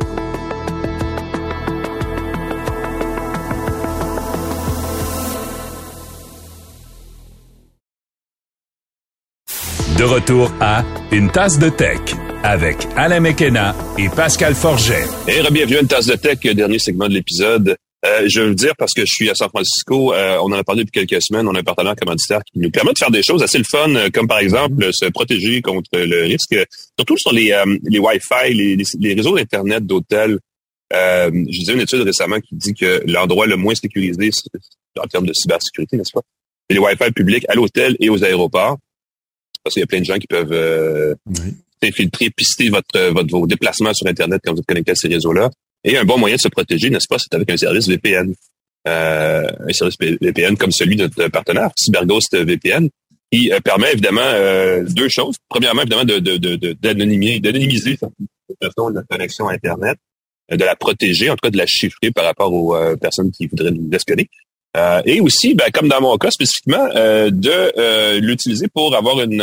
De 9.99 10.03
retour 10.03 10.53
à 10.61 10.85
Une 11.13 11.31
tasse 11.31 11.59
de 11.59 11.69
tech 11.69 12.01
avec 12.43 12.89
Alain 12.97 13.21
Mekena 13.21 13.77
et 13.97 14.09
Pascal 14.09 14.55
Forget. 14.55 15.05
Et 15.29 15.41
bienvenue 15.53 15.77
à 15.77 15.81
une 15.83 15.87
tasse 15.87 16.07
de 16.07 16.17
tech, 16.17 16.41
dernier 16.41 16.81
segment 16.81 17.07
de 17.07 17.15
l'épisode. 17.15 17.77
Euh, 18.05 18.27
je 18.27 18.41
veux 18.41 18.49
le 18.49 18.55
dire 18.57 18.73
parce 18.77 18.93
que 18.93 19.03
je 19.03 19.13
suis 19.13 19.31
à 19.31 19.37
San 19.37 19.49
Francisco. 19.49 20.13
Euh, 20.13 20.37
on 20.43 20.47
en 20.47 20.59
a 20.59 20.65
parlé 20.65 20.83
depuis 20.83 21.07
quelques 21.07 21.23
semaines. 21.23 21.47
On 21.47 21.55
a 21.55 21.61
un 21.61 21.63
partenaire 21.63 21.95
commanditaire 21.95 22.41
qui 22.45 22.59
nous 22.59 22.71
permet 22.71 22.93
de 22.93 22.99
faire 22.99 23.13
des 23.13 23.23
choses 23.23 23.43
assez 23.45 23.59
le 23.59 23.65
fun, 23.65 23.95
euh, 23.95 24.11
comme 24.13 24.27
par 24.27 24.41
exemple 24.41 24.93
se 24.93 25.07
protéger 25.07 25.63
contre 25.63 25.91
le 25.93 26.25
risque, 26.25 26.57
surtout 26.99 27.17
sur 27.17 27.33
les, 27.33 27.57
les 27.85 27.99
Wi-Fi, 28.01 28.53
les, 28.53 28.77
les, 28.99 29.15
réseaux 29.15 29.37
Internet 29.37 29.87
d'hôtels. 29.87 30.39
Euh, 30.93 31.31
je 31.33 31.59
disais 31.59 31.73
une 31.73 31.81
étude 31.81 32.01
récemment 32.01 32.41
qui 32.41 32.57
dit 32.57 32.75
que 32.75 33.03
l'endroit 33.07 33.47
le 33.47 33.57
moins 33.57 33.75
sécurisé 33.75 34.31
en 34.99 35.07
termes 35.07 35.27
de 35.27 35.33
cybersécurité, 35.33 35.97
n'est-ce 35.97 36.13
pas? 36.13 36.23
Les 36.69 36.79
Wi-Fi 36.79 37.13
publics 37.13 37.47
à 37.49 37.55
l'hôtel 37.55 37.97
et 38.01 38.09
aux 38.09 38.25
aéroports. 38.25 38.79
Parce 39.65 39.75
qu'il 39.75 39.81
y 39.81 39.85
a 39.85 39.87
plein 39.87 40.01
de 40.01 40.05
gens 40.05 40.19
qui 40.19 40.27
peuvent 40.27 41.17
infiltrer, 41.83 42.31
pister 42.31 42.69
votre, 42.69 43.11
votre, 43.13 43.31
vos 43.31 43.47
déplacements 43.47 43.95
sur 43.95 44.07
Internet 44.07 44.41
quand 44.45 44.53
vous 44.53 44.61
êtes 44.61 44.67
connecté 44.67 44.93
à 44.93 44.95
ces 44.95 45.09
réseaux-là. 45.09 45.51
Et 45.85 45.97
un 45.99 46.05
bon 46.05 46.19
moyen 46.19 46.37
de 46.37 46.41
se 46.41 46.49
protéger, 46.49 46.91
n'est-ce 46.91 47.09
pas, 47.09 47.19
c'est 47.19 47.35
avec 47.35 47.51
un 47.51 47.57
service 47.57 47.89
VPN. 47.89 48.35
Euh, 48.87 49.47
un 49.67 49.73
service 49.73 49.97
VPN 49.99 50.57
comme 50.57 50.73
celui 50.73 50.97
de 50.97 51.05
notre 51.05 51.29
partenaire, 51.29 51.71
CyberGhost 51.77 52.37
VPN, 52.37 52.89
qui 53.33 53.51
euh, 53.51 53.61
permet 53.61 53.93
évidemment 53.93 54.21
euh, 54.23 54.85
deux 54.87 55.09
choses. 55.09 55.37
Premièrement, 55.49 55.83
évidemment, 55.83 56.05
de, 56.05 56.19
de, 56.19 56.37
de, 56.37 56.73
d'anonymiser, 56.75 57.41
d'anonymiser 57.41 57.99
la 58.61 59.03
connexion 59.09 59.49
Internet, 59.49 59.97
de 60.51 60.65
la 60.65 60.77
protéger, 60.77 61.31
en 61.31 61.35
tout 61.35 61.45
cas 61.45 61.51
de 61.51 61.57
la 61.57 61.67
chiffrer 61.67 62.11
par 62.11 62.25
rapport 62.25 62.53
aux 62.53 62.77
personnes 62.99 63.31
qui 63.31 63.47
voudraient 63.47 63.71
nous 63.71 63.91
espionner. 63.93 64.29
Et 65.05 65.21
aussi, 65.21 65.55
ben, 65.55 65.71
comme 65.73 65.89
dans 65.89 66.01
mon 66.01 66.17
cas 66.17 66.31
spécifiquement, 66.31 66.87
de 66.89 68.19
l'utiliser 68.19 68.67
pour 68.69 68.95
avoir 68.97 69.21
une 69.21 69.43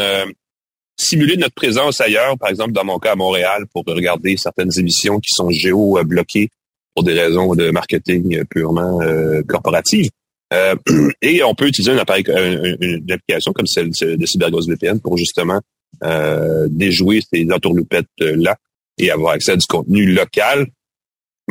simuler 1.02 1.38
notre 1.38 1.56
présence 1.56 2.00
ailleurs, 2.00 2.38
par 2.38 2.50
exemple 2.50 2.74
dans 2.74 2.84
mon 2.84 3.00
cas 3.00 3.14
à 3.14 3.16
Montréal, 3.16 3.66
pour 3.74 3.84
regarder 3.86 4.38
certaines 4.38 4.72
émissions 4.78 5.20
qui 5.20 5.32
sont 5.34 5.50
géo-bloquées 5.50 6.50
pour 6.94 7.04
des 7.04 7.14
raisons 7.14 7.56
de 7.56 7.72
marketing 7.72 8.44
purement 8.46 9.02
euh, 9.02 9.42
corporative. 9.48 10.10
Euh, 10.54 10.76
et 11.22 11.44
on 11.44 11.56
peut 11.56 11.68
utiliser 11.68 11.92
un 11.92 11.98
appareil, 11.98 12.24
une, 12.28 13.12
application 13.12 13.54
comme 13.54 13.68
celle 13.68 13.90
de 13.90 14.26
CyberGhost 14.26 14.70
VPN 14.70 15.00
pour 15.00 15.18
justement 15.18 15.62
euh, 16.04 16.68
déjouer 16.70 17.22
ces 17.32 17.48
entourloupettes-là 17.52 18.58
et 18.98 19.12
avoir 19.12 19.34
accès 19.34 19.54
à 19.54 19.56
du 19.56 19.66
contenu 19.66 20.06
local. 20.06 20.68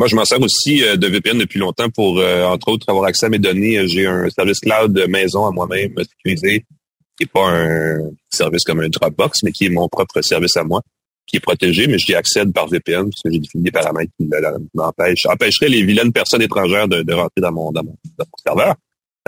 Moi, 0.01 0.09
je 0.09 0.17
m'en 0.17 0.25
sers 0.25 0.41
aussi 0.41 0.79
de 0.81 1.07
VPN 1.07 1.37
depuis 1.37 1.59
longtemps 1.59 1.91
pour, 1.91 2.25
entre 2.25 2.69
autres, 2.69 2.89
avoir 2.89 3.05
accès 3.05 3.27
à 3.27 3.29
mes 3.29 3.39
données. 3.39 3.87
J'ai 3.87 4.07
un 4.07 4.31
service 4.31 4.59
cloud 4.61 4.95
de 4.95 5.05
maison 5.05 5.45
à 5.45 5.51
moi-même 5.51 5.93
sécurisé 5.99 6.65
qui 7.21 7.25
n'est 7.25 7.27
pas 7.27 7.51
un 7.51 7.99
service 8.31 8.65
comme 8.65 8.81
un 8.81 8.89
Dropbox, 8.89 9.43
mais 9.43 9.53
qui 9.53 9.67
est 9.67 9.69
mon 9.69 9.89
propre 9.89 10.23
service 10.23 10.57
à 10.57 10.65
moi, 10.65 10.81
qui 11.27 11.37
est 11.37 11.41
protégé, 11.41 11.87
mais 11.87 11.99
j'y 11.99 12.15
accède 12.15 12.51
par 12.51 12.67
VPN 12.67 13.11
parce 13.11 13.21
que 13.23 13.31
j'ai 13.31 13.41
défini 13.41 13.65
des 13.65 13.71
paramètres 13.71 14.11
qui 14.19 14.27
m'empêchent, 14.73 15.27
empêcheraient 15.27 15.69
les 15.69 15.83
vilaines 15.83 16.15
personnes 16.15 16.41
étrangères 16.41 16.89
de, 16.89 17.13
rentrer 17.13 17.43
dans 17.43 17.53
mon, 17.53 17.71
dans 17.71 17.85
mon, 17.85 17.95
serveur. 18.43 18.77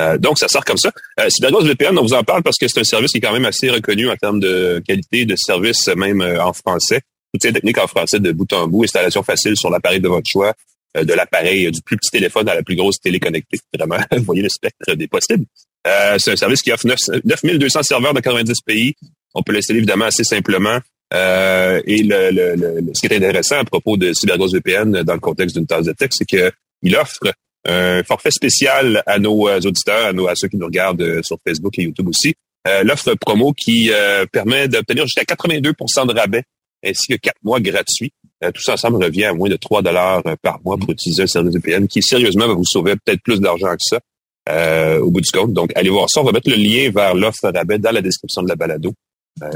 Euh, 0.01 0.17
donc, 0.17 0.39
ça 0.39 0.49
sort 0.49 0.65
comme 0.65 0.79
ça. 0.79 0.91
Euh, 1.21 1.29
CyberGhost 1.29 1.67
VPN, 1.67 1.99
on 1.99 2.03
vous 2.03 2.15
en 2.15 2.25
parle 2.25 2.43
parce 2.43 2.57
que 2.57 2.67
c'est 2.67 2.81
un 2.81 2.85
service 2.85 3.11
qui 3.11 3.19
est 3.19 3.21
quand 3.21 3.35
même 3.35 3.45
assez 3.45 3.69
reconnu 3.69 4.09
en 4.09 4.17
termes 4.17 4.41
de 4.41 4.83
qualité 4.87 5.27
de 5.27 5.37
service, 5.37 5.87
même 5.89 6.23
euh, 6.23 6.43
en 6.43 6.55
français. 6.55 7.03
Soutien 7.33 7.53
technique 7.53 7.79
en 7.79 7.87
français 7.87 8.21
de 8.21 8.33
bout 8.33 8.53
en 8.53 8.69
bout, 8.69 8.85
installation 8.85 9.23
facile 9.23 9.57
sur 9.57 9.71
l'appareil 9.71 10.01
de 10.01 10.09
votre 10.09 10.29
choix, 10.29 10.55
euh, 10.97 11.05
de 11.05 11.15
l'appareil 11.15 11.71
du 11.71 11.81
plus 11.81 11.97
petit 11.97 12.11
téléphone 12.11 12.49
à 12.49 12.55
la 12.55 12.63
plus 12.63 12.77
grosse 12.77 13.01
télé 13.01 13.19
connectée. 13.19 13.59
Vraiment, 13.79 13.97
vous 14.13 14.25
voyez 14.25 14.43
le 14.43 14.49
spectre 14.49 14.95
des 14.95 15.09
possibles. 15.09 15.47
Euh, 15.87 16.17
c'est 16.19 16.33
un 16.33 16.37
service 16.37 16.63
qui 16.63 16.71
offre 16.71 16.87
9, 16.87 16.99
9200 17.25 17.83
serveurs 17.83 18.15
dans 18.15 18.21
90 18.21 18.61
pays. 18.61 18.95
On 19.35 19.43
peut 19.43 19.53
l'installer 19.53 19.79
évidemment 19.79 20.05
assez 20.05 20.25
simplement. 20.25 20.79
Euh, 21.15 21.83
et 21.87 22.03
le, 22.03 22.31
le, 22.31 22.93
ce 22.95 23.07
qui 23.07 23.13
est 23.13 23.17
intéressant 23.17 23.59
à 23.59 23.65
propos 23.65 23.97
de 23.97 24.13
CyberGhost 24.13 24.55
VPN 24.55 25.03
dans 25.03 25.15
le 25.15 25.21
contexte 25.21 25.57
d'une 25.57 25.67
tasse 25.67 25.87
de 25.87 25.93
texte, 25.93 26.19
c'est 26.19 26.27
qu'il 26.27 26.97
offre 26.97 27.33
un 27.67 28.03
forfait 28.05 28.31
spécial 28.31 29.03
à 29.07 29.19
nos 29.19 29.49
auditeurs, 29.49 30.07
à, 30.07 30.13
nos, 30.13 30.27
à 30.27 30.35
ceux 30.35 30.49
qui 30.49 30.57
nous 30.57 30.67
regardent 30.67 31.23
sur 31.23 31.39
Facebook 31.47 31.79
et 31.79 31.83
YouTube 31.83 32.09
aussi. 32.09 32.35
L'offre 32.85 33.15
promo 33.15 33.53
qui 33.53 33.91
permet 34.33 34.69
d'obtenir 34.69 35.05
jusqu'à 35.05 35.23
82% 35.23 36.07
de 36.07 36.19
rabais 36.19 36.45
ainsi 36.85 37.07
que 37.09 37.15
quatre 37.15 37.43
mois 37.43 37.61
gratuits. 37.61 38.13
Euh, 38.43 38.51
tout 38.51 38.63
ça 38.63 38.75
ensemble 38.75 39.03
revient 39.03 39.25
à 39.25 39.33
moins 39.33 39.49
de 39.49 39.57
3 39.57 39.83
dollars 39.83 40.23
euh, 40.27 40.35
par 40.41 40.61
mois 40.65 40.77
pour 40.77 40.91
utiliser 40.91 41.23
un 41.23 41.27
service 41.27 41.55
VPN 41.55 41.87
qui, 41.87 42.03
sérieusement, 42.03 42.49
va 42.49 42.55
vous 42.55 42.65
sauver 42.65 42.95
peut-être 42.97 43.23
plus 43.23 43.41
d'argent 43.41 43.71
que 43.73 43.83
ça 43.83 44.01
euh, 44.49 44.99
au 44.99 45.11
bout 45.11 45.21
du 45.21 45.31
compte. 45.31 45.53
Donc, 45.53 45.73
allez 45.77 45.91
voir 45.91 46.09
ça. 46.11 46.21
On 46.21 46.25
va 46.25 46.33
mettre 46.33 46.51
le 46.51 46.57
lien 46.57 46.91
vers 46.91 47.15
l'offre 47.15 47.51
rabais 47.51 47.79
dans 47.79 47.93
la 47.93 48.03
description 48.03 48.43
de 48.43 48.49
la 48.49 48.57
balado. 48.57 48.93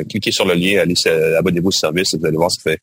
cliquez 0.08 0.30
sur 0.30 0.46
le 0.46 0.54
lien, 0.54 0.80
allez 0.80 0.94
abonnez-vous 1.38 1.68
au 1.68 1.72
service 1.72 2.14
et 2.14 2.18
vous 2.18 2.26
allez 2.26 2.36
voir, 2.36 2.50
ça 2.50 2.70
fait 2.70 2.78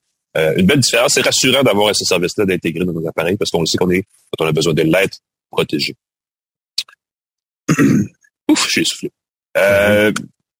une 0.57 0.65
belle 0.65 0.79
différence. 0.79 1.13
C'est 1.13 1.21
rassurant 1.21 1.63
d'avoir 1.63 1.95
ce 1.95 2.03
service-là 2.03 2.45
d'intégrer 2.45 2.83
dans 2.83 2.91
nos 2.91 3.07
appareils 3.07 3.37
parce 3.37 3.51
qu'on 3.51 3.65
sait 3.65 3.77
qu'on 3.77 3.91
est, 3.91 4.03
quand 4.35 4.45
on 4.45 4.47
a 4.47 4.51
besoin 4.51 4.73
de 4.73 4.81
l'être, 4.81 5.19
protégé. 5.49 5.95
Ouf, 8.49 8.67
j'ai 8.73 8.83
soufflé. 8.83 9.11
Mm-hmm. 9.55 10.13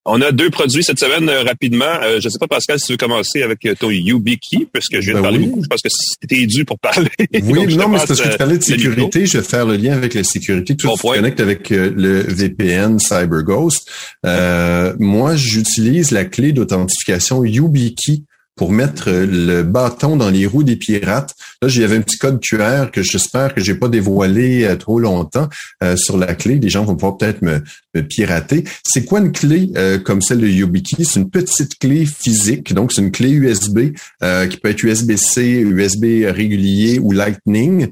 On 0.06 0.22
a 0.22 0.34
deux 0.34 0.50
produits 0.50 0.84
cette 0.84 1.00
semaine 1.00 1.30
euh, 1.30 1.44
rapidement. 1.44 1.86
Euh, 1.86 2.20
je 2.20 2.28
ne 2.28 2.30
sais 2.30 2.38
pas, 2.38 2.48
Pascal, 2.48 2.78
si 2.78 2.88
tu 2.88 2.92
veux 2.94 2.98
commencer 2.98 3.42
avec 3.42 3.66
euh, 3.66 3.74
ton 3.74 3.90
YubiKey, 3.90 4.68
parce 4.72 4.88
que 4.88 5.00
je 5.00 5.06
viens 5.06 5.14
de 5.14 5.20
ben 5.20 5.30
parler 5.30 5.40
beaucoup. 5.40 5.64
Je 5.64 5.68
pense 5.68 5.82
que 5.82 5.90
c'était 5.90 6.46
dû 6.46 6.66
pour 6.66 6.80
parler. 6.80 7.10
Oui, 7.44 7.76
non, 7.76 7.88
mais 7.88 8.00
c'est 8.00 8.08
parce 8.08 8.22
que 8.22 8.30
tu 8.30 8.38
parlais 8.38 8.58
de 8.58 8.64
sécurité. 8.64 9.26
Je 9.26 9.38
vais 9.38 9.44
faire 9.44 9.66
le 9.66 9.76
lien 9.76 9.94
avec 9.94 10.14
la 10.14 10.24
sécurité. 10.24 10.76
Tout 10.76 10.96
se 10.96 11.02
connecte 11.02 11.40
avec 11.40 11.70
le 11.70 12.22
VPN 12.22 13.00
CyberGhost. 13.00 13.90
Euh, 14.26 14.94
moi, 15.00 15.36
j'utilise 15.36 16.12
la 16.12 16.26
clé 16.26 16.52
d'authentification 16.52 17.44
YubiKey 17.44 18.24
pour 18.56 18.72
mettre 18.72 19.10
le 19.10 19.64
bâton 19.64 20.16
dans 20.16 20.30
les 20.30 20.46
roues 20.46 20.64
des 20.64 20.76
pirates. 20.76 21.36
Là, 21.62 21.68
j'avais 21.68 21.98
un 21.98 22.02
petit 22.02 22.18
code 22.18 22.40
QR 22.40 22.92
que 22.92 23.02
j'espère 23.02 23.54
que 23.54 23.62
j'ai 23.62 23.76
pas 23.76 23.88
dévoilé 23.88 24.64
euh, 24.64 24.76
trop 24.76 25.00
longtemps 25.00 25.50
euh, 25.84 25.96
sur 25.96 26.18
la 26.18 26.36
clé. 26.36 26.60
Les 26.60 26.70
gens 26.70 26.84
vont 26.84 26.96
pouvoir 26.96 27.18
peut-être 27.18 27.42
me, 27.42 27.64
pirater. 28.04 28.64
C'est 28.84 29.06
quoi 29.06 29.20
une 29.20 29.32
clé 29.32 29.72
euh, 29.76 30.00
comme 30.00 30.22
celle 30.22 30.42
de 30.42 30.48
YubiKey? 30.48 31.04
C'est 31.04 31.20
une 31.20 31.30
petite 31.30 31.78
clé 31.80 32.06
physique, 32.06 32.74
donc 32.74 32.92
c'est 32.92 33.02
une 33.02 33.12
clé 33.12 33.30
USB 33.30 33.94
qui 34.50 34.58
peut 34.58 34.70
être 34.70 34.84
USB-C, 34.84 35.44
USB 35.44 36.26
régulier 36.26 37.00
ou 37.00 37.12
Lightning. 37.12 37.90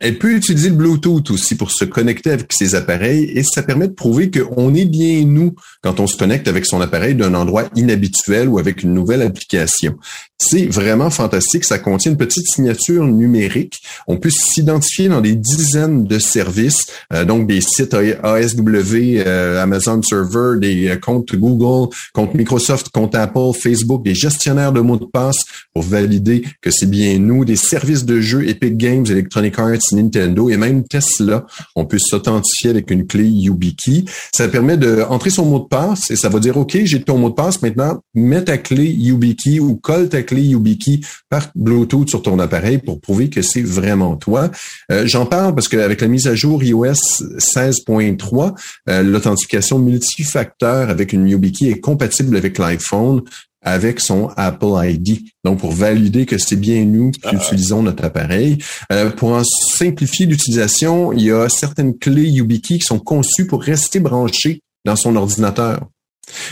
Elle 0.00 0.18
peut 0.18 0.34
utiliser 0.34 0.68
le 0.68 0.76
Bluetooth 0.76 1.30
aussi 1.30 1.54
pour 1.54 1.70
se 1.70 1.84
connecter 1.84 2.30
avec 2.30 2.52
ses 2.52 2.74
appareils 2.74 3.30
et 3.34 3.42
ça 3.42 3.62
permet 3.62 3.88
de 3.88 3.92
prouver 3.92 4.30
qu'on 4.30 4.74
est 4.74 4.84
bien 4.84 5.24
nous 5.24 5.54
quand 5.82 6.00
on 6.00 6.06
se 6.06 6.16
connecte 6.16 6.48
avec 6.48 6.66
son 6.66 6.80
appareil 6.80 7.14
d'un 7.14 7.34
endroit 7.34 7.64
inhabituel 7.74 8.48
ou 8.48 8.58
avec 8.58 8.82
une 8.82 8.94
nouvelle 8.94 9.22
application. 9.22 9.96
C'est 10.38 10.66
vraiment 10.66 11.08
fantastique. 11.08 11.64
Ça 11.64 11.78
contient 11.78 12.10
une 12.10 12.18
petite 12.18 12.46
signature 12.46 13.06
numérique. 13.06 13.80
On 14.06 14.18
peut 14.18 14.30
s'identifier 14.30 15.08
dans 15.08 15.22
des 15.22 15.34
dizaines 15.34 16.04
de 16.04 16.18
services, 16.18 16.86
euh, 17.12 17.24
donc 17.24 17.46
des 17.46 17.62
sites 17.62 17.94
ASW, 17.94 19.22
euh, 19.26 19.62
Amazon 19.62 20.02
Server, 20.02 20.60
des 20.60 20.88
euh, 20.88 20.96
comptes 20.96 21.34
Google, 21.34 21.94
comptes 22.12 22.34
Microsoft, 22.34 22.90
comptes 22.90 23.14
Apple, 23.14 23.52
Facebook, 23.58 24.04
des 24.04 24.14
gestionnaires 24.14 24.72
de 24.72 24.80
mots 24.80 24.98
de 24.98 25.06
passe 25.06 25.38
pour 25.72 25.82
valider 25.82 26.44
que 26.60 26.70
c'est 26.70 26.90
bien 26.90 27.18
nous, 27.18 27.46
des 27.46 27.56
services 27.56 28.04
de 28.04 28.20
jeux 28.20 28.46
Epic 28.46 28.76
Games, 28.76 29.06
Electronic 29.08 29.58
Arts, 29.58 29.85
Nintendo 29.92 30.48
et 30.50 30.56
même 30.56 30.84
Tesla. 30.84 31.46
On 31.74 31.84
peut 31.84 31.98
s'authentifier 31.98 32.70
avec 32.70 32.90
une 32.90 33.06
clé 33.06 33.24
YubiKey. 33.24 34.04
Ça 34.34 34.48
permet 34.48 34.76
d'entrer 34.76 35.30
son 35.30 35.46
mot 35.46 35.58
de 35.60 35.68
passe 35.68 36.10
et 36.10 36.16
ça 36.16 36.28
va 36.28 36.38
dire, 36.38 36.56
OK, 36.56 36.76
j'ai 36.84 37.02
ton 37.02 37.18
mot 37.18 37.30
de 37.30 37.34
passe. 37.34 37.62
Maintenant, 37.62 38.00
mets 38.14 38.44
ta 38.44 38.58
clé 38.58 38.84
YubiKey 38.84 39.60
ou 39.60 39.76
colle 39.76 40.08
ta 40.08 40.22
clé 40.22 40.42
YubiKey 40.42 41.00
par 41.28 41.48
Bluetooth 41.54 42.08
sur 42.08 42.22
ton 42.22 42.38
appareil 42.38 42.78
pour 42.78 43.00
prouver 43.00 43.30
que 43.30 43.42
c'est 43.42 43.62
vraiment 43.62 44.16
toi. 44.16 44.50
Euh, 44.90 45.06
j'en 45.06 45.26
parle 45.26 45.54
parce 45.54 45.68
qu'avec 45.68 46.00
la 46.00 46.08
mise 46.08 46.26
à 46.26 46.34
jour 46.34 46.62
iOS 46.62 46.92
16.3, 47.38 48.54
euh, 48.88 49.02
l'authentification 49.02 49.78
multifacteur 49.78 50.90
avec 50.90 51.12
une 51.12 51.28
YubiKey 51.28 51.66
est 51.66 51.80
compatible 51.80 52.36
avec 52.36 52.58
l'iPhone 52.58 53.22
avec 53.66 54.00
son 54.00 54.30
Apple 54.36 54.72
ID. 54.76 55.24
Donc, 55.44 55.58
pour 55.58 55.72
valider 55.72 56.24
que 56.24 56.38
c'est 56.38 56.56
bien 56.56 56.84
nous 56.84 57.10
qui 57.10 57.20
ah. 57.24 57.34
utilisons 57.34 57.82
notre 57.82 58.04
appareil. 58.04 58.58
Euh, 58.92 59.10
pour 59.10 59.32
en 59.32 59.42
simplifier 59.44 60.24
l'utilisation, 60.24 61.12
il 61.12 61.22
y 61.22 61.32
a 61.32 61.48
certaines 61.48 61.98
clés 61.98 62.28
YubiKey 62.28 62.78
qui 62.78 62.84
sont 62.84 63.00
conçues 63.00 63.46
pour 63.46 63.62
rester 63.62 63.98
branchées 63.98 64.62
dans 64.84 64.94
son 64.94 65.16
ordinateur. 65.16 65.80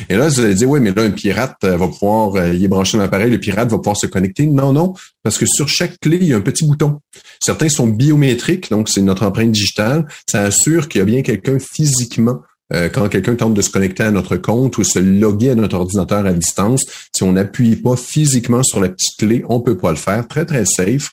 Et 0.09 0.17
là, 0.17 0.29
vous 0.29 0.41
allez 0.41 0.55
dire, 0.55 0.69
oui, 0.69 0.81
mais 0.81 0.93
là, 0.93 1.03
un 1.03 1.11
pirate 1.11 1.57
euh, 1.65 1.77
va 1.77 1.87
pouvoir 1.87 2.35
euh, 2.35 2.53
y 2.53 2.67
brancher 2.67 2.99
l'appareil, 2.99 3.31
le 3.31 3.39
pirate 3.39 3.71
va 3.71 3.79
pouvoir 3.79 3.97
se 3.97 4.07
connecter. 4.07 4.47
Non, 4.47 4.73
non, 4.73 4.95
parce 5.23 5.39
que 5.39 5.47
sur 5.47 5.69
chaque 5.69 5.99
clé, 6.01 6.19
il 6.21 6.27
y 6.27 6.33
a 6.33 6.37
un 6.37 6.41
petit 6.41 6.67
bouton. 6.67 7.01
Certains 7.41 7.69
sont 7.69 7.87
biométriques, 7.87 8.71
donc 8.71 8.89
c'est 8.89 9.03
notre 9.03 9.25
empreinte 9.25 9.53
digitale. 9.53 10.07
Ça 10.29 10.43
assure 10.43 10.89
qu'il 10.89 10.99
y 10.99 11.03
a 11.03 11.05
bien 11.05 11.23
quelqu'un 11.23 11.59
physiquement 11.61 12.41
euh, 12.75 12.89
quand 12.89 13.09
quelqu'un 13.09 13.37
tente 13.37 13.55
de 13.55 13.63
se 13.63 13.71
connecter 13.71 14.03
à 14.03 14.11
notre 14.11 14.37
compte 14.37 14.79
ou 14.79 14.85
se 14.85 14.99
loguer 14.99 15.51
à 15.51 15.55
notre 15.55 15.77
ordinateur 15.77 16.27
à 16.27 16.33
distance, 16.33 16.85
si 17.15 17.23
on 17.23 17.33
n'appuie 17.33 17.77
pas 17.77 17.97
physiquement 17.97 18.63
sur 18.63 18.81
la 18.81 18.89
petite 18.89 19.17
clé, 19.19 19.45
on 19.49 19.61
peut 19.61 19.77
pas 19.77 19.91
le 19.91 19.97
faire. 19.97 20.27
Très, 20.27 20.45
très 20.45 20.65
safe. 20.65 21.11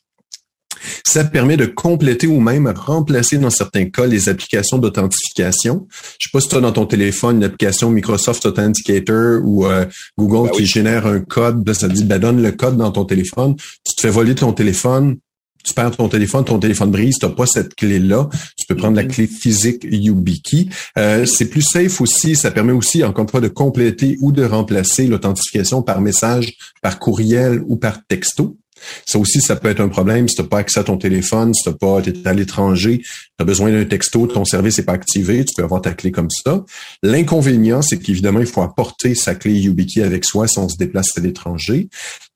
Ça 1.06 1.24
permet 1.24 1.58
de 1.58 1.66
compléter 1.66 2.26
ou 2.28 2.40
même 2.40 2.68
remplacer 2.68 3.38
dans 3.38 3.50
certains 3.52 3.90
cas 3.90 4.08
les 4.08 4.30
applications 4.30 4.80
d'authentification. 4.80 5.88
Je 6.20 6.28
sais 6.28 6.32
pas 6.34 6.40
si 6.40 6.50
tu 6.50 6.56
as 6.56 6.60
dans 6.60 6.72
ton 6.72 6.86
téléphone 6.86 7.38
une 7.38 7.44
application 7.44 7.92
Microsoft 7.92 8.46
Authenticator 8.46 9.42
ou 9.44 9.68
euh, 9.68 9.86
Google 10.18 10.50
ben 10.50 10.58
qui 10.58 10.66
génère 10.66 11.06
un 11.06 11.20
code, 11.20 11.72
ça 11.74 11.88
te 11.88 11.94
dit 11.94 12.04
ben, 12.04 12.20
donne 12.20 12.42
le 12.42 12.52
code 12.52 12.78
dans 12.78 12.92
ton 12.92 13.06
téléphone, 13.06 13.56
tu 13.86 13.96
te 13.96 14.02
fais 14.02 14.10
voler 14.10 14.34
ton 14.34 14.54
téléphone, 14.54 15.18
tu 15.64 15.74
perds 15.74 15.92
ton 15.92 16.10
téléphone, 16.10 16.46
ton 16.46 16.60
téléphone 16.60 16.92
brise, 16.92 17.18
tu 17.20 17.26
n'as 17.26 17.32
pas 17.32 17.46
cette 17.46 17.76
clé-là. 17.76 18.30
Tu 18.58 18.66
peux 18.68 18.76
prendre 18.76 18.96
la 18.96 19.04
clé 19.04 19.28
physique 19.28 19.86
YubiKey. 19.90 20.68
Euh, 20.98 21.26
c'est 21.26 21.50
plus 21.50 21.62
safe 21.62 22.02
aussi. 22.02 22.36
Ça 22.36 22.52
permet 22.52 22.74
aussi, 22.74 23.04
encore 23.04 23.24
une 23.24 23.30
fois, 23.30 23.42
de 23.42 23.48
compléter 23.48 24.18
ou 24.22 24.32
de 24.32 24.44
remplacer 24.44 25.08
l'authentification 25.08 25.82
par 25.82 26.02
message, 26.02 26.54
par 26.82 27.00
courriel 27.00 27.62
ou 27.68 27.78
par 27.78 28.06
texto. 28.06 28.58
Ça 29.06 29.20
aussi, 29.20 29.42
ça 29.42 29.56
peut 29.56 29.70
être 29.70 29.80
un 29.80 29.90
problème 29.90 30.28
si 30.28 30.36
tu 30.36 30.42
n'as 30.42 30.48
pas 30.48 30.60
accès 30.60 30.80
à 30.80 30.84
ton 30.84 30.98
téléphone, 30.98 31.54
si 31.54 31.64
tu 31.64 31.76
pas, 31.76 32.00
es 32.00 32.28
à 32.28 32.34
l'étranger, 32.34 33.00
tu 33.00 33.10
as 33.40 33.46
besoin 33.46 33.72
d'un 33.72 33.86
texto, 33.86 34.26
ton 34.28 34.46
service 34.46 34.78
n'est 34.78 34.86
pas 34.86 34.94
activé, 34.94 35.46
tu 35.46 35.54
peux 35.56 35.64
avoir 35.64 35.82
ta 35.82 35.94
clé 35.94 36.12
comme 36.12 36.30
ça. 36.30 36.64
L'inconvénient, 37.04 37.82
c'est 37.82 38.00
qu'évidemment, 38.00 38.40
il 38.40 38.46
faut 38.46 38.62
apporter 38.62 39.16
sa 39.16 39.36
clé 39.36 39.54
YubiKey 39.54 40.02
avec 40.02 40.26
soi 40.26 40.48
si 40.48 40.60
on 40.60 40.70
se 40.70 40.78
déplace 40.78 41.18
à 41.18 41.22
l'étranger. 41.22 41.90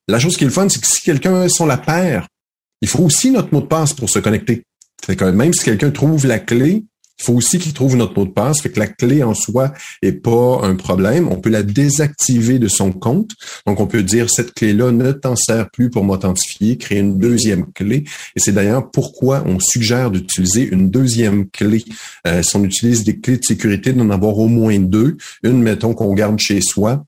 La 0.08 0.20
chose 0.20 0.38
qui 0.38 0.44
est 0.44 0.48
le 0.48 0.54
fun, 0.54 0.70
c'est 0.70 0.80
que 0.80 0.88
si 0.88 1.02
quelqu'un 1.02 1.50
son 1.50 1.66
la 1.66 1.78
paire, 1.78 2.28
il 2.86 2.88
faut 2.88 3.04
aussi 3.04 3.32
notre 3.32 3.52
mot 3.52 3.62
de 3.62 3.66
passe 3.66 3.94
pour 3.94 4.12
se 4.12 4.20
connecter. 4.20 4.62
Fait 5.04 5.16
que 5.16 5.26
même 5.26 5.54
si 5.54 5.64
quelqu'un 5.64 5.90
trouve 5.90 6.28
la 6.28 6.38
clé, 6.38 6.84
il 7.20 7.24
faut 7.24 7.34
aussi 7.34 7.58
qu'il 7.58 7.74
trouve 7.74 7.96
notre 7.96 8.14
mot 8.16 8.28
de 8.28 8.32
passe. 8.32 8.62
Fait 8.62 8.70
que 8.70 8.80
la 8.80 8.86
clé 8.86 9.24
en 9.24 9.34
soi 9.34 9.74
est 10.04 10.12
pas 10.12 10.60
un 10.62 10.76
problème. 10.76 11.28
On 11.32 11.38
peut 11.38 11.50
la 11.50 11.64
désactiver 11.64 12.60
de 12.60 12.68
son 12.68 12.92
compte. 12.92 13.32
Donc, 13.66 13.80
on 13.80 13.88
peut 13.88 14.04
dire 14.04 14.30
cette 14.30 14.54
clé-là 14.54 14.92
ne 14.92 15.14
t'en 15.14 15.36
sert 15.36 15.72
plus 15.72 15.90
pour 15.90 16.04
m'authentifier, 16.04 16.78
créer 16.78 17.00
une 17.00 17.18
deuxième 17.18 17.72
clé. 17.74 18.04
Et 18.36 18.40
c'est 18.40 18.52
d'ailleurs 18.52 18.92
pourquoi 18.92 19.44
on 19.48 19.58
suggère 19.60 20.12
d'utiliser 20.12 20.68
une 20.68 20.92
deuxième 20.92 21.50
clé. 21.50 21.84
Euh, 22.28 22.44
si 22.44 22.56
on 22.56 22.64
utilise 22.64 23.04
des 23.04 23.20
clés 23.20 23.38
de 23.38 23.46
sécurité, 23.46 23.94
d'en 23.94 24.12
avoir 24.12 24.38
au 24.38 24.48
moins 24.48 24.78
deux. 24.78 25.18
Une, 25.42 25.60
mettons, 25.60 25.96
qu'on 25.96 26.14
garde 26.14 26.38
chez 26.38 26.62
soi 26.62 27.04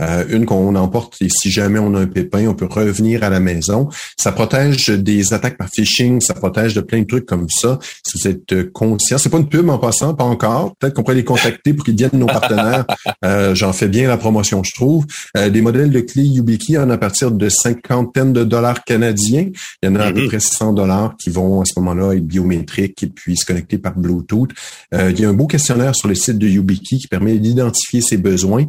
euh, 0.00 0.24
une 0.28 0.46
qu'on 0.46 0.74
emporte 0.74 1.16
et 1.20 1.28
si 1.28 1.50
jamais 1.50 1.78
on 1.78 1.94
a 1.94 2.00
un 2.00 2.06
pépin, 2.06 2.46
on 2.46 2.54
peut 2.54 2.68
revenir 2.70 3.22
à 3.22 3.30
la 3.30 3.40
maison. 3.40 3.88
Ça 4.16 4.32
protège 4.32 4.88
des 4.88 5.32
attaques 5.32 5.56
par 5.56 5.68
phishing, 5.68 6.20
ça 6.20 6.34
protège 6.34 6.74
de 6.74 6.80
plein 6.80 7.00
de 7.00 7.06
trucs 7.06 7.26
comme 7.26 7.46
ça. 7.48 7.78
Si 8.06 8.18
vous 8.18 8.28
êtes 8.28 8.52
euh, 8.52 8.70
conscient, 8.72 9.18
c'est 9.18 9.28
pas 9.28 9.38
une 9.38 9.48
pub 9.48 9.68
en 9.68 9.78
passant, 9.78 10.14
pas 10.14 10.24
encore. 10.24 10.74
Peut-être 10.76 10.94
qu'on 10.94 11.02
pourrait 11.02 11.16
les 11.16 11.24
contacter 11.24 11.74
pour 11.74 11.84
qu'ils 11.84 11.94
deviennent 11.94 12.20
nos 12.20 12.26
partenaires. 12.26 12.86
Euh, 13.24 13.54
J'en 13.54 13.72
fais 13.72 13.88
bien 13.88 14.08
la 14.08 14.16
promotion, 14.16 14.62
je 14.62 14.72
trouve. 14.72 15.04
Euh, 15.36 15.50
des 15.50 15.60
modèles 15.60 15.90
de 15.90 16.00
clés 16.00 16.22
YubiKey 16.22 16.78
en 16.78 16.88
à 16.90 16.96
partir 16.96 17.30
de 17.30 17.48
cinquantaine 17.48 18.32
de 18.32 18.44
dollars 18.44 18.82
canadiens. 18.84 19.48
Il 19.82 19.86
y 19.86 19.88
en 19.88 19.96
a 19.96 20.04
à 20.04 20.12
peu 20.12 20.20
mm-hmm. 20.20 20.28
près 20.28 20.40
600 20.40 20.72
dollars 20.72 21.14
qui 21.22 21.28
vont 21.28 21.60
à 21.60 21.64
ce 21.64 21.78
moment-là 21.78 22.14
être 22.14 22.26
biométriques 22.26 23.02
et 23.02 23.08
puis 23.08 23.36
se 23.36 23.44
connecter 23.44 23.78
par 23.78 23.98
Bluetooth. 23.98 24.50
il 24.92 25.20
y 25.20 25.24
a 25.24 25.28
un 25.28 25.34
beau 25.34 25.46
questionnaire 25.46 25.94
sur 25.94 26.08
le 26.08 26.14
site 26.14 26.38
de 26.38 26.48
YubiKey 26.48 26.96
qui 26.96 27.08
permet 27.08 27.38
d'identifier 27.38 28.00
ses 28.00 28.16
besoins 28.16 28.66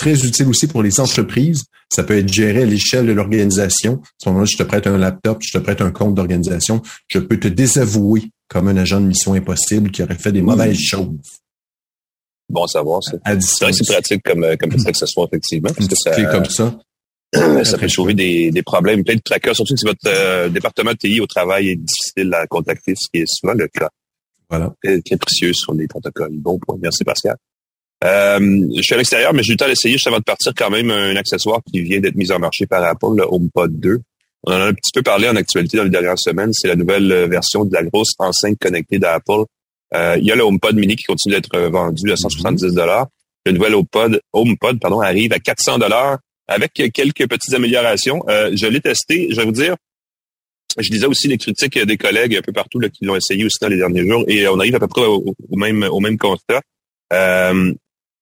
très 0.00 0.24
utile 0.24 0.48
aussi 0.48 0.66
pour 0.66 0.82
les 0.82 0.98
entreprises. 0.98 1.64
Ça 1.92 2.04
peut 2.04 2.16
être 2.16 2.32
géré 2.32 2.62
à 2.62 2.64
l'échelle 2.64 3.06
de 3.06 3.12
l'organisation. 3.12 4.00
À 4.02 4.06
ce 4.18 4.28
moment-là, 4.30 4.46
je 4.46 4.56
te 4.56 4.62
prête 4.62 4.86
un 4.86 4.96
laptop, 4.96 5.42
je 5.42 5.52
te 5.52 5.62
prête 5.62 5.82
un 5.82 5.90
compte 5.90 6.14
d'organisation. 6.14 6.80
Je 7.08 7.18
peux 7.18 7.38
te 7.38 7.48
désavouer 7.48 8.30
comme 8.48 8.68
un 8.68 8.76
agent 8.78 9.00
de 9.00 9.06
mission 9.06 9.34
impossible 9.34 9.90
qui 9.90 10.02
aurait 10.02 10.16
fait 10.16 10.32
des 10.32 10.40
mauvaises 10.40 10.78
choses. 10.78 11.08
Bon 12.48 12.66
savoir, 12.66 13.02
ça. 13.02 13.18
C'est 13.40 13.72
c'est 13.72 13.86
pratique 13.86 14.22
comme, 14.24 14.42
euh, 14.42 14.56
comme 14.56 14.76
ça, 14.78 14.90
effectivement. 14.90 15.70
Parce 15.76 15.86
que 15.86 15.94
ça, 15.96 16.24
comme 16.32 16.46
ça. 16.46 16.78
ça 17.64 17.78
peut 17.78 17.88
sauver 17.88 18.14
des, 18.14 18.50
des 18.50 18.62
problèmes, 18.62 19.04
plein 19.04 19.16
de 19.16 19.20
tracas, 19.20 19.54
surtout 19.54 19.76
si 19.76 19.84
votre 19.84 20.00
euh, 20.06 20.48
département 20.48 20.92
de 20.92 20.96
TI 20.96 21.20
au 21.20 21.26
travail 21.26 21.68
est 21.68 21.76
difficile 21.76 22.32
à 22.34 22.46
contacter, 22.46 22.94
ce 22.96 23.06
qui 23.12 23.20
est 23.20 23.26
souvent 23.26 23.52
le 23.52 23.68
cas. 23.68 23.90
Voilà. 24.48 24.74
Très, 24.82 25.00
très 25.02 25.16
précieux 25.18 25.52
sur 25.52 25.74
les 25.74 25.86
protocoles. 25.86 26.32
Bon 26.38 26.58
point. 26.58 26.76
Merci, 26.80 27.04
Pascal. 27.04 27.36
Euh, 28.02 28.66
je 28.76 28.82
suis 28.82 28.94
à 28.94 28.96
l'extérieur, 28.96 29.34
mais 29.34 29.42
j'ai 29.42 29.50
eu 29.50 29.54
le 29.54 29.58
temps 29.58 29.66
d'essayer 29.66 29.94
juste 29.94 30.06
avant 30.06 30.18
de 30.18 30.24
partir 30.24 30.52
quand 30.56 30.70
même 30.70 30.90
un 30.90 31.16
accessoire 31.16 31.60
qui 31.70 31.82
vient 31.82 32.00
d'être 32.00 32.16
mis 32.16 32.32
en 32.32 32.38
marché 32.38 32.66
par 32.66 32.82
Apple, 32.82 33.16
le 33.16 33.24
HomePod 33.24 33.78
2. 33.78 34.00
On 34.44 34.52
en 34.52 34.56
a 34.56 34.64
un 34.66 34.72
petit 34.72 34.90
peu 34.94 35.02
parlé 35.02 35.28
en 35.28 35.36
actualité 35.36 35.76
dans 35.76 35.84
les 35.84 35.90
dernières 35.90 36.18
semaines. 36.18 36.52
C'est 36.52 36.68
la 36.68 36.76
nouvelle 36.76 37.28
version 37.28 37.64
de 37.64 37.74
la 37.74 37.82
grosse 37.82 38.14
enceinte 38.18 38.58
connectée 38.58 38.98
d'Apple. 38.98 39.44
Euh, 39.94 40.16
il 40.18 40.24
y 40.24 40.32
a 40.32 40.36
le 40.36 40.42
HomePod 40.42 40.76
mini 40.76 40.96
qui 40.96 41.04
continue 41.04 41.34
d'être 41.34 41.58
vendu 41.68 42.10
à 42.10 42.16
170 42.16 42.74
dollars. 42.74 43.08
Le 43.44 43.52
nouvel 43.52 43.74
HomePod, 43.74 44.20
HomePod 44.32 44.80
pardon, 44.80 45.00
arrive 45.00 45.32
à 45.32 45.38
400 45.38 45.78
dollars 45.78 46.18
avec 46.48 46.72
quelques 46.72 47.28
petites 47.28 47.54
améliorations. 47.54 48.22
Euh, 48.28 48.50
je 48.54 48.66
l'ai 48.66 48.80
testé, 48.80 49.28
je 49.30 49.36
vais 49.36 49.44
vous 49.44 49.52
dire, 49.52 49.76
je 50.78 50.88
disais 50.90 51.06
aussi 51.06 51.28
les 51.28 51.38
critiques 51.38 51.78
des 51.78 51.96
collègues 51.96 52.36
un 52.36 52.42
peu 52.42 52.52
partout 52.52 52.78
là, 52.78 52.88
qui 52.88 53.04
l'ont 53.04 53.16
essayé 53.16 53.44
aussi 53.44 53.58
dans 53.60 53.68
les 53.68 53.76
derniers 53.76 54.06
jours 54.06 54.24
et 54.28 54.46
on 54.48 54.58
arrive 54.58 54.76
à 54.76 54.80
peu 54.80 54.88
près 54.88 55.04
au, 55.04 55.34
même 55.52 55.82
au 55.84 56.00
même 56.00 56.18
constat. 56.18 56.60
Euh, 57.12 57.72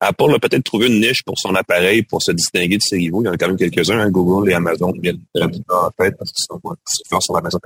Apple 0.01 0.35
a 0.35 0.39
peut-être 0.39 0.65
trouvé 0.65 0.87
une 0.87 1.01
niche 1.01 1.23
pour 1.25 1.39
son 1.39 1.55
appareil 1.55 2.03
pour 2.03 2.23
se 2.23 2.33
distinguer 2.33 2.77
de 2.77 2.83
ses 2.83 2.97
rivaux. 2.97 3.23
Il 3.23 3.27
y 3.27 3.29
en 3.29 3.33
a 3.33 3.37
quand 3.37 3.49
même 3.49 3.57
quelques-uns, 3.57 3.99
hein, 3.99 4.11
Google 4.11 4.51
et 4.51 4.55
Amazon 4.55 4.93
viennent 5.01 5.21
en 5.35 5.91
fait 5.97 6.13
parce 6.17 6.31
qu'ils 6.33 6.45
sont 6.49 7.21
sur 7.21 7.37
Amazon 7.37 7.59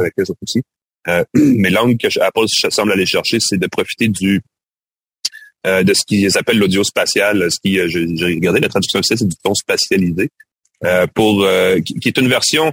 aussi. 0.43 0.63
Euh, 1.09 1.25
mais 1.35 1.71
l'angle 1.71 1.99
que 1.99 2.09
Apple 2.21 2.47
semble 2.71 2.93
aller 2.93 3.07
chercher, 3.07 3.39
c'est 3.41 3.59
de 3.59 3.67
profiter 3.67 4.09
du 4.09 4.41
euh, 5.67 5.83
de 5.85 5.95
ce 5.95 6.01
qu'ils 6.07 6.37
appellent 6.39 6.59
l'audio 6.59 6.83
spatial. 6.83 7.49
Ce 7.51 7.59
qui, 7.63 7.79
j'ai 7.89 8.35
regardé 8.35 8.61
la 8.61 8.69
traduction 8.69 9.01
c'est 9.03 9.23
du 9.23 9.37
ton 9.45 9.55
spatialisé. 9.55 10.31
Euh, 10.85 11.07
pour 11.15 11.45
euh, 11.45 11.79
qui, 11.81 12.09
est 12.09 12.19
une 12.19 12.29
version. 12.29 12.73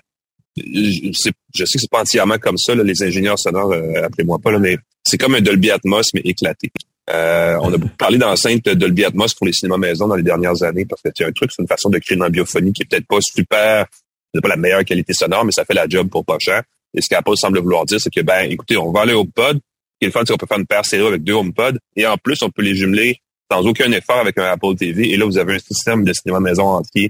Je, 0.58 1.12
sais 1.14 1.32
que 1.32 1.66
c'est 1.66 1.90
pas 1.90 2.02
entièrement 2.02 2.38
comme 2.38 2.58
ça, 2.58 2.74
les 2.76 3.04
ingénieurs 3.04 3.38
sonores, 3.38 3.72
euh, 3.72 4.04
appelez-moi 4.04 4.40
pas, 4.40 4.52
là, 4.52 4.60
mais 4.60 4.78
c'est 5.06 5.18
comme 5.18 5.36
un 5.36 5.42
Dolby 5.42 5.70
Atmos, 5.70 6.08
mais 6.14 6.22
éclaté. 6.22 6.72
On 7.10 7.74
a 7.74 7.78
beaucoup 7.78 7.96
parlé 7.98 8.18
d'enceinte 8.18 8.64
Dolby 8.64 9.06
Atmos 9.06 9.34
pour 9.34 9.48
les 9.48 9.54
cinémas 9.54 9.78
maison 9.78 10.08
dans 10.08 10.16
les 10.16 10.24
dernières 10.24 10.62
années 10.64 10.86
parce 10.86 11.02
que 11.02 11.10
c'est 11.16 11.26
un 11.26 11.32
truc, 11.32 11.52
c'est 11.56 11.62
une 11.62 11.68
façon 11.68 11.90
de 11.90 11.98
créer 12.00 12.18
une 12.18 12.28
biophonie 12.30 12.74
qui 12.74 12.84
est 12.84 12.86
peut-être 12.86 13.08
pas 13.08 13.20
super, 13.22 13.86
c'est 14.34 14.42
pas 14.42 14.50
la 14.50 14.58
meilleure 14.58 14.86
qualité 14.86 15.14
sonore, 15.14 15.46
mais 15.46 15.52
ça 15.52 15.66
fait 15.66 15.74
la 15.74 15.88
job 15.88 16.10
pour 16.10 16.24
pas 16.26 16.38
cher. 16.40 16.64
Et 16.94 17.02
ce 17.02 17.10
qu'Apple 17.10 17.36
semble 17.36 17.60
vouloir 17.60 17.86
dire, 17.86 18.00
c'est 18.00 18.10
que 18.10 18.22
ben, 18.22 18.50
écoutez, 18.50 18.78
on 18.78 18.92
va 18.92 19.02
aller 19.02 19.14
au 19.14 19.26
pod. 19.26 19.58
Ce 19.58 20.00
qui 20.00 20.06
le 20.06 20.12
fun, 20.12 20.22
c'est 20.26 20.34
qu'on 20.34 20.38
peut 20.38 20.48
faire 20.48 20.60
une 20.60 20.66
paire 20.66 20.86
stéréo 20.86 21.08
avec 21.08 21.24
deux 21.24 21.34
HomePod. 21.34 21.78
Et 21.96 22.06
en 22.08 22.18
plus, 22.18 22.42
on 22.42 22.50
peut 22.50 22.62
les 22.62 22.76
jumeler 22.76 23.18
sans 23.52 23.66
aucun 23.66 23.92
effort 23.92 24.18
avec 24.18 24.38
un 24.38 24.46
Apple 24.46 24.76
TV. 24.76 25.10
Et 25.12 25.18
là, 25.18 25.26
vous 25.26 25.38
avez 25.38 25.56
un 25.56 25.60
système 25.60 26.04
de 26.04 26.14
cinéma 26.14 26.40
maison 26.40 26.64
entier 26.64 27.10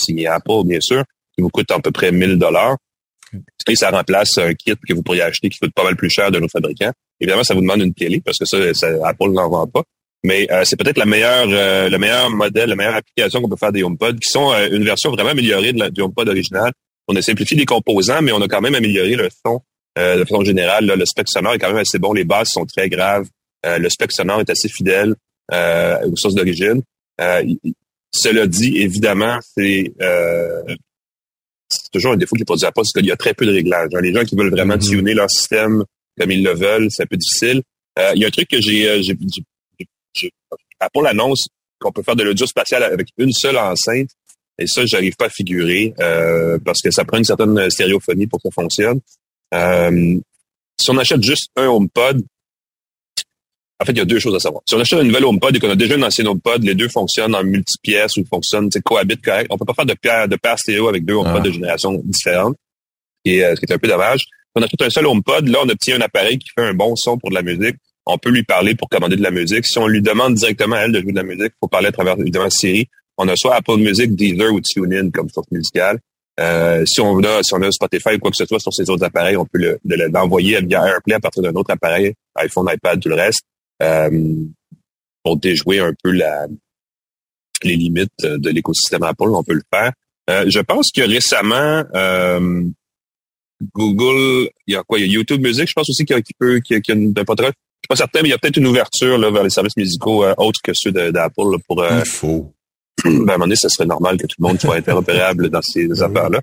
signé 0.00 0.26
Apple, 0.26 0.64
bien 0.64 0.80
sûr, 0.80 1.04
qui 1.34 1.42
vous 1.42 1.50
coûte 1.50 1.70
à 1.70 1.78
peu 1.78 1.90
près 1.90 2.10
1000 2.10 2.38
dollars. 2.38 2.76
Et 3.68 3.76
ça 3.76 3.90
remplace 3.90 4.38
un 4.38 4.54
kit 4.54 4.74
que 4.76 4.94
vous 4.94 5.02
pourriez 5.02 5.22
acheter 5.22 5.48
qui 5.48 5.58
coûte 5.58 5.72
pas 5.74 5.84
mal 5.84 5.96
plus 5.96 6.10
cher 6.10 6.30
d'un 6.30 6.42
autre 6.42 6.52
fabricant. 6.52 6.92
Évidemment, 7.22 7.44
ça 7.44 7.54
vous 7.54 7.60
demande 7.60 7.80
une 7.80 7.94
télé 7.94 8.20
parce 8.20 8.36
que 8.36 8.44
ça, 8.44 8.58
ça 8.74 8.88
Apple 9.04 9.30
n'en 9.30 9.48
vend 9.48 9.66
pas. 9.66 9.82
Mais 10.24 10.46
euh, 10.52 10.64
c'est 10.64 10.76
peut-être 10.76 10.98
la 10.98 11.06
meilleure, 11.06 11.46
euh, 11.48 11.88
le 11.88 11.98
meilleur 11.98 12.30
modèle, 12.30 12.68
la 12.68 12.76
meilleure 12.76 12.96
application 12.96 13.40
qu'on 13.40 13.48
peut 13.48 13.56
faire 13.56 13.72
des 13.72 13.82
HomePod, 13.82 14.20
qui 14.20 14.28
sont 14.28 14.52
euh, 14.52 14.68
une 14.70 14.84
version 14.84 15.10
vraiment 15.10 15.30
améliorée 15.30 15.72
de 15.72 15.78
la, 15.78 15.90
du 15.90 16.02
HomePod 16.02 16.28
original. 16.28 16.72
On 17.08 17.16
a 17.16 17.22
simplifié 17.22 17.56
les 17.56 17.64
composants, 17.64 18.22
mais 18.22 18.32
on 18.32 18.40
a 18.40 18.48
quand 18.48 18.60
même 18.60 18.74
amélioré 18.74 19.16
le 19.16 19.28
son 19.44 19.60
de 19.96 20.24
façon 20.24 20.42
générale. 20.42 20.86
le 20.86 21.04
spec 21.04 21.28
sonore 21.28 21.54
est 21.54 21.58
quand 21.58 21.68
même 21.68 21.76
assez 21.76 21.98
bon. 21.98 22.12
Les 22.12 22.24
basses 22.24 22.50
sont 22.50 22.64
très 22.64 22.88
graves. 22.88 23.26
le 23.64 23.88
spec 23.90 24.10
sonore 24.10 24.40
est 24.40 24.48
assez 24.48 24.68
fidèle 24.68 25.14
aux 25.52 26.16
sources 26.16 26.34
d'origine. 26.34 26.82
Cela 28.14 28.46
dit, 28.46 28.78
évidemment, 28.78 29.38
c'est 29.56 29.92
euh, 30.02 30.62
toujours 31.92 32.12
un 32.12 32.16
défaut 32.16 32.34
que 32.34 32.40
les 32.40 32.44
produits 32.44 32.66
Apple, 32.66 32.82
c'est 32.84 33.00
qu'il 33.00 33.08
y 33.08 33.12
a 33.12 33.16
très 33.16 33.32
peu 33.32 33.46
de 33.46 33.52
réglages. 33.52 33.90
Hein. 33.94 34.00
Les 34.02 34.12
gens 34.12 34.24
qui 34.24 34.36
veulent 34.36 34.50
vraiment 34.50 34.76
mm-hmm. 34.76 34.90
tuner 34.90 35.14
leur 35.14 35.30
système 35.30 35.84
comme 36.18 36.30
ils 36.30 36.42
le 36.42 36.54
veulent, 36.54 36.88
c'est 36.90 37.02
un 37.02 37.06
peu 37.06 37.16
difficile. 37.16 37.62
Euh, 37.98 38.12
il 38.14 38.22
y 38.22 38.24
a 38.24 38.28
un 38.28 38.30
truc 38.30 38.48
que 38.48 38.60
j'ai, 38.60 38.88
euh, 38.88 39.02
Apple 40.80 41.06
annonce 41.06 41.46
qu'on 41.78 41.92
peut 41.92 42.02
faire 42.02 42.16
de 42.16 42.22
l'audio 42.22 42.46
spatial 42.46 42.82
avec 42.82 43.08
une 43.18 43.32
seule 43.32 43.58
enceinte. 43.58 44.10
Et 44.58 44.66
ça, 44.66 44.84
j'arrive 44.86 45.16
pas 45.16 45.26
à 45.26 45.30
figurer 45.30 45.94
euh, 46.00 46.58
parce 46.64 46.80
que 46.80 46.90
ça 46.90 47.04
prend 47.04 47.18
une 47.18 47.24
certaine 47.24 47.70
stéréophonie 47.70 48.26
pour 48.26 48.38
que 48.40 48.48
ça 48.48 48.62
fonctionne. 48.62 49.00
Euh, 49.54 50.18
si 50.80 50.90
on 50.90 50.98
achète 50.98 51.22
juste 51.22 51.48
un 51.56 51.68
HomePod, 51.68 52.22
en 53.80 53.84
fait, 53.84 53.92
il 53.92 53.98
y 53.98 54.00
a 54.00 54.04
deux 54.04 54.20
choses 54.20 54.34
à 54.36 54.38
savoir. 54.38 54.62
Si 54.68 54.74
on 54.74 54.80
achète 54.80 55.00
une 55.00 55.08
nouvelle 55.08 55.24
HomePod 55.24 55.56
et 55.56 55.58
qu'on 55.58 55.70
a 55.70 55.76
déjà 55.76 55.96
une 55.96 56.04
ancienne 56.04 56.28
HomePod, 56.28 56.62
les 56.62 56.74
deux 56.74 56.88
fonctionnent 56.88 57.34
en 57.34 57.42
multipièces 57.42 58.16
ou 58.16 58.24
fonctionnent, 58.24 58.70
cohabitent 58.84 59.24
correct. 59.24 59.48
On 59.50 59.58
peut 59.58 59.64
pas 59.64 59.74
faire 59.74 59.86
de 59.86 59.94
paire, 59.94 60.28
de 60.28 60.36
paire 60.36 60.58
stéréo 60.58 60.88
avec 60.88 61.04
deux 61.04 61.14
HomePod 61.14 61.40
ah. 61.40 61.40
de 61.40 61.50
génération 61.50 62.00
différente, 62.04 62.56
et, 63.24 63.44
euh, 63.44 63.56
ce 63.56 63.60
qui 63.60 63.66
est 63.66 63.74
un 63.74 63.78
peu 63.78 63.88
dommage. 63.88 64.24
On 64.54 64.62
achète 64.62 64.82
un 64.82 64.90
seul 64.90 65.06
HomePod, 65.06 65.48
là, 65.48 65.60
on 65.64 65.68
obtient 65.68 65.96
un 65.96 66.02
appareil 66.02 66.38
qui 66.38 66.48
fait 66.54 66.66
un 66.66 66.74
bon 66.74 66.94
son 66.96 67.18
pour 67.18 67.30
de 67.30 67.34
la 67.34 67.42
musique. 67.42 67.76
On 68.04 68.18
peut 68.18 68.30
lui 68.30 68.42
parler 68.42 68.74
pour 68.74 68.88
commander 68.88 69.16
de 69.16 69.22
la 69.22 69.30
musique. 69.30 69.66
Si 69.66 69.78
on 69.78 69.86
lui 69.86 70.02
demande 70.02 70.34
directement 70.34 70.76
à 70.76 70.80
elle 70.80 70.92
de 70.92 71.00
jouer 71.00 71.12
de 71.12 71.16
la 71.16 71.22
musique, 71.22 71.52
il 71.54 71.58
faut 71.60 71.68
parler 71.68 71.88
à 71.88 71.92
travers, 71.92 72.18
évidemment, 72.18 72.50
Siri. 72.50 72.88
On 73.16 73.28
a 73.28 73.36
soit 73.36 73.54
Apple 73.54 73.76
Music, 73.76 74.14
Deezer 74.14 74.52
ou 74.52 74.60
TuneIn 74.60 75.10
comme 75.10 75.28
source 75.28 75.50
musicale. 75.50 75.98
Euh, 76.40 76.84
si 76.86 77.00
on 77.00 77.22
a 77.22 77.42
si 77.42 77.54
on 77.54 77.62
a 77.62 77.70
Spotify 77.70 78.14
ou 78.14 78.18
quoi 78.18 78.30
que 78.30 78.36
ce 78.36 78.46
soit 78.46 78.58
sur 78.58 78.72
ces 78.72 78.88
autres 78.88 79.04
appareils, 79.04 79.36
on 79.36 79.44
peut 79.44 79.78
l'envoyer 79.84 80.60
via 80.62 80.86
AirPlay 80.86 81.14
à 81.14 81.20
partir 81.20 81.42
d'un 81.42 81.52
autre 81.52 81.70
appareil, 81.70 82.14
iPhone, 82.36 82.66
iPad, 82.72 83.00
tout 83.00 83.10
le 83.10 83.16
reste. 83.16 83.44
Euh, 83.82 84.10
pour 85.22 85.36
déjouer 85.36 85.78
un 85.78 85.92
peu 86.02 86.10
les 86.10 87.76
limites 87.76 88.10
de 88.22 88.50
l'écosystème 88.50 89.02
Apple, 89.04 89.28
on 89.28 89.44
peut 89.44 89.54
le 89.54 89.62
faire. 89.72 89.92
Euh, 90.30 90.44
je 90.48 90.60
pense 90.60 90.90
que 90.94 91.02
récemment, 91.02 91.84
euh, 91.94 92.64
Google, 93.74 94.48
il 94.66 94.74
y 94.74 94.76
a 94.76 94.82
quoi? 94.82 94.98
Il 94.98 95.06
y 95.06 95.08
a 95.08 95.12
YouTube 95.12 95.42
Music, 95.42 95.68
je 95.68 95.72
pense 95.74 95.88
aussi 95.88 96.04
qu'il 96.04 96.16
y 96.16 96.18
a, 96.18 96.22
qui 96.22 96.32
peut, 96.38 96.60
qui, 96.60 96.80
qui 96.80 96.92
a 96.92 96.94
une, 96.94 97.14
un 97.16 97.22
Je 97.22 97.44
suis 97.44 97.88
pas 97.88 97.96
certain, 97.96 98.20
mais 98.22 98.28
il 98.28 98.32
y 98.32 98.34
a 98.34 98.38
peut-être 98.38 98.56
une 98.56 98.66
ouverture 98.66 99.18
là, 99.18 99.30
vers 99.30 99.42
les 99.42 99.50
services 99.50 99.76
musicaux 99.76 100.24
autres 100.36 100.60
que 100.62 100.72
ceux 100.74 100.92
d'Apple 100.92 101.58
pour. 101.66 101.84
il 101.84 102.04
faut. 102.04 102.52
Ben, 103.04 103.10
à 103.10 103.10
un 103.10 103.20
moment 103.20 103.38
donné, 103.46 103.56
ce 103.56 103.68
serait 103.68 103.86
normal 103.86 104.16
que 104.16 104.26
tout 104.26 104.36
le 104.38 104.46
monde 104.46 104.60
soit 104.60 104.76
interopérable 104.76 105.48
dans 105.48 105.62
ces 105.62 105.88
ben 105.88 106.02
affaires-là. 106.02 106.40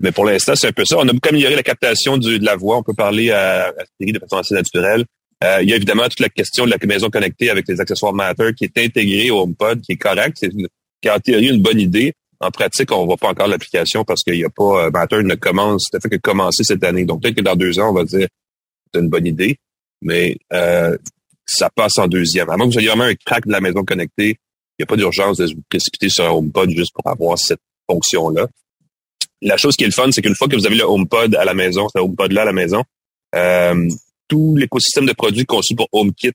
Mais 0.00 0.12
pour 0.12 0.24
l'instant, 0.24 0.54
c'est 0.56 0.68
un 0.68 0.72
peu 0.72 0.84
ça. 0.84 0.96
On 0.98 1.06
a 1.06 1.12
beaucoup 1.12 1.28
amélioré 1.28 1.54
la 1.54 1.62
captation 1.62 2.16
du, 2.16 2.38
de 2.38 2.44
la 2.44 2.56
voix. 2.56 2.78
On 2.78 2.82
peut 2.82 2.94
parler 2.94 3.30
à, 3.30 3.66
à 3.66 3.84
Siri 3.98 4.12
de 4.12 4.18
façon 4.18 4.38
assez 4.38 4.54
naturelle. 4.54 5.04
Euh, 5.42 5.58
il 5.62 5.70
y 5.70 5.72
a 5.72 5.76
évidemment 5.76 6.04
toute 6.04 6.20
la 6.20 6.28
question 6.28 6.66
de 6.66 6.70
la 6.70 6.76
maison 6.86 7.08
connectée 7.08 7.50
avec 7.50 7.66
les 7.68 7.80
accessoires 7.80 8.12
Matter 8.12 8.52
qui 8.56 8.64
est 8.64 8.78
intégré 8.78 9.30
au 9.30 9.40
HomePod, 9.40 9.80
qui 9.80 9.92
est 9.92 9.96
correct, 9.96 10.36
c'est 10.38 10.50
qui 10.50 11.08
est 11.08 11.10
en 11.10 11.18
théorie 11.18 11.48
une 11.48 11.62
bonne 11.62 11.80
idée. 11.80 12.12
En 12.40 12.50
pratique, 12.50 12.90
on 12.90 13.04
voit 13.04 13.18
pas 13.18 13.28
encore 13.28 13.48
l'application 13.48 14.04
parce 14.04 14.22
qu'il 14.22 14.34
n'y 14.34 14.44
a 14.44 14.50
pas 14.50 14.86
euh, 14.86 14.90
Matter 14.90 15.22
ne 15.22 15.34
commence, 15.34 15.88
ça 15.92 16.00
fait 16.00 16.08
que 16.08 16.16
commencer 16.16 16.64
cette 16.64 16.82
année. 16.84 17.04
Donc 17.04 17.22
peut-être 17.22 17.36
que 17.36 17.42
dans 17.42 17.56
deux 17.56 17.78
ans, 17.78 17.90
on 17.90 17.94
va 17.94 18.04
dire 18.04 18.28
c'est 18.92 19.00
une 19.00 19.08
bonne 19.08 19.26
idée, 19.26 19.58
mais 20.00 20.36
euh, 20.52 20.96
ça 21.46 21.68
passe 21.70 21.98
en 21.98 22.08
deuxième. 22.08 22.48
À 22.48 22.56
moins 22.56 22.66
que 22.66 22.72
vous 22.72 22.78
ayez 22.78 22.88
vraiment 22.88 23.04
un 23.04 23.14
crack 23.14 23.46
de 23.46 23.52
la 23.52 23.60
maison 23.60 23.84
connectée, 23.84 24.30
il 24.30 24.82
n'y 24.82 24.84
a 24.84 24.86
pas 24.86 24.96
d'urgence 24.96 25.36
de 25.36 25.46
se 25.46 25.54
précipiter 25.68 26.08
sur 26.08 26.24
un 26.24 26.30
HomePod 26.30 26.70
juste 26.70 26.92
pour 26.94 27.06
avoir 27.06 27.38
cette 27.38 27.60
fonction-là. 27.90 28.46
La 29.42 29.56
chose 29.56 29.76
qui 29.76 29.84
est 29.84 29.88
le 29.88 29.92
fun, 29.92 30.10
c'est 30.10 30.22
qu'une 30.22 30.34
fois 30.34 30.48
que 30.48 30.56
vous 30.56 30.66
avez 30.66 30.76
le 30.76 30.84
HomePod 30.84 31.34
à 31.34 31.44
la 31.44 31.54
maison, 31.54 31.88
ce 31.88 31.98
HomePod-là 31.98 32.42
à 32.42 32.44
la 32.46 32.52
maison, 32.52 32.82
euh, 33.34 33.88
tout 34.28 34.56
l'écosystème 34.56 35.06
de 35.06 35.12
produits 35.12 35.44
conçus 35.44 35.74
pour 35.74 35.88
HomeKit, 35.92 36.32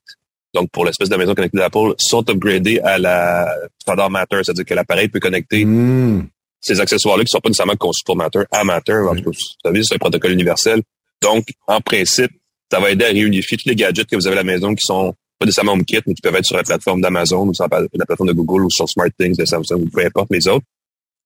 donc 0.56 0.72
pour 0.72 0.86
l'espèce 0.86 1.10
de 1.10 1.16
maison 1.16 1.36
connectée 1.36 1.58
d'Apple, 1.58 1.94
sont 2.00 2.28
upgradés 2.30 2.80
à 2.80 2.98
la 2.98 3.48
standard 3.80 4.10
Matter, 4.10 4.38
c'est-à-dire 4.44 4.66
que 4.66 4.74
l'appareil 4.74 5.10
peut 5.10 5.20
connecter 5.20 5.64
hmm. 5.66 6.28
ces 6.60 6.80
accessoires-là 6.80 7.24
qui 7.24 7.30
sont 7.30 7.40
pas 7.40 7.50
nécessairement 7.50 7.76
conçus 7.76 8.04
pour 8.06 8.16
Matter 8.16 8.44
à 8.52 8.64
Matter. 8.64 8.94
En 8.94 9.16
tout 9.16 9.24
cas, 9.24 9.30
vous 9.30 9.34
savez, 9.64 9.84
c'est 9.84 9.96
un 9.96 10.00
protocole 10.00 10.32
universel. 10.32 10.82
Donc, 11.22 11.46
en 11.68 11.82
principe, 11.82 12.32
ça 12.72 12.80
va 12.80 12.90
aider 12.90 13.06
à 13.06 13.10
réunifier 13.10 13.58
tous 13.58 13.70
les 13.70 13.76
gadgets 13.76 14.08
que 14.08 14.16
vous 14.16 14.26
avez 14.26 14.38
à 14.38 14.44
la 14.44 14.44
maison 14.44 14.74
qui 14.74 14.82
sont 14.82 15.14
pas 15.38 15.46
nécessairement 15.46 15.74
HomeKit, 15.74 16.00
mais 16.08 16.14
qui 16.14 16.22
peuvent 16.22 16.36
être 16.36 16.46
sur 16.46 16.58
la 16.58 16.64
plateforme 16.64 17.02
d'Amazon 17.02 17.48
ou 17.48 17.54
sur 17.54 17.68
la 17.70 18.06
plateforme 18.06 18.30
de 18.30 18.34
Google 18.34 18.66
ou 18.66 18.70
sur 18.70 18.88
SmartThings 18.90 19.36
de 19.36 19.46
Samsung 19.46 19.82
ou 19.82 19.90
peu 19.90 20.06
importe 20.06 20.30
les 20.32 20.48
autres 20.48 20.66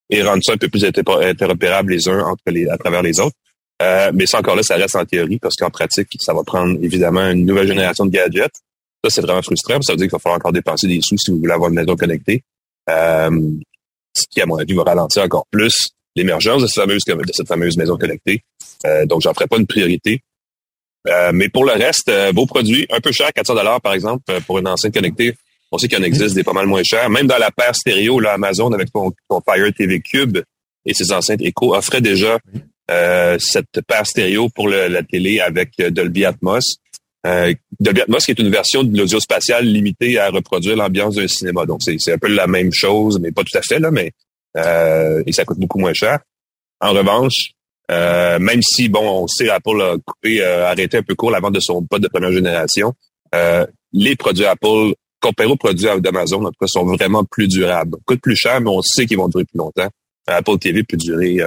et 0.09 0.23
rendre 0.23 0.43
ça 0.43 0.53
un 0.53 0.57
peu 0.57 0.69
plus 0.69 0.83
interopérable 0.83 1.93
les 1.93 2.09
uns 2.09 2.23
entre 2.23 2.43
les, 2.47 2.67
à 2.67 2.77
travers 2.77 3.03
les 3.03 3.19
autres. 3.19 3.35
Euh, 3.81 4.11
mais 4.13 4.25
ça 4.25 4.39
encore 4.39 4.55
là, 4.55 4.63
ça 4.63 4.75
reste 4.75 4.95
en 4.95 5.05
théorie 5.05 5.39
parce 5.39 5.55
qu'en 5.55 5.69
pratique, 5.69 6.07
ça 6.19 6.33
va 6.33 6.43
prendre 6.43 6.77
évidemment 6.83 7.29
une 7.29 7.45
nouvelle 7.45 7.67
génération 7.67 8.05
de 8.05 8.11
gadgets. 8.11 8.51
Ça, 9.03 9.09
c'est 9.09 9.21
vraiment 9.21 9.41
frustrant. 9.41 9.81
Ça 9.81 9.93
veut 9.93 9.97
dire 9.97 10.07
qu'il 10.07 10.11
va 10.11 10.19
falloir 10.19 10.37
encore 10.37 10.51
dépenser 10.51 10.87
des 10.87 10.99
sous 11.01 11.17
si 11.17 11.31
vous 11.31 11.37
voulez 11.37 11.53
avoir 11.53 11.69
une 11.69 11.75
maison 11.75 11.95
connectée. 11.95 12.43
Euh, 12.89 13.29
ce 14.15 14.23
qui, 14.29 14.41
à 14.41 14.45
mon 14.45 14.57
avis, 14.57 14.73
va 14.73 14.83
ralentir 14.83 15.23
encore 15.23 15.45
plus 15.51 15.89
l'émergence 16.15 16.61
de 16.61 16.67
cette 16.67 17.47
fameuse, 17.47 17.77
maison 17.77 17.97
connectée. 17.97 18.43
Euh, 18.85 19.05
donc, 19.05 19.21
j'en 19.21 19.33
ferai 19.33 19.47
pas 19.47 19.57
une 19.57 19.67
priorité. 19.67 20.21
Euh, 21.07 21.31
mais 21.33 21.47
pour 21.47 21.63
le 21.63 21.71
reste, 21.71 22.11
vos 22.33 22.45
produits, 22.45 22.85
un 22.89 22.99
peu 22.99 23.11
cher, 23.11 23.31
400 23.33 23.55
dollars 23.55 23.79
par 23.79 23.93
exemple, 23.93 24.23
pour 24.45 24.59
une 24.59 24.67
enceinte 24.67 24.93
connectée. 24.93 25.33
On 25.71 25.77
sait 25.77 25.87
qu'il 25.87 25.99
en 25.99 26.03
existe 26.03 26.35
des 26.35 26.43
pas 26.43 26.53
mal 26.53 26.65
moins 26.65 26.83
chers. 26.83 27.09
Même 27.09 27.27
dans 27.27 27.37
la 27.37 27.51
paire 27.51 27.75
stéréo, 27.75 28.19
là, 28.19 28.33
Amazon 28.33 28.71
avec 28.71 28.89
son, 28.93 29.13
Fire 29.45 29.73
TV 29.73 30.01
Cube 30.01 30.39
et 30.85 30.93
ses 30.93 31.11
enceintes 31.11 31.41
Echo 31.41 31.75
offrait 31.75 32.01
déjà 32.01 32.39
euh, 32.89 33.37
cette 33.39 33.81
paire 33.87 34.07
stéréo 34.07 34.49
pour 34.49 34.67
la 34.67 35.03
télé 35.03 35.39
avec 35.39 35.71
euh, 35.79 35.91
Dolby 35.91 36.25
Atmos. 36.25 36.77
Euh, 37.27 37.53
Atmos 37.85 38.25
qui 38.25 38.31
est 38.31 38.39
une 38.39 38.49
version 38.49 38.83
de 38.83 38.97
l'audio 38.97 39.19
spatial 39.19 39.65
limitée 39.65 40.17
à 40.17 40.29
reproduire 40.29 40.77
l'ambiance 40.77 41.15
d'un 41.15 41.27
cinéma. 41.27 41.65
Donc 41.65 41.81
c'est 41.83 42.13
un 42.13 42.17
peu 42.17 42.27
la 42.27 42.47
même 42.47 42.71
chose, 42.71 43.19
mais 43.19 43.31
pas 43.31 43.43
tout 43.43 43.57
à 43.57 43.61
fait 43.61 43.79
là, 43.79 43.91
mais 43.91 44.11
et 44.55 45.31
ça 45.31 45.45
coûte 45.45 45.59
beaucoup 45.59 45.79
moins 45.79 45.93
cher. 45.93 46.19
En 46.81 46.91
revanche, 46.91 47.53
euh, 47.91 48.37
même 48.39 48.61
si, 48.61 48.87
bon, 48.87 49.23
on 49.23 49.27
sait 49.27 49.49
Apple 49.49 49.81
a 49.81 49.97
coupé, 50.05 50.41
euh, 50.41 50.67
arrêté 50.67 50.97
un 50.97 51.03
peu 51.03 51.15
court 51.15 51.31
la 51.31 51.39
vente 51.39 51.55
de 51.55 51.59
son 51.59 51.83
pod 51.83 52.01
de 52.01 52.07
première 52.07 52.31
génération, 52.31 52.93
euh, 53.33 53.65
les 53.93 54.15
produits 54.15 54.45
Apple, 54.45 54.93
comparés 55.19 55.49
aux 55.49 55.55
produits 55.55 55.87
d'Amazon, 55.99 56.45
en 56.45 56.49
tout 56.49 56.59
cas, 56.59 56.67
sont 56.67 56.85
vraiment 56.85 57.25
plus 57.25 57.47
durables. 57.47 57.97
Coûtent 58.05 58.21
plus 58.21 58.35
cher, 58.35 58.61
mais 58.61 58.69
on 58.69 58.81
sait 58.81 59.05
qu'ils 59.05 59.17
vont 59.17 59.27
durer 59.27 59.45
plus 59.45 59.57
longtemps. 59.57 59.89
Apple 60.27 60.59
TV 60.59 60.83
peut 60.83 60.97
durer, 60.97 61.39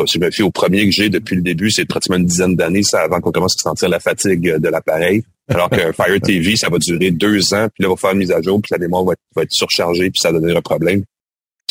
euh, 0.00 0.04
je 0.12 0.18
me 0.18 0.30
fie 0.30 0.42
au 0.42 0.50
premier 0.50 0.86
que 0.86 0.92
j'ai 0.92 1.08
depuis 1.08 1.36
le 1.36 1.42
début, 1.42 1.70
c'est 1.70 1.84
pratiquement 1.84 2.16
une 2.16 2.26
dizaine 2.26 2.56
d'années, 2.56 2.82
ça, 2.82 3.02
avant 3.02 3.20
qu'on 3.20 3.32
commence 3.32 3.54
à 3.60 3.62
sentir 3.62 3.88
la 3.88 4.00
fatigue 4.00 4.56
de 4.56 4.68
l'appareil. 4.68 5.24
Alors 5.48 5.70
que 5.70 5.92
Fire 5.96 6.20
TV, 6.20 6.56
ça 6.56 6.68
va 6.68 6.78
durer 6.78 7.10
deux 7.10 7.54
ans, 7.54 7.68
puis 7.72 7.82
là, 7.82 7.88
on 7.88 7.94
va 7.94 7.96
faire 7.96 8.12
une 8.12 8.18
mise 8.18 8.32
à 8.32 8.40
jour, 8.42 8.60
puis 8.60 8.70
la 8.72 8.78
mémoire 8.78 9.04
va 9.04 9.12
être, 9.12 9.20
va 9.34 9.42
être 9.42 9.52
surchargée, 9.52 10.10
puis 10.10 10.18
ça 10.20 10.30
va 10.30 10.38
devenir 10.38 10.56
un 10.56 10.62
problème. 10.62 11.02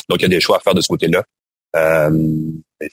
Donc, 0.09 0.19
il 0.19 0.23
y 0.23 0.25
a 0.25 0.29
des 0.29 0.39
choix 0.39 0.57
à 0.57 0.59
faire 0.59 0.73
de 0.73 0.81
ce 0.81 0.87
côté-là. 0.87 1.23
Euh, 1.75 2.09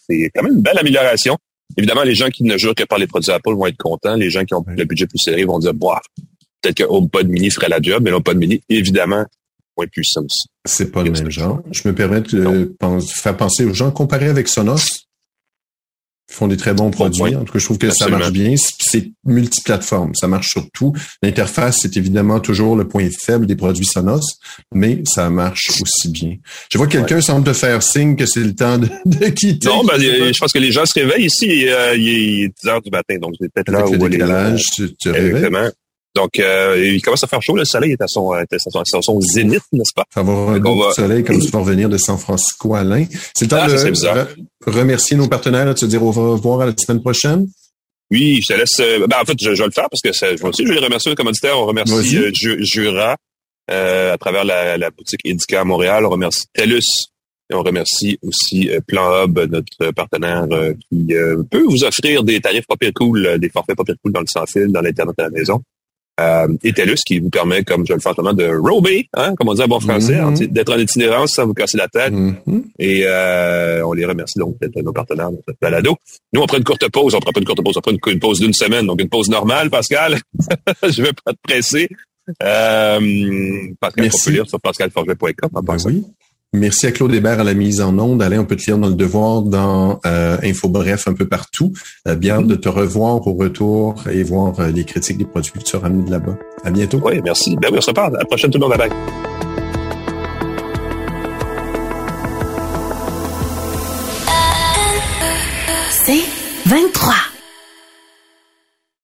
c'est 0.08 0.30
quand 0.34 0.42
même 0.42 0.54
une 0.54 0.62
belle 0.62 0.78
amélioration. 0.78 1.36
Évidemment, 1.76 2.02
les 2.02 2.14
gens 2.14 2.28
qui 2.28 2.44
ne 2.44 2.56
jurent 2.56 2.74
que 2.74 2.84
par 2.84 2.98
les 2.98 3.06
produits 3.06 3.32
Apple 3.32 3.54
vont 3.54 3.66
être 3.66 3.76
contents. 3.76 4.16
Les 4.16 4.30
gens 4.30 4.44
qui 4.44 4.54
ont 4.54 4.64
le 4.66 4.84
budget 4.84 5.06
plus 5.06 5.18
serré 5.18 5.44
vont 5.44 5.58
dire, 5.58 5.74
bah, 5.74 6.00
peut-être 6.60 6.76
que 6.76 6.84
HomePod 6.84 7.28
Mini 7.28 7.50
ferait 7.50 7.68
la 7.68 7.80
job, 7.80 8.02
mais 8.02 8.10
l'HomePod 8.10 8.36
Mini, 8.36 8.62
évidemment, 8.68 9.24
moins 9.76 9.86
puissant 9.86 10.22
aussi. 10.22 10.48
C'est 10.64 10.92
pas 10.92 11.02
le 11.02 11.10
même 11.10 11.30
genre. 11.30 11.62
Je 11.70 11.88
me 11.88 11.94
permets 11.94 12.20
de 12.20 12.74
faire 13.06 13.36
penser 13.36 13.64
aux 13.64 13.74
gens 13.74 13.90
comparés 13.90 14.28
avec 14.28 14.48
Sonos. 14.48 15.01
Font 16.32 16.48
des 16.48 16.56
très 16.56 16.72
bons 16.72 16.90
produits. 16.90 17.36
En 17.36 17.44
tout 17.44 17.52
cas, 17.52 17.58
je 17.58 17.64
trouve 17.64 17.78
que 17.78 17.90
ça 17.90 18.08
marche 18.08 18.30
bien. 18.30 18.54
C'est 18.56 19.12
multiplateforme. 19.24 20.14
Ça 20.14 20.28
marche 20.28 20.48
sur 20.48 20.70
tout. 20.70 20.94
L'interface, 21.22 21.80
c'est 21.82 21.96
évidemment 21.96 22.40
toujours 22.40 22.74
le 22.74 22.88
point 22.88 23.08
faible 23.10 23.46
des 23.46 23.54
produits 23.54 23.84
Sonos, 23.84 24.38
mais 24.72 25.02
ça 25.06 25.28
marche 25.28 25.68
aussi 25.82 26.08
bien. 26.08 26.36
Je 26.72 26.78
vois 26.78 26.86
que 26.86 26.92
quelqu'un 26.92 27.20
semble 27.20 27.44
te 27.44 27.52
faire 27.52 27.82
signe 27.82 28.16
que 28.16 28.24
c'est 28.24 28.40
le 28.40 28.54
temps 28.54 28.78
de, 28.78 28.88
quitter. 29.28 29.68
Non, 29.68 29.84
ben, 29.84 30.00
je 30.00 30.38
pense 30.38 30.52
que 30.52 30.58
les 30.58 30.72
gens 30.72 30.86
se 30.86 30.94
réveillent 30.98 31.26
ici. 31.26 31.68
Euh, 31.68 31.94
il 31.96 32.08
est 32.08 32.48
10 32.62 32.68
heures 32.68 32.82
du 32.82 32.90
matin, 32.90 33.16
donc 33.20 33.34
c'est 33.38 33.52
peut-être 33.52 33.70
là 33.70 33.86
où 33.86 33.92
le 33.92 34.08
décalage, 34.08 34.62
tu, 34.74 34.94
tu 34.94 35.10
Exactement. 35.10 35.68
Donc, 36.14 36.38
euh, 36.38 36.82
il 36.84 37.00
commence 37.00 37.24
à 37.24 37.26
faire 37.26 37.40
chaud. 37.42 37.56
Le 37.56 37.64
soleil 37.64 37.92
est 37.92 38.02
à 38.02 38.06
son, 38.06 38.32
à 38.32 38.44
son, 38.84 39.20
zénith, 39.20 39.62
n'est-ce 39.72 39.94
pas? 39.94 40.04
Ça 40.12 40.22
va 40.22 40.32
avoir 40.32 40.50
un 40.50 40.58
beau 40.58 40.92
soleil 40.92 41.24
comme 41.24 41.38
tu 41.40 41.50
vas 41.50 41.60
revenir 41.60 41.88
de 41.88 41.96
San 41.96 42.18
Francisco, 42.18 42.74
Alain. 42.74 43.06
C'est 43.34 43.46
le 43.46 43.50
temps 43.50 43.56
ah, 43.60 43.68
de 43.68 44.70
remercier 44.70 45.16
nos 45.16 45.28
partenaires, 45.28 45.66
de 45.66 45.72
te 45.72 45.86
dire 45.86 46.02
au 46.02 46.10
revoir 46.10 46.60
à 46.60 46.66
la 46.66 46.72
semaine 46.76 47.00
prochaine. 47.00 47.46
Oui, 48.10 48.40
je 48.42 48.52
te 48.52 48.58
laisse. 48.58 48.78
Euh, 48.80 49.06
ben, 49.06 49.16
en 49.22 49.24
fait, 49.24 49.38
je, 49.40 49.48
vais 49.48 49.64
le 49.64 49.70
faire 49.70 49.88
parce 49.90 50.02
que 50.02 50.40
moi 50.42 50.50
aussi, 50.50 50.64
je 50.64 50.68
vais 50.68 50.74
les 50.74 50.84
remercier 50.84 51.10
les 51.10 51.16
commanditaires. 51.16 51.58
On 51.58 51.64
remercie 51.64 52.18
euh, 52.18 52.30
Jura 52.34 53.16
euh, 53.70 54.12
à 54.12 54.18
travers 54.18 54.44
la, 54.44 54.76
la 54.76 54.90
boutique 54.90 55.20
Edica 55.24 55.62
à 55.62 55.64
Montréal. 55.64 56.04
On 56.04 56.10
remercie 56.10 56.44
TELUS. 56.52 57.08
Et 57.50 57.54
on 57.54 57.62
remercie 57.62 58.18
aussi 58.22 58.70
Plan 58.86 59.24
Hub, 59.24 59.38
notre 59.50 59.90
partenaire 59.92 60.46
qui 60.90 61.06
peut 61.50 61.64
vous 61.64 61.84
offrir 61.84 62.22
des 62.22 62.40
tarifs 62.40 62.66
pas 62.66 62.76
pire 62.76 62.92
cool, 62.94 63.38
des 63.38 63.50
forfaits 63.50 63.76
pas 63.76 63.84
pire 63.84 63.96
cool 64.02 64.12
dans 64.12 64.20
le 64.20 64.26
sans-fil, 64.26 64.68
dans 64.68 64.80
l'Internet 64.80 65.18
à 65.18 65.24
la 65.24 65.30
maison 65.30 65.60
euh, 66.20 66.48
et 66.62 66.72
TELUS 66.72 66.98
qui 67.06 67.18
vous 67.18 67.30
permet, 67.30 67.64
comme 67.64 67.86
je 67.86 67.94
le 67.94 68.00
fais 68.00 68.10
en 68.10 68.32
de 68.34 68.46
rober, 68.58 69.08
hein, 69.16 69.34
comme 69.36 69.48
on 69.48 69.54
dit 69.54 69.62
en 69.62 69.68
bon 69.68 69.80
français, 69.80 70.16
mm-hmm. 70.16 70.48
d'être 70.48 70.72
en 70.72 70.78
itinérance 70.78 71.32
sans 71.32 71.46
vous 71.46 71.54
casser 71.54 71.78
la 71.78 71.88
tête. 71.88 72.12
Mm-hmm. 72.12 72.62
Et 72.78 73.04
euh, 73.06 73.86
on 73.86 73.92
les 73.92 74.04
remercie 74.04 74.38
donc 74.38 74.58
d'être 74.60 74.76
nos 74.82 74.92
partenaires 74.92 75.30
cette 75.46 75.56
balado. 75.60 75.96
Nous, 76.32 76.40
on 76.40 76.46
prend 76.46 76.58
une 76.58 76.64
courte 76.64 76.88
pause, 76.90 77.14
on 77.14 77.20
prend 77.20 77.32
pas 77.32 77.40
une 77.40 77.46
courte 77.46 77.62
pause, 77.62 77.76
on 77.76 77.80
prend 77.80 77.92
une, 77.92 78.20
pause 78.20 78.40
d'une 78.40 78.52
semaine, 78.52 78.86
donc 78.86 79.00
une 79.00 79.08
pause 79.08 79.30
normale, 79.30 79.70
Pascal. 79.70 80.18
je 80.82 81.02
vais 81.02 81.12
pas 81.24 81.32
te 81.32 81.38
presser. 81.42 81.88
Euh, 82.42 83.00
Pascal, 83.80 84.10
on 84.12 84.24
peut 84.24 84.30
lire 84.30 84.48
sur 84.48 84.60
pascalforget.com. 84.60 85.50
Ben 85.62 85.76
oui. 85.86 86.04
Merci 86.54 86.86
à 86.86 86.92
Claude 86.92 87.14
Hébert 87.14 87.40
à 87.40 87.44
la 87.44 87.54
mise 87.54 87.80
en 87.80 87.98
onde. 87.98 88.22
Alain, 88.22 88.40
on 88.40 88.44
peut 88.44 88.56
te 88.56 88.66
lire 88.66 88.76
dans 88.76 88.88
le 88.88 88.94
devoir, 88.94 89.40
dans 89.40 90.00
euh, 90.04 90.36
Info 90.42 90.68
Bref, 90.68 91.08
un 91.08 91.14
peu 91.14 91.26
partout. 91.26 91.72
Euh, 92.06 92.14
bien 92.14 92.42
de 92.42 92.54
te 92.56 92.68
revoir 92.68 93.26
au 93.26 93.32
retour 93.32 93.94
et 94.10 94.22
voir 94.22 94.60
euh, 94.60 94.70
les 94.70 94.84
critiques 94.84 95.16
des 95.16 95.24
produits 95.24 95.52
que 95.52 95.60
tu 95.60 95.76
as 95.76 95.78
ramenés 95.78 96.04
de 96.04 96.10
là-bas. 96.10 96.36
À 96.62 96.70
bientôt. 96.70 97.00
Oui, 97.02 97.22
merci. 97.24 97.56
Ben 97.56 97.68
oui, 97.70 97.78
on 97.78 97.80
se 97.80 97.88
reparle. 97.88 98.16
À 98.16 98.18
la 98.18 98.24
prochaine, 98.26 98.50
tout 98.50 98.58
le 98.58 98.66
monde. 98.68 98.76
Bye 98.76 98.90
bye. 98.90 98.96
C'est 106.04 106.24
23. 106.66 107.31